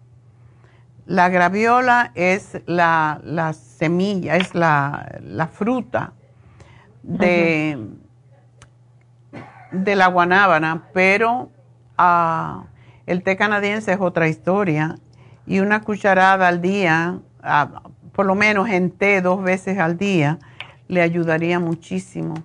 [1.09, 3.19] La graviola es la,
[3.53, 6.13] semilla, es la, fruta
[7.01, 7.83] de,
[9.71, 11.49] de, la guanábana, pero
[11.97, 12.65] ah,
[13.07, 14.99] el té canadiense es otra historia
[15.47, 17.17] y una cucharada al día,
[18.13, 20.37] por lo menos en té dos veces al día,
[20.87, 22.35] le ayudaría muchísimo.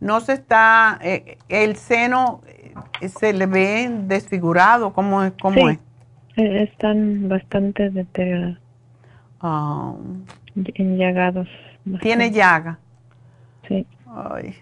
[0.00, 5.78] No se está, eh, el seno eh, se le ve desfigurado, ¿cómo, cómo es?
[6.36, 8.58] Eh, están bastante deteriorados.
[9.40, 9.96] Oh.
[10.74, 11.48] Enllagados.
[12.00, 12.78] ¿Tiene llaga?
[13.68, 13.86] Sí.
[14.06, 14.54] Ay.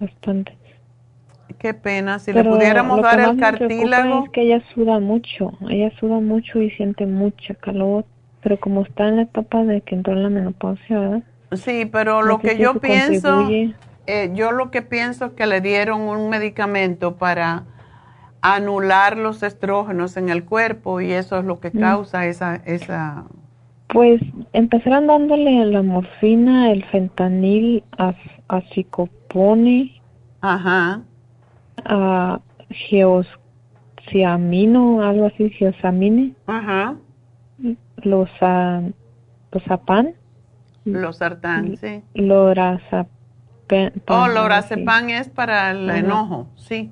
[0.00, 0.56] bastante.
[1.58, 4.24] Qué pena, si le pudiéramos dar el cartílago.
[4.24, 8.04] Es que ella suda mucho, ella suda mucho y siente mucha calor,
[8.42, 11.22] pero como está en la etapa de que entró en la menopausia, ¿verdad?
[11.52, 13.48] Sí, pero lo que yo pienso,
[14.06, 17.64] eh, yo lo que pienso es que le dieron un medicamento para
[18.40, 21.78] anular los estrógenos en el cuerpo y eso es lo que mm.
[21.78, 23.24] causa esa, esa...
[23.88, 24.20] Pues
[24.52, 28.12] empezaron dándole la morfina, el fentanil, a,
[28.48, 30.02] a psicopone.
[30.42, 31.02] Ajá
[31.84, 32.40] a
[32.70, 33.32] geosiamino,
[35.02, 36.34] algo así, geosamine.
[36.46, 36.94] Ajá.
[38.02, 38.92] Los, uh,
[39.52, 40.14] los apan.
[40.84, 42.02] Los sartán, sí.
[42.14, 43.08] Lorazepam.
[44.06, 46.90] Oh, lorazepam es para el enojo, sí.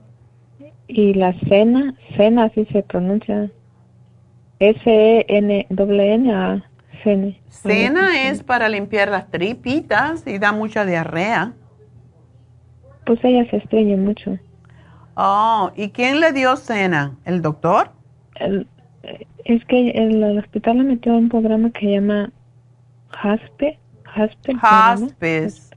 [0.88, 3.50] Y la cena, cena así se pronuncia.
[4.58, 6.64] S-E-N-W-N-A.
[7.02, 7.34] Cena.
[7.48, 11.52] Cena es para limpiar las tripitas y da mucha diarrea.
[13.04, 14.38] Pues ella se estreña mucho.
[15.14, 17.16] Oh, ¿y quién le dio cena?
[17.24, 17.90] ¿El doctor?
[19.44, 22.32] es que el, hospital le metió un programa que se llama
[23.10, 23.78] Jaspe.
[24.04, 24.54] Jaspe.
[24.54, 25.70] Jaspes.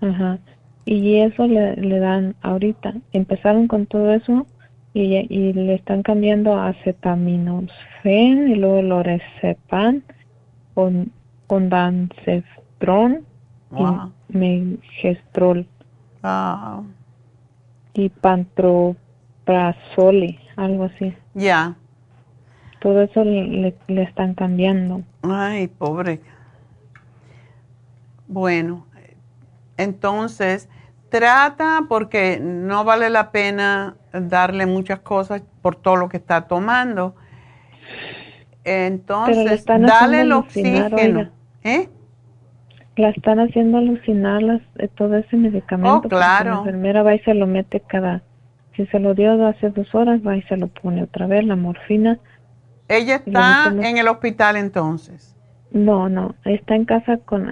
[0.00, 0.38] Ajá.
[0.84, 2.94] Y eso le, le, dan ahorita.
[3.12, 4.46] Empezaron con todo eso
[4.94, 10.02] y, y le están cambiando a acetaminofén y luego lorazepam
[10.74, 11.12] con,
[11.46, 11.70] con
[13.70, 13.84] y
[14.28, 15.66] megestrol.
[17.94, 21.14] Y pantroprazole, algo así.
[21.34, 21.76] Ya.
[22.80, 25.02] Todo eso le, le, están cambiando.
[25.22, 26.20] Ay, pobre.
[28.26, 28.86] Bueno,
[29.82, 30.68] entonces
[31.08, 37.14] trata porque no vale la pena darle muchas cosas por todo lo que está tomando.
[38.64, 41.30] Entonces, dale el oxígeno.
[41.64, 41.88] ¿Eh?
[42.96, 46.02] la están haciendo alucinar las, eh, todo ese medicamento.
[46.04, 46.50] Oh, claro.
[46.50, 48.22] La enfermera va y se lo mete cada,
[48.76, 51.56] si se lo dio hace dos horas, va y se lo pone otra vez, la
[51.56, 52.18] morfina.
[52.88, 55.34] ¿Ella está en el hospital entonces?
[55.70, 57.48] No, no, está en casa con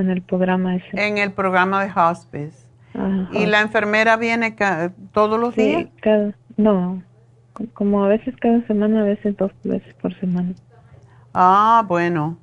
[0.00, 1.06] en, el programa ese.
[1.06, 2.68] En el programa de hospice.
[3.32, 4.56] ¿Y la enfermera viene
[5.12, 5.86] todos los días?
[6.56, 7.02] no,
[7.74, 10.54] como a veces cada semana, a veces dos veces por semana.
[11.34, 12.38] Ah, bueno.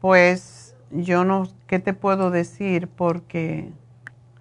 [0.00, 2.88] Pues yo no, ¿qué te puedo decir?
[2.88, 3.70] Porque...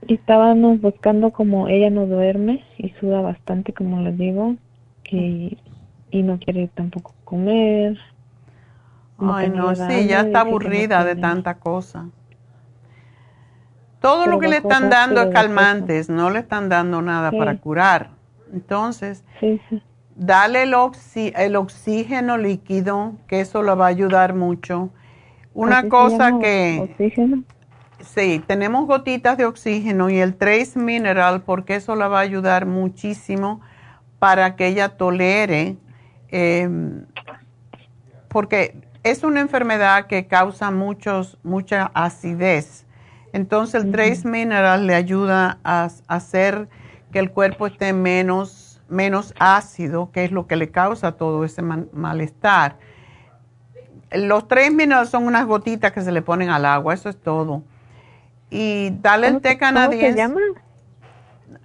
[0.08, 4.56] Estábamos buscando como ella no duerme y suda bastante, como les digo,
[5.12, 5.58] y,
[6.10, 7.98] y no quiere tampoco comer.
[9.22, 12.08] Ay, no, sí, ya está aburrida de tanta cosa.
[14.00, 18.12] Todo lo que le están dando es calmantes, no le están dando nada para curar.
[18.54, 19.26] Entonces,
[20.16, 20.74] dale el,
[21.36, 24.90] el oxígeno líquido, que eso lo va a ayudar mucho
[25.54, 26.90] una cosa que...
[26.91, 27.44] Oxígeno?
[28.00, 32.66] Sí, tenemos gotitas de oxígeno y el Trace Mineral porque eso la va a ayudar
[32.66, 33.60] muchísimo
[34.20, 35.76] para que ella tolere,
[36.30, 37.06] em,
[38.30, 42.86] porque es una enfermedad que causa muchos, mucha acidez.
[43.32, 46.68] Entonces el Trace Mineral le ayuda a, hacer
[47.12, 51.62] que el cuerpo esté menos, menos ácido, que es lo que le causa todo ese
[51.62, 52.78] malestar.
[54.12, 57.64] Los Trace Mineral son unas gotitas que se le ponen al agua, eso es todo.
[58.50, 60.24] Y dale el té canadiense.
[60.24, 60.62] ¿Cómo se llama?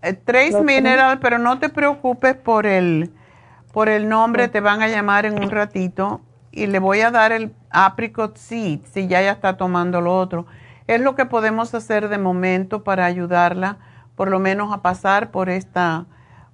[0.02, 3.10] Eh, Trace Mineral, pero no te preocupes por el,
[3.72, 6.20] por el nombre, te van a llamar en un ratito
[6.54, 10.46] y le voy a dar el apricot seed si ya ya está tomando lo otro.
[10.86, 13.78] Es lo que podemos hacer de momento para ayudarla,
[14.16, 16.06] por lo menos a pasar por esta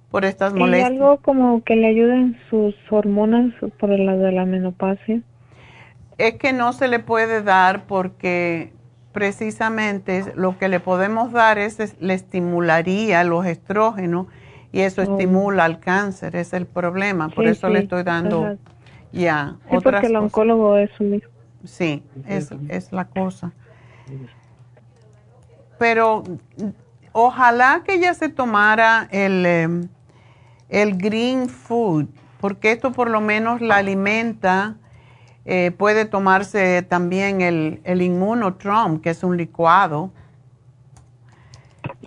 [0.09, 0.91] por estas molestias.
[0.91, 5.21] ¿Y algo como que le ayuden sus hormonas por la de la menopausia?
[6.17, 8.73] Es que no se le puede dar porque
[9.13, 14.27] precisamente lo que le podemos dar es, le estimularía los estrógenos
[14.73, 15.03] y eso oh.
[15.03, 17.29] estimula el cáncer, es el problema.
[17.29, 18.57] Por eso le estoy dando
[19.11, 21.29] ya sí, porque el oncólogo es un hijo.
[21.63, 23.51] Sí, es, es la cosa.
[25.77, 26.23] Pero
[27.11, 29.87] ojalá que ella se tomara el, em,
[30.69, 32.07] el green food,
[32.39, 34.75] porque esto por lo menos la alimenta
[35.45, 40.11] eh, puede tomarse también el, el Immunotrom, que es un licuado.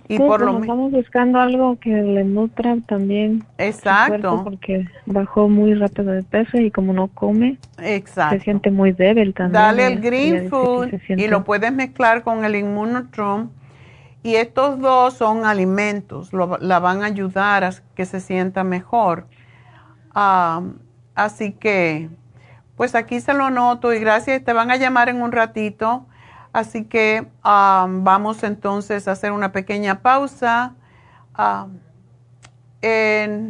[0.07, 3.43] Y por lo estamos buscando algo que le nutra también.
[3.57, 4.41] Exacto.
[4.43, 8.35] Porque bajó muy rápido de peso y como no come, Exacto.
[8.37, 9.53] se siente muy débil también.
[9.53, 13.49] Dale el green food y lo puedes mezclar con el Immunotrom.
[14.21, 19.27] Y estos dos son alimentos, la van a ayudar a que se sienta mejor.
[20.15, 20.63] Ah,
[21.13, 22.09] así que
[22.75, 26.05] pues aquí se lo noto y gracias, te van a llamar en un ratito.
[26.55, 30.73] Así que um, vamos entonces a hacer una pequeña pausa.
[31.37, 31.81] Um,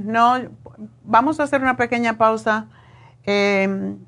[0.06, 0.38] no,
[1.03, 2.65] vamos a hacer una pequeña pausa.
[3.23, 3.99] Em,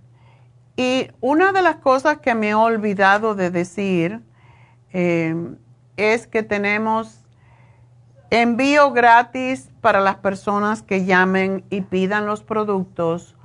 [0.75, 4.23] y una de las cosas que me he olvidado de decir
[4.91, 5.57] em,
[5.95, 7.23] es que tenemos
[8.31, 13.35] envío gratis para las personas que llamen y pidan los productos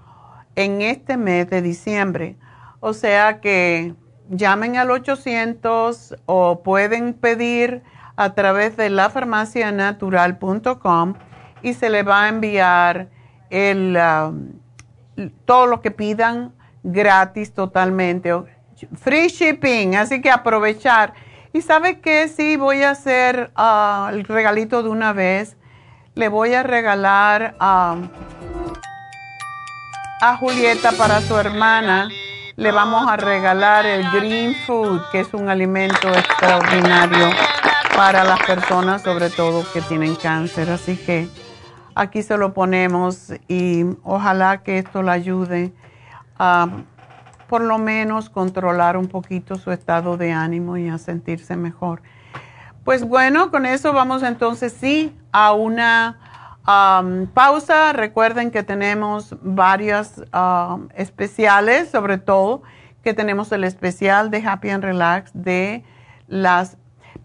[0.56, 2.38] en este mes de diciembre.
[2.80, 3.94] O sea que
[4.32, 7.82] llamen al 800 o pueden pedir
[8.16, 11.14] a través de lafarmacianatural.com
[11.62, 13.06] y se le va a enviar
[13.50, 14.48] el, um,
[15.44, 16.52] todo lo que pidan
[16.82, 18.32] gratis totalmente.
[18.96, 21.12] Free shipping, así que aprovechar.
[21.52, 25.56] Y sabe que sí, voy a hacer uh, el regalito de una vez.
[26.14, 27.54] Le voy a regalar...
[27.60, 28.08] Um,
[30.22, 32.08] a Julieta para su hermana
[32.56, 37.30] le vamos a regalar el Green Food, que es un alimento extraordinario
[37.96, 40.70] para las personas, sobre todo que tienen cáncer.
[40.70, 41.28] Así que
[41.94, 45.72] aquí se lo ponemos y ojalá que esto le ayude
[46.38, 46.68] a
[47.48, 52.00] por lo menos controlar un poquito su estado de ánimo y a sentirse mejor.
[52.84, 56.18] Pues bueno, con eso vamos entonces sí a una
[56.64, 60.22] pausa, recuerden que tenemos varias
[60.94, 62.62] especiales, sobre todo
[63.02, 65.84] que tenemos el especial de Happy and Relax de
[66.28, 66.76] las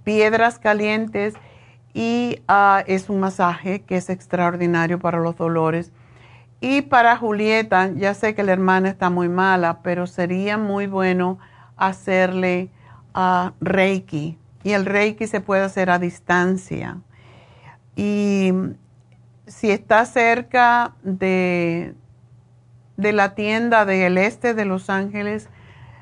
[0.03, 1.35] piedras calientes
[1.93, 5.91] y ah, es un masaje que es extraordinario para los dolores.
[6.59, 11.37] Y para Julieta, ya sé que la hermana está muy mala, pero sería muy bueno
[11.75, 12.71] hacerle
[13.15, 14.37] uh, Reiki.
[14.63, 16.97] Y el Reiki se puede hacer a distancia.
[17.95, 18.51] Y
[19.47, 21.95] si está cerca de,
[22.97, 25.49] de la tienda del este de Los Ángeles,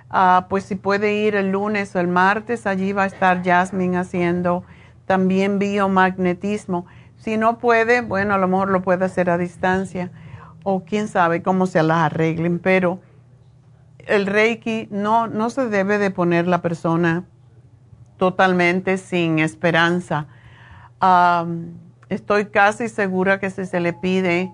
[0.09, 3.97] ah, pues si puede ir el lunes o el martes, allí va a estar Jasmine
[3.97, 4.63] haciendo
[5.05, 6.85] también biomagnetismo.
[7.17, 10.11] Si no puede, bueno, a lo mejor lo puede hacer a distancia
[10.63, 12.99] o quién sabe cómo se las arreglen, pero
[13.99, 17.23] el Reiki no, no se debe de poner la persona
[18.17, 20.27] totalmente sin esperanza.
[22.09, 24.51] Estoy casi segura que si se le pide,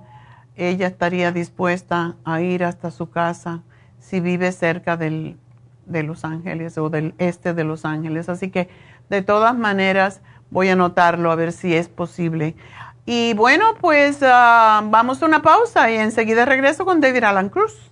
[0.55, 3.63] ella estaría dispuesta a ir hasta su casa
[3.99, 5.37] si vive cerca del,
[5.85, 8.29] de Los Ángeles o del este de Los Ángeles.
[8.29, 8.69] Así que
[9.09, 12.55] de todas maneras voy a anotarlo a ver si es posible.
[13.05, 17.91] Y bueno, pues ah, vamos a una pausa y enseguida regreso con David Alan Cruz.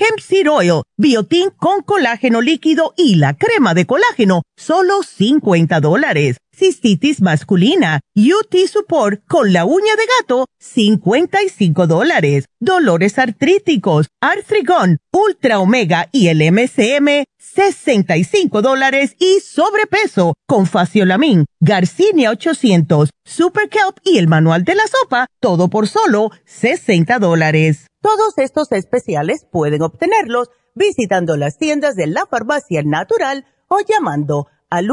[0.00, 6.38] Hemp Seed Oil, biotín con colágeno líquido y la crema de colágeno, solo 50 dólares.
[6.56, 12.46] Cistitis masculina, UT Support con la uña de gato, 55 dólares.
[12.60, 22.30] Dolores artríticos, Artrigón, Ultra Omega y el MCM, 65 dólares y sobrepeso con Faciolamin, Garcinia
[22.30, 27.89] 800, Super Kelp y el manual de la sopa, todo por solo 60 dólares.
[28.00, 34.88] Todos estos especiales pueden obtenerlos visitando las tiendas de la farmacia natural o llamando al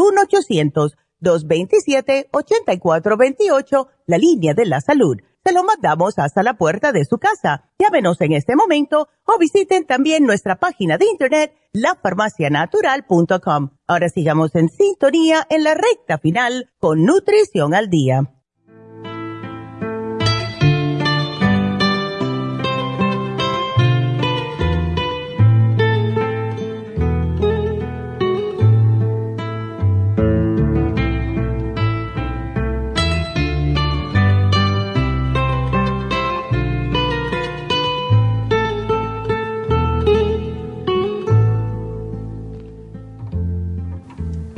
[1.21, 5.15] 1-800-227-8428, la línea de la salud.
[5.45, 7.71] Se lo mandamos hasta la puerta de su casa.
[7.79, 13.69] Llámenos en este momento o visiten también nuestra página de internet lafarmacianatural.com.
[13.87, 18.36] Ahora sigamos en sintonía en la recta final con Nutrición al Día.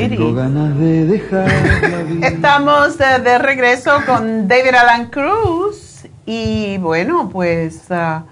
[0.09, 1.47] Tengo ganas de dejar
[1.89, 2.27] la vida.
[2.27, 8.25] Estamos de, de regreso con David Alan Cruz y bueno, pues ah,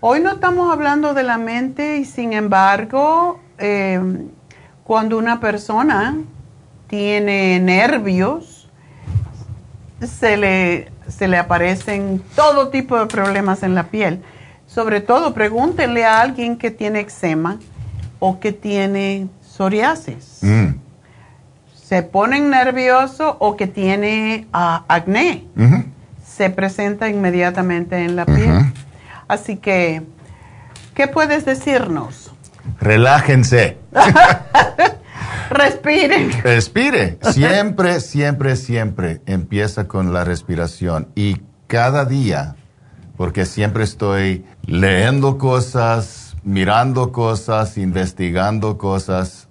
[0.00, 3.98] hoy no estamos hablando de la mente y sin embargo, eh,
[4.84, 6.18] cuando una persona
[6.86, 8.68] tiene nervios,
[10.00, 14.22] se le, se le aparecen todo tipo de problemas en la piel.
[14.66, 17.58] Sobre todo, pregúntenle a alguien que tiene eczema
[18.18, 20.38] o que tiene psoriasis.
[20.42, 20.78] Mm.
[21.74, 25.44] Se ponen nerviosos o que tiene ah, acné.
[26.26, 28.72] Se presenta inmediatamente en la piel.
[29.28, 30.02] Así que,
[30.94, 32.32] ¿qué puedes decirnos?
[32.80, 33.78] Relájense.
[35.50, 36.32] Respiren.
[36.42, 37.18] Respire.
[37.32, 41.08] Siempre, siempre, siempre empieza con la respiración.
[41.14, 42.56] Y cada día,
[43.16, 49.43] porque siempre estoy leyendo cosas, mirando cosas, investigando cosas.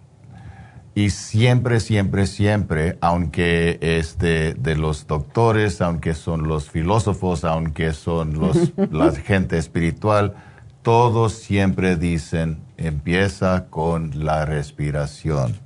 [0.95, 8.37] Y siempre, siempre, siempre, aunque este de los doctores, aunque son los filósofos, aunque son
[8.39, 10.35] los, la gente espiritual,
[10.83, 15.57] todos siempre dicen, empieza con la respiración.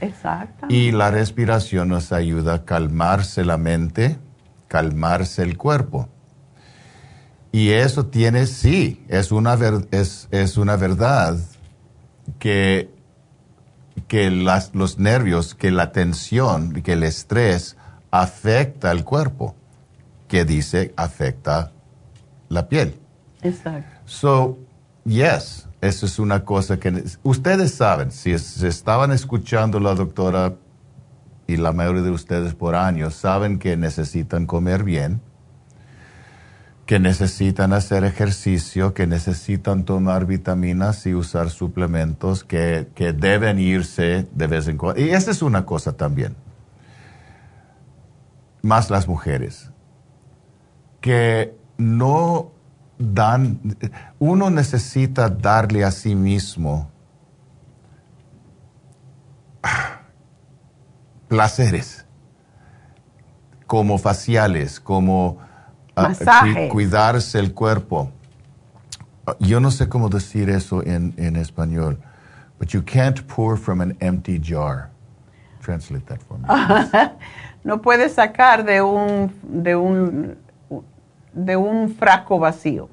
[0.00, 0.66] Exacto.
[0.68, 4.18] Y la respiración nos ayuda a calmarse la mente,
[4.66, 6.08] calmarse el cuerpo.
[7.52, 11.38] Y eso tiene, sí, es una, ver- es, es una verdad
[12.38, 12.90] que,
[14.12, 17.78] que las- los nervios, que la tensión, que el estrés
[18.10, 19.56] afecta al cuerpo,
[20.28, 21.72] que dice afecta
[22.50, 23.00] la piel.
[23.40, 23.88] Exacto.
[24.04, 24.58] So,
[25.06, 30.56] yes, eso es una cosa que ustedes saben, si es- si estaban escuchando la doctora
[31.46, 35.22] y la mayoría de ustedes por años saben que necesitan comer bien,
[36.92, 44.28] que necesitan hacer ejercicio, que necesitan tomar vitaminas y usar suplementos, que, que deben irse
[44.30, 45.00] de vez en cuando.
[45.00, 46.36] Y esa es una cosa también.
[48.60, 49.70] Más las mujeres.
[51.00, 52.52] Que no
[52.98, 53.58] dan,
[54.18, 56.90] uno necesita darle a sí mismo
[61.28, 62.04] placeres,
[63.66, 65.38] como faciales, como
[65.96, 66.12] ah,
[66.70, 68.10] cuidarse el cuerpo.
[69.38, 71.98] Yo no sé cómo decir eso en, en español,
[72.58, 74.90] but you can't pour from an empty jar.
[75.60, 76.48] Translate that for me.
[77.64, 80.36] no puedes sacar de un, de un,
[81.32, 82.88] de un frasco vacío.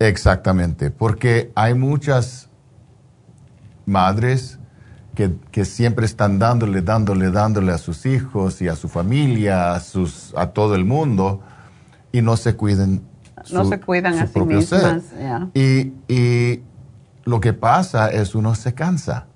[0.00, 2.48] Exactamente, porque hay muchas
[3.86, 4.58] madres
[5.14, 10.34] que, siempre están dándole, dándole, dándole a sus hijos y a su familia, a, sus,
[10.36, 11.40] a todo el mundo,
[12.14, 13.02] y no se cuiden.
[13.52, 15.02] no se cuidan a sí mismas.
[15.52, 16.62] Y, y,
[17.24, 19.26] lo que pasa es uno se cansa.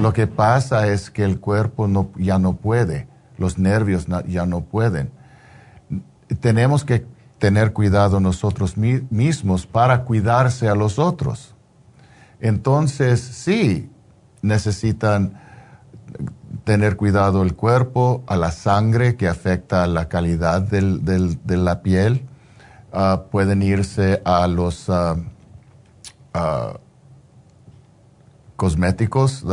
[0.00, 3.06] Lo que pasa es que el cuerpo no, ya no puede,
[3.38, 5.10] los nervios ya no pueden.
[6.40, 7.06] Tenemos que
[7.38, 11.54] tener cuidado nosotros mismos para cuidarse a los otros.
[12.40, 13.88] Entonces, sí,
[14.42, 15.40] necesitan
[16.64, 22.26] tener cuidado el cuerpo, a la sangre que afecta la calidad de la piel.
[22.92, 25.16] Ah, pueden irse a los ah,
[26.32, 26.78] ah,
[28.56, 29.44] cosméticos,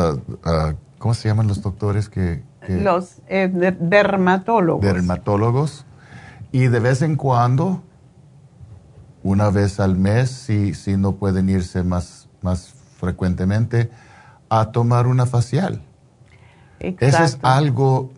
[1.00, 2.44] ¿cómo se llaman los doctores que?
[2.68, 4.86] los eh, dermatólogos.
[4.86, 5.86] Dermatólogos.
[6.52, 7.82] Y de vez en cuando,
[9.24, 13.90] una vez al mes, si, si no pueden irse más, más frecuentemente,
[14.50, 15.82] a tomar una facial.
[16.82, 18.12] Eso es algo,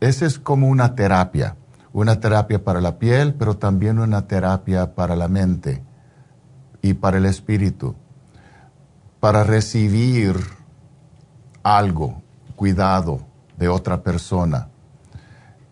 [0.00, 1.56] ese es como una terapia,
[1.92, 5.82] una terapia para la piel, pero también una terapia para la mente
[6.80, 7.94] y para el espíritu,
[9.20, 10.36] para recibir
[11.62, 12.22] algo,
[12.56, 13.20] cuidado
[13.56, 14.68] de otra persona.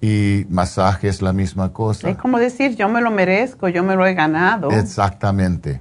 [0.02, 2.08] Y masaje es la misma cosa.
[2.08, 4.70] Es como decir, yo me lo merezco, yo me lo he ganado.
[4.70, 5.80] Exactamente.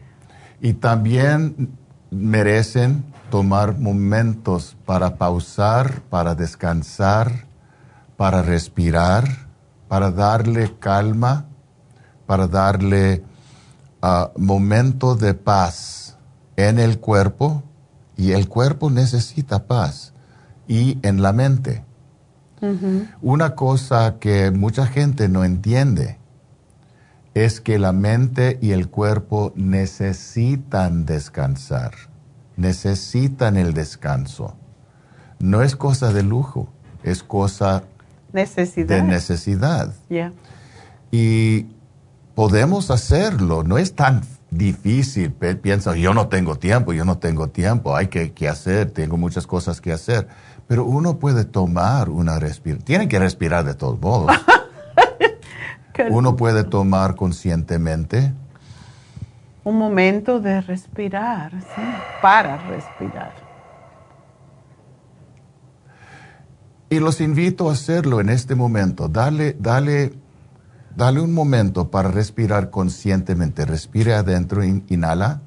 [0.59, 1.69] Y también
[2.11, 7.45] merecen tomar momentos para pausar, para descansar,
[8.17, 9.47] para respirar,
[9.87, 11.45] para darle calma,
[12.25, 13.23] para darle
[14.01, 16.17] uh, momento de paz
[16.55, 17.63] en el cuerpo.
[18.17, 20.13] Y el cuerpo necesita paz
[20.67, 21.85] y en la mente.
[23.21, 26.17] Una cosa que mucha gente no entiende
[27.33, 32.08] es que la mente y el cuerpo necesitan descansar
[32.59, 34.55] necesitan el descanso.
[35.39, 36.67] No es cosa de lujo,
[37.03, 37.83] es cosa
[38.33, 39.93] de necesidad.
[41.09, 41.67] Y
[42.35, 44.21] podemos hacerlo, no es tan
[44.51, 45.31] difícil.
[45.31, 49.47] Piensa, yo no tengo tiempo, yo no tengo tiempo, hay que, que hacer, tengo muchas
[49.47, 50.27] cosas que hacer.
[50.67, 52.85] Pero uno puede tomar una respiración.
[52.85, 54.35] Tiene que respirar de todos modos.
[56.09, 58.33] uno puede tomar conscientemente
[59.69, 61.81] un momento de respirar, ¿sí?
[62.21, 63.33] para respirar.
[66.89, 69.07] Y los invito a hacerlo en este momento.
[69.07, 70.11] Dale, dale,
[70.95, 73.63] dale un momento para respirar conscientemente.
[73.63, 75.41] Respire adentro, inhala.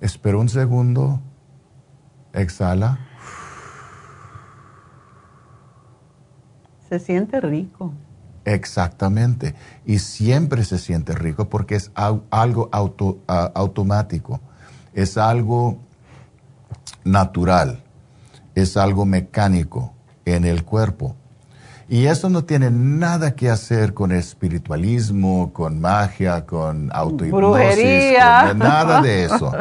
[0.00, 1.20] Espera un segundo.
[2.32, 3.00] Exhala.
[6.88, 7.92] Se siente rico.
[8.44, 9.54] Exactamente.
[9.86, 14.40] Y siempre se siente rico porque es algo auto, automático,
[14.92, 15.78] es algo
[17.04, 17.82] natural,
[18.54, 19.94] es algo mecánico
[20.24, 21.16] en el cuerpo.
[21.88, 28.16] Y eso no tiene nada que hacer con espiritualismo, con magia, con autohipnosis,
[28.48, 29.52] con nada de eso.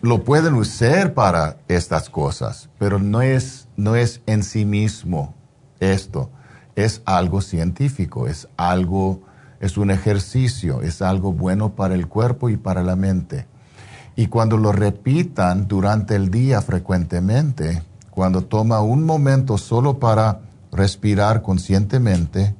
[0.00, 5.34] Lo pueden usar para estas cosas, pero no es, no es en sí mismo
[5.80, 6.30] esto
[6.84, 9.22] es algo científico, es algo,
[9.58, 13.46] es un ejercicio, es algo bueno para el cuerpo y para la mente.
[14.14, 21.42] Y cuando lo repitan durante el día frecuentemente, cuando toma un momento solo para respirar
[21.42, 22.54] conscientemente,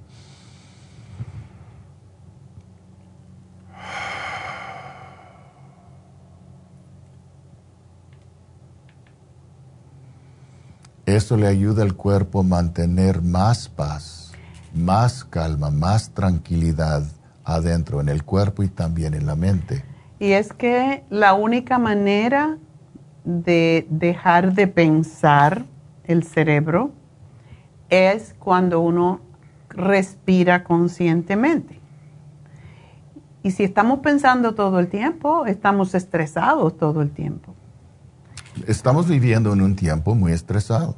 [11.09, 14.31] Eso le ayuda al cuerpo a mantener más paz,
[14.75, 17.03] más calma, más tranquilidad
[17.45, 19.83] adentro, en el cuerpo y también en la mente.
[20.19, 22.59] Y es que la única manera
[23.25, 25.65] de dejar de pensar
[26.05, 26.91] el cerebro
[27.89, 29.23] es cuando uno
[29.71, 31.81] respira conscientemente.
[33.43, 37.55] Y si estamos pensando todo el tiempo, estamos estresados todo el tiempo
[38.67, 40.97] estamos viviendo en un tiempo muy estresado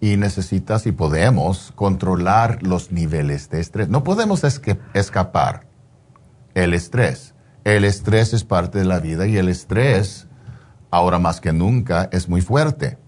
[0.00, 3.88] y necesitas y podemos controlar los niveles de estrés.
[3.88, 5.66] No podemos escapar.
[6.54, 7.34] el estrés.
[7.64, 10.26] El estrés es parte de la vida y el estrés,
[10.90, 12.98] ahora más que nunca, es muy fuerte.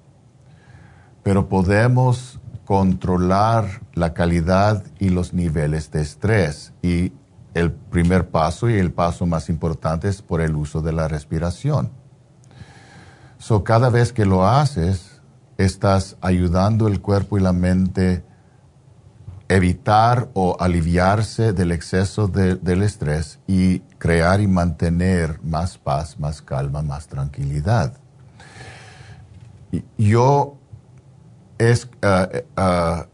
[1.23, 6.73] Pero podemos controlar la calidad y los niveles de estrés.
[6.83, 7.13] Y
[7.55, 11.91] el primer paso y el paso más importante es por el uso de la respiración.
[13.41, 15.23] So, cada vez que lo haces,
[15.57, 18.23] estás ayudando el cuerpo y la mente
[19.49, 26.83] evitar o aliviarse del exceso del estrés y crear y mantener más paz, más calma,
[26.83, 27.95] más tranquilidad.
[29.97, 30.59] Yo,
[31.57, 33.05] es, uh, uh,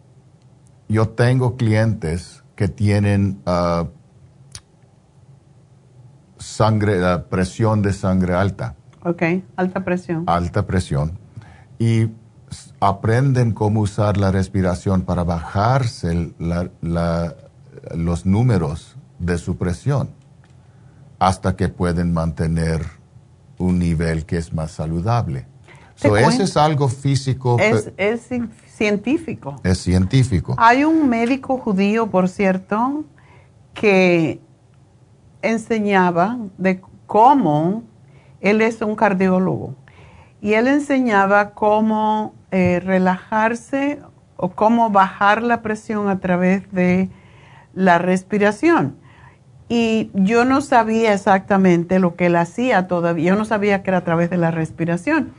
[0.89, 3.87] yo tengo clientes que tienen uh,
[6.37, 8.75] sangre, presión de sangre alta.
[9.07, 9.23] Ok,
[9.55, 10.25] alta presión.
[10.27, 11.17] Alta presión.
[11.79, 12.09] Y
[12.81, 16.33] aprenden cómo usar la respiración para bajarse
[17.93, 20.11] los números de su presión
[21.21, 22.85] hasta que pueden mantener
[23.59, 25.47] un nivel que es más saludable.
[25.95, 27.59] So, eso es algo físico.
[27.61, 28.29] Es, es,
[28.67, 29.61] científico.
[29.63, 30.57] Es científico.
[30.59, 33.05] Hay un médico judío, por cierto,
[33.73, 34.41] que
[35.43, 37.85] enseñaba de cómo,
[38.41, 39.75] él es un cardiólogo,
[40.41, 44.01] y él enseñaba cómo eh, relajarse
[44.37, 47.09] o cómo bajar la presión a través de
[47.75, 48.97] la respiración.
[49.69, 53.99] Y yo no sabía exactamente lo que él hacía todavía, yo no sabía que era
[53.99, 55.33] a través de la respiración.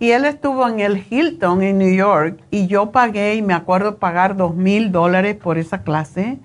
[0.00, 3.98] Y él estuvo en el Hilton en New York y yo pagué, y me acuerdo
[3.98, 6.38] pagar dos mil dólares por esa clase.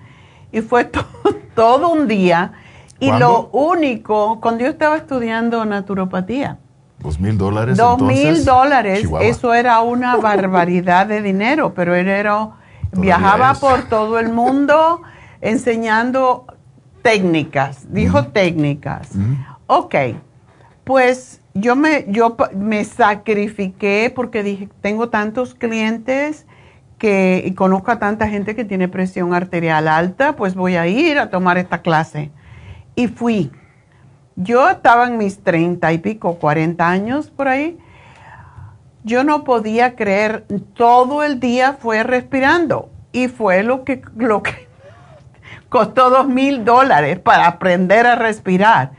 [0.52, 0.90] Y fue
[1.54, 2.52] todo un día.
[3.00, 6.58] Y lo único, cuando yo estaba estudiando naturopatía,
[7.04, 7.76] ¿Dos mil dólares?
[7.76, 12.50] Dos mil dólares, eso era una barbaridad de dinero, pero él era,
[12.92, 15.02] viajaba por todo el mundo
[15.42, 16.46] enseñando
[17.02, 19.10] técnicas, dijo técnicas.
[19.66, 19.94] Ok,
[20.84, 26.46] pues yo me, yo me sacrifiqué porque dije, tengo tantos clientes
[26.96, 31.18] que, y conozco a tanta gente que tiene presión arterial alta, pues voy a ir
[31.18, 32.30] a tomar esta clase.
[32.94, 33.50] Y fui
[34.36, 37.78] yo estaba en mis treinta y pico, cuarenta años por ahí.
[39.04, 40.44] Yo no podía creer,
[40.74, 44.68] todo el día fue respirando y fue lo que, lo que
[45.68, 48.92] costó dos mil dólares para aprender a respirar.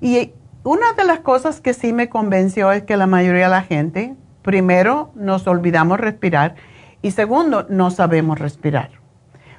[0.00, 3.62] Y una de las cosas que sí me convenció es que la mayoría de la
[3.62, 6.54] gente, primero, nos olvidamos respirar
[7.02, 8.90] y segundo, no sabemos respirar.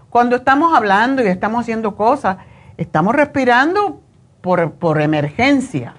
[0.09, 2.37] Cuando estamos hablando y estamos haciendo cosas,
[2.79, 4.01] estamos respirando
[4.39, 5.95] por, emergencia,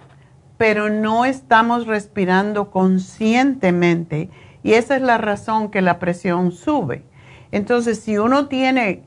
[0.57, 4.31] pero no estamos respirando conscientemente
[4.63, 7.05] y esa es la razón que la presión sube.
[7.53, 9.03] Entonces, si uno tiene,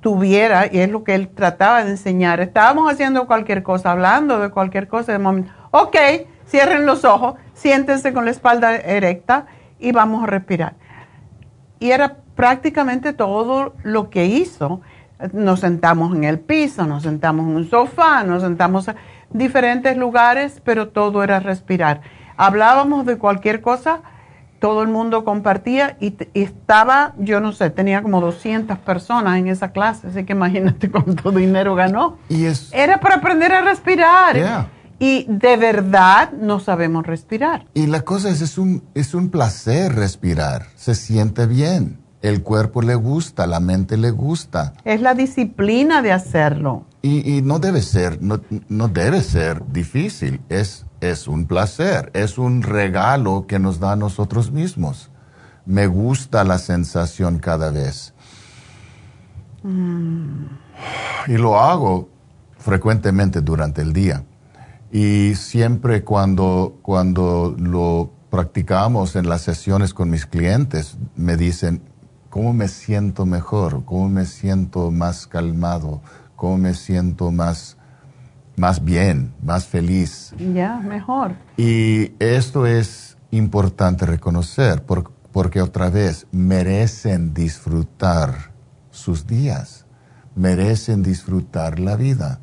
[0.00, 4.50] tuviera, y es lo que él trataba de enseñar, estábamos haciendo cualquier cosa, hablando de
[4.50, 5.96] cualquier cosa, de momento, ok,
[6.46, 9.46] cierren los ojos, siéntense con la espalda erecta
[9.78, 10.74] y vamos a respirar.
[11.80, 14.82] Y era prácticamente todo lo que hizo
[15.32, 18.96] nos sentamos en el piso, nos sentamos en un sofá, nos sentamos en
[19.30, 22.02] diferentes lugares, pero todo era respirar.
[22.36, 24.00] Hablábamos de cualquier cosa,
[24.60, 29.72] todo el mundo compartía y, estaba, yo no sé, tenía como 200 personas en esa
[29.72, 32.18] clase, así que imagínate cuánto dinero ganó.
[32.28, 34.68] Y es, era para aprender a respirar.
[35.00, 37.66] Y de verdad no sabemos respirar.
[37.72, 42.82] Y la cosa es, es un, es un placer respirar, se siente bien el cuerpo
[42.82, 44.72] le gusta, la mente le gusta.
[44.84, 46.84] Es la disciplina de hacerlo.
[47.00, 53.46] Y, no debe ser, no, debe ser difícil, es, es un placer, es un regalo
[53.46, 55.10] que nos da a nosotros mismos.
[55.64, 58.14] Me gusta la sensación cada vez.
[59.62, 60.46] Mm.
[61.28, 62.08] Y lo hago
[62.58, 64.24] frecuentemente durante el día.
[64.90, 71.82] Y siempre cuando, cuando lo practicamos en las sesiones con mis clientes, me dicen,
[72.30, 76.02] cómo me siento mejor, cómo me siento más calmado,
[76.36, 77.76] cómo me siento más,
[78.56, 80.34] más bien, más feliz.
[80.54, 81.34] Ya, mejor.
[81.56, 84.84] Y esto es importante reconocer
[85.32, 88.52] porque otra vez merecen disfrutar
[88.90, 89.86] sus días,
[90.34, 92.40] merecen disfrutar la vida.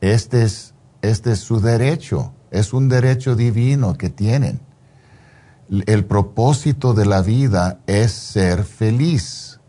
[0.00, 4.60] Este es, este es su derecho, es un derecho divino que tienen
[5.68, 9.60] el propósito de la vida es ser feliz,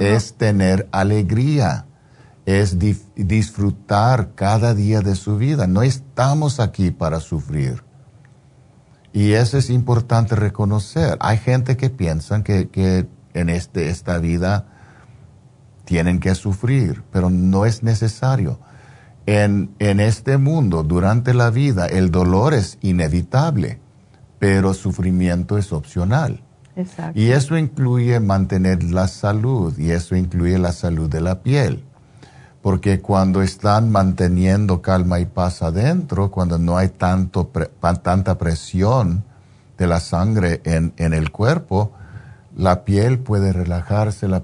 [0.00, 1.86] es tener alegría,
[2.46, 5.66] es disfrutar cada día de su vida.
[5.66, 7.82] No estamos aquí para sufrir.
[9.12, 11.16] Y eso es importante reconocer.
[11.20, 14.66] Hay gente que piensa que, en este, esta vida
[15.84, 18.58] tienen que sufrir, pero no es necesario.
[19.26, 23.80] en, en este mundo, durante la vida, el dolor es inevitable,
[24.38, 26.42] pero sufrimiento es opcional.
[26.76, 27.18] Exacto.
[27.18, 31.84] Y eso incluye mantener la salud y eso incluye la salud de la piel.
[32.60, 37.70] Porque cuando están manteniendo calma y paz adentro, cuando no hay tanto pre-
[38.02, 39.24] tanta presión
[39.78, 41.92] de la sangre en, en el cuerpo,
[42.56, 44.42] la piel puede relajarse, la,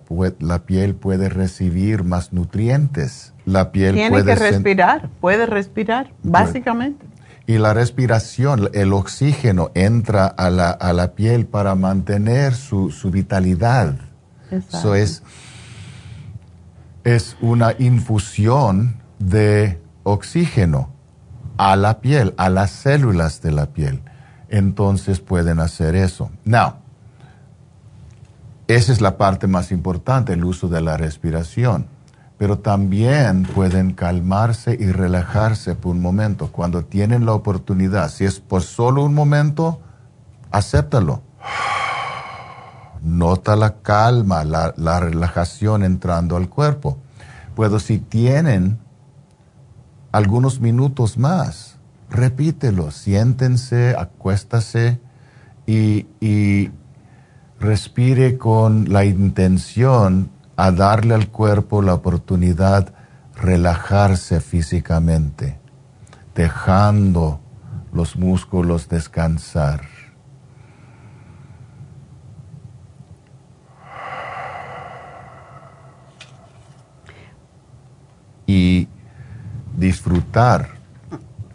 [0.60, 3.32] piel puede recibir más nutrientes.
[3.46, 7.04] La piel Tiene puede que respirar, puede respirar, básicamente.
[7.46, 13.10] Y la respiración, el oxígeno entra a la, a la piel para mantener su, su
[13.10, 13.96] vitalidad.
[14.50, 15.22] Eso es,
[17.04, 20.90] es una infusión de oxígeno
[21.56, 24.02] a la piel, a las células de la piel.
[24.48, 26.30] Entonces pueden hacer eso.
[26.44, 26.74] Now,
[28.68, 31.86] esa es la parte más importante, el uso de la respiración.
[32.42, 36.48] Pero también pueden calmarse y relajarse por un momento.
[36.50, 39.80] Cuando tienen la oportunidad, si es por solo un momento,
[40.50, 41.22] acéptalo.
[43.00, 46.98] Nota la calma, la, la relajación entrando al cuerpo.
[47.54, 48.80] Pero si tienen
[50.10, 51.76] algunos minutos más,
[52.10, 54.98] repítelo, siéntense, acuéstase
[55.64, 56.72] y, y
[57.60, 62.92] respire con la intención a darle al cuerpo la oportunidad
[63.34, 65.58] relajarse físicamente,
[66.34, 67.40] dejando
[67.92, 69.82] los músculos descansar.
[78.46, 78.88] Y
[79.76, 80.82] disfrutar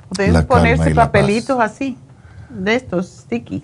[0.10, 1.98] Pueden ponerse papelitos así,
[2.50, 3.64] de estos stickies,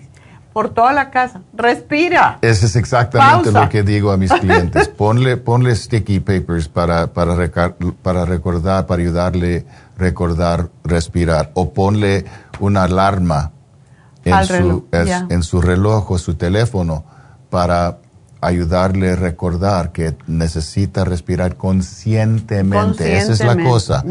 [0.54, 1.42] por toda la casa.
[1.52, 2.38] Respira.
[2.40, 3.64] Ese es exactamente Pausa.
[3.64, 4.88] lo que digo a mis clientes.
[4.88, 11.50] Ponle, ponle sticky papers para, para, recar- para recordar, para ayudarle a recordar, respirar.
[11.54, 12.24] O ponle
[12.60, 13.50] una alarma
[14.24, 17.04] en, Al su, reloj, es- en su reloj o su teléfono
[17.50, 17.98] para
[18.40, 23.16] ayudarle a recordar que necesita respirar conscientemente.
[23.18, 24.04] Esa es la cosa.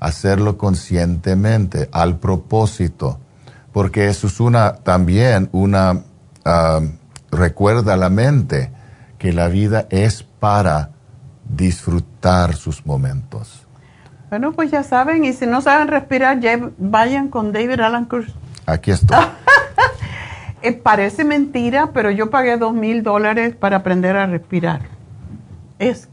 [0.00, 3.18] Hacerlo conscientemente, al propósito.
[3.78, 6.02] Porque eso es una, también una,
[6.44, 6.80] ah,
[7.30, 8.72] recuerda a la mente
[9.18, 10.90] que la vida es para
[11.44, 13.68] disfrutar sus momentos.
[14.30, 18.34] Bueno, pues ya saben, y si no saben respirar, ya vayan con David Alan Cruz.
[18.66, 19.16] Aquí estoy.
[20.60, 24.80] Eh, parece mentira, pero yo pagué dos mil dólares para aprender a respirar.
[25.78, 26.08] Es,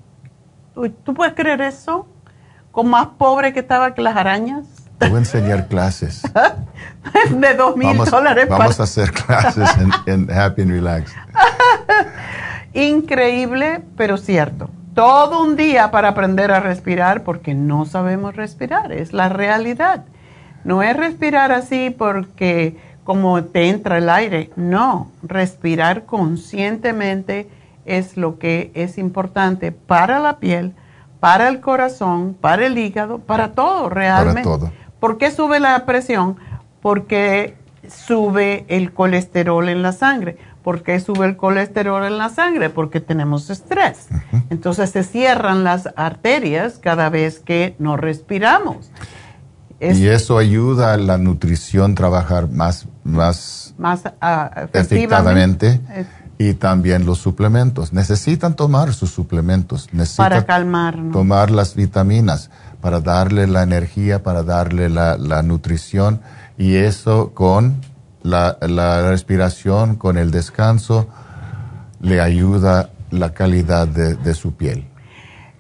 [1.04, 2.06] ¿Tú puedes creer eso?
[2.72, 4.85] Con más pobre que estaba que las arañas.
[4.98, 6.22] Te voy a enseñar clases.
[7.30, 8.48] de dos mil dólares.
[8.50, 9.70] vamos para- a hacer clases
[10.06, 11.14] en, en Happy and Relax.
[12.74, 14.70] Increíble, pero cierto.
[14.94, 20.06] Todo un día para aprender a respirar porque no sabemos respirar, es la realidad.
[20.64, 27.48] No es respirar así porque como te entra el aire, no, respirar conscientemente
[27.86, 30.74] es lo que es importante para la piel,
[31.20, 34.42] para el corazón, para el hígado, para todo realmente.
[34.42, 34.72] todo.
[35.06, 36.38] ¿Por qué sube la presión?
[36.82, 37.56] Porque
[37.88, 40.36] sube el colesterol en la sangre.
[40.64, 42.72] ¿Por qué sube el colesterol en la sangre?
[42.72, 44.08] Porque tenemos estrés.
[44.50, 48.90] Entonces se cierran las arterias cada vez que no respiramos.
[49.80, 55.82] Es Y eso ayuda a la nutrición a trabajar más, más más ah, efectivamente
[56.40, 57.94] Y también los suplementos.
[57.94, 59.88] Necesitan tomar sus suplementos.
[59.92, 61.14] Necesitan para calmarnos.
[61.14, 62.50] tomar las vitaminas
[62.86, 66.22] para darle la energía, para darle la, la nutrición.
[66.56, 67.82] Y eso con
[68.22, 71.08] la, la respiración, con el descanso,
[72.00, 74.86] le ayuda la calidad de, de su piel.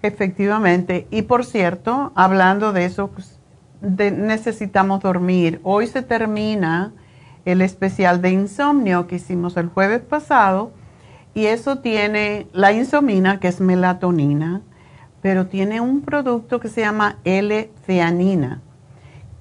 [0.04, 1.08] Efectivamente.
[1.10, 3.40] Y por cierto, hablando de eso, pues,
[3.82, 5.60] necesitamos dormir.
[5.64, 6.94] Hoy se termina
[7.44, 10.74] el especial de insomnio que hicimos el jueves pasado
[11.34, 14.62] y eso tiene la insomina, que es melatonina,
[15.26, 18.62] pero tiene un producto que se llama L-theanina,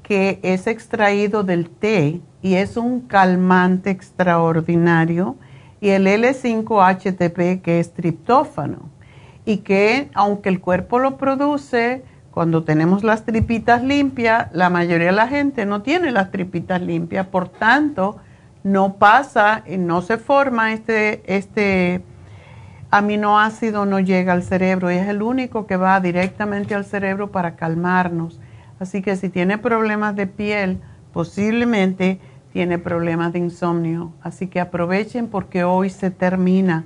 [0.02, 5.36] que es extraído del té y es un calmante extraordinario,
[5.82, 8.89] y el L5-HTP, que es triptófano
[9.44, 15.12] y que aunque el cuerpo lo produce, cuando tenemos las tripitas limpias, la mayoría de
[15.12, 18.16] la gente no tiene las tripitas limpias, por tanto,
[18.62, 22.02] no pasa, y no se forma este, este
[22.96, 27.56] aminoácido, no llega al cerebro y es el único que va directamente al cerebro para
[27.56, 28.38] calmarnos.
[28.78, 30.80] Así que si tiene problemas de piel,
[31.12, 32.20] posiblemente
[32.52, 34.12] tiene problemas de insomnio.
[34.22, 36.84] Así que aprovechen porque hoy se termina.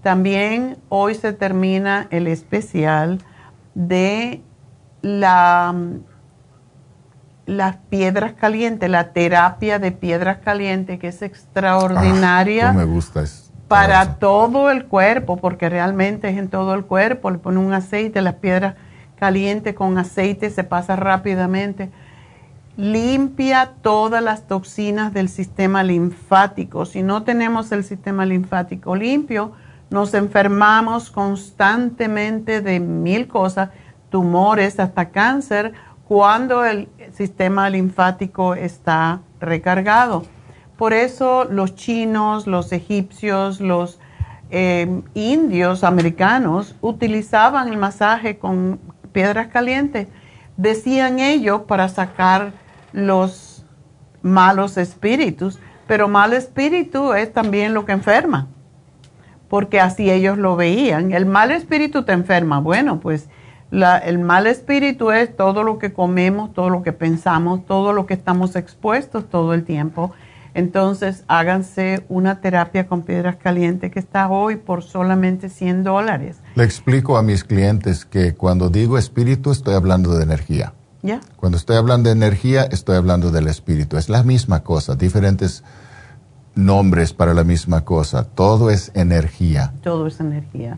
[0.00, 3.18] También hoy se termina el especial
[3.74, 4.40] de
[5.02, 5.74] la
[7.46, 12.70] las piedras calientes, la terapia de piedras calientes, que es extraordinaria.
[12.70, 13.22] Ah, me gusta
[13.68, 17.30] Para todo el cuerpo, porque realmente es en todo el cuerpo.
[17.30, 18.74] Le pone un aceite, las piedras
[19.18, 21.90] calientes con aceite se pasa rápidamente.
[22.76, 26.86] Limpia todas las toxinas del sistema linfático.
[26.86, 29.52] Si no tenemos el sistema linfático limpio,
[29.90, 33.70] nos enfermamos constantemente de mil cosas,
[34.10, 35.72] tumores, hasta cáncer
[36.06, 40.24] cuando el sistema linfático está recargado.
[40.78, 43.98] Por eso los chinos, los egipcios, los
[44.50, 48.78] eh, indios americanos utilizaban el masaje con
[49.10, 50.06] piedras calientes.
[50.56, 52.52] Decían ellos para sacar
[52.92, 53.66] los
[54.22, 58.46] malos espíritus, pero mal espíritu es también lo que enferma,
[59.48, 61.10] porque así ellos lo veían.
[61.12, 62.60] El mal espíritu te enferma.
[62.60, 63.28] Bueno, pues
[63.72, 68.14] el mal espíritu es todo lo que comemos, todo lo que pensamos, todo lo que
[68.14, 70.12] estamos expuestos todo el tiempo.
[70.58, 76.38] Entonces, háganse una terapia con piedras calientes que está hoy por solamente 100 dólares.
[76.56, 80.72] Le explico a mis clientes que cuando digo espíritu estoy hablando de energía.
[81.00, 81.20] ¿Ya?
[81.36, 83.98] Cuando estoy hablando de energía estoy hablando del espíritu.
[83.98, 85.62] Es la misma cosa, diferentes
[86.56, 88.24] nombres para la misma cosa.
[88.24, 89.74] Todo es energía.
[89.84, 90.76] Todo es energía.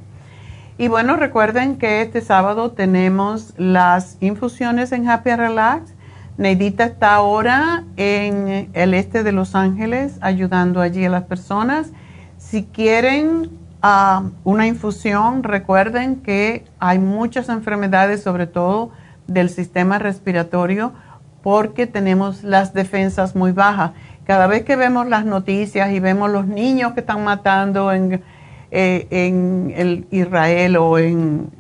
[0.77, 5.95] Y bueno, recuerden que este sábado tenemos las infusiones en Happy Relax.
[6.41, 11.93] Neidita está ahora en el este de Los Ángeles ayudando allí a las personas.
[12.39, 13.51] Si quieren
[13.83, 18.91] ah, una infusión, recuerden que hay muchas enfermedades, sobre todo
[19.27, 20.93] del sistema respiratorio,
[21.43, 23.93] porque tenemos las defensas muy bajas.
[24.25, 28.23] Cada vez que vemos las noticias y vemos los niños que están matando en
[28.73, 31.51] eh, en el Israel o en,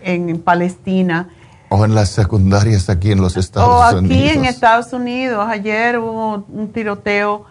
[0.00, 1.28] en, Palestina.
[1.74, 4.02] O en las secundarias aquí en los Estados Unidos.
[4.02, 5.44] O aquí en Estados Unidos.
[5.48, 7.46] Ayer hubo un tiroteo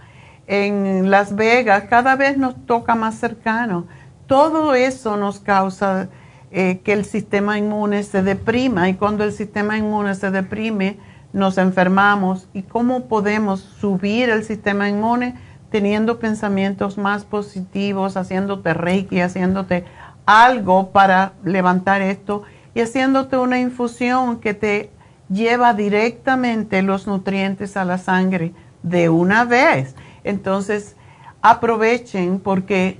[0.48, 1.84] en Las Vegas.
[1.90, 3.86] Cada vez nos toca más cercano.
[4.28, 6.08] Todo eso nos causa
[6.52, 10.98] eh, que el sistema inmune se deprima y cuando el sistema inmune se deprime
[11.34, 12.48] nos enfermamos.
[12.54, 15.36] ¿Y cómo podemos subir el sistema inmune?
[15.74, 19.86] teniendo pensamientos más positivos, haciéndote reiki, haciéndote
[20.28, 22.44] algo para levantar esto
[22.74, 24.90] y haciéndote una infusión que te
[25.30, 29.96] lleva directamente los nutrientes a la sangre de una vez.
[30.24, 30.96] Entonces,
[31.42, 33.00] aprovechen porque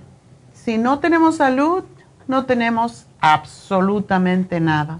[0.54, 1.84] si no tenemos salud,
[2.28, 5.00] no tenemos absolutamente nada.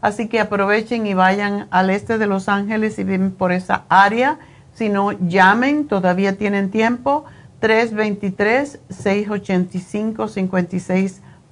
[0.00, 4.38] Así que aprovechen y vayan al este de Los Ángeles y viven por esa área
[4.74, 7.24] si no, llamen, todavía tienen tiempo.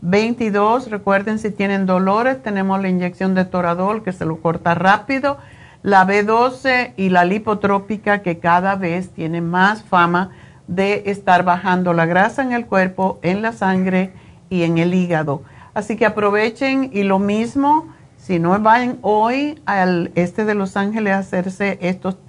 [0.03, 0.87] 323-685-5622.
[0.89, 5.39] Recuerden, si tienen dolores, tenemos la inyección de Toradol que se lo corta rápido.
[5.83, 10.31] La B12 y la lipotrópica que cada vez tiene más fama
[10.69, 14.13] de estar bajando la grasa en el cuerpo, en la sangre
[14.49, 15.43] y en el hígado.
[15.75, 17.93] Así que aprovechen y lo mismo
[18.23, 21.79] si no van hoy al este de Los Ángeles a hacerse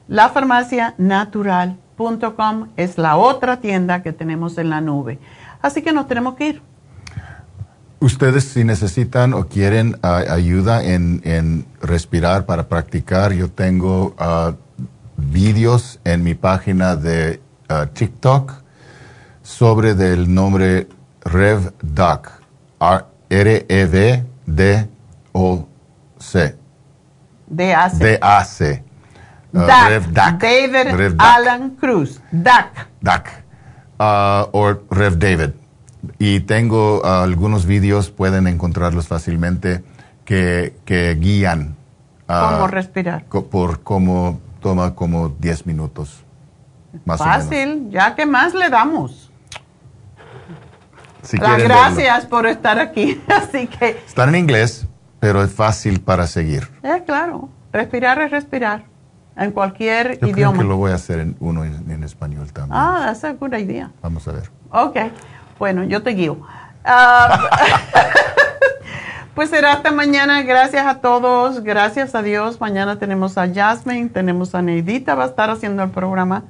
[0.09, 5.21] Lafarmacianatural.com es la otra tienda que tenemos en la nube.
[5.63, 6.61] Así que nos tenemos que ir.
[8.01, 14.55] Ustedes si necesitan o quieren ayuda en, respirar para practicar, yo tengo uh,
[15.19, 18.55] vídeos en mi página de ah, TikTok
[19.43, 20.89] sobre del nombre
[21.25, 22.40] RevDoc,
[22.81, 24.27] R-E-V-D-O-C.
[27.47, 28.05] D-A-C.
[28.05, 28.85] D-A-C.
[29.53, 32.21] David Alan Cruz.
[32.31, 32.89] DAC.
[33.01, 33.45] DAC.
[33.99, 35.51] o Rev David.
[36.19, 39.85] Y tengo uh, algunos vídeos, pueden encontrarlos fácilmente,
[40.25, 41.77] que, que guían.
[42.29, 43.25] Uh, ¿Cómo respirar?
[43.25, 46.25] por cómo toma como 10 minutos.
[47.05, 49.30] Más Fácil, ya que más le damos.
[51.39, 53.21] Gracias por estar aquí.
[53.29, 53.91] Así que.
[54.07, 54.87] Están en inglés,
[55.19, 56.69] pero es fácil para seguir.
[56.83, 57.49] Es claro.
[57.73, 58.85] Respirar es respirar.
[59.37, 60.53] En cualquier Yo idioma.
[60.53, 62.79] Creo que lo voy a hacer en uno en, español también.
[62.79, 63.91] Ah, esa es una idea.
[64.03, 64.51] Vamos a ver.
[64.71, 64.97] Ok.
[65.59, 66.41] Bueno, yo te guío.
[66.85, 67.49] Ah,
[69.35, 70.43] pues será hasta mañana.
[70.43, 71.63] Gracias a todos.
[71.63, 72.61] Gracias a Dios.
[72.61, 76.45] Mañana tenemos a Jasmine, tenemos a Neidita, va a estar haciendo el programa.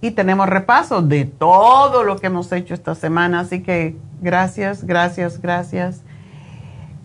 [0.00, 3.40] Y tenemos repaso de todo lo que hemos hecho esta semana.
[3.40, 6.02] Así que gracias, gracias, gracias.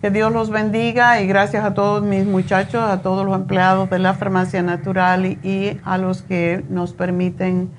[0.00, 3.98] Que Dios los bendiga y gracias a todos mis muchachos, a todos los empleados de
[3.98, 7.70] la farmacia natural y a los que nos permiten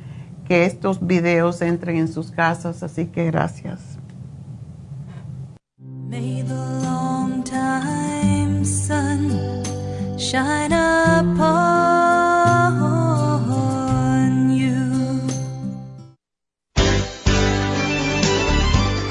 [0.45, 3.99] que estos videos entren en sus casas, así que gracias.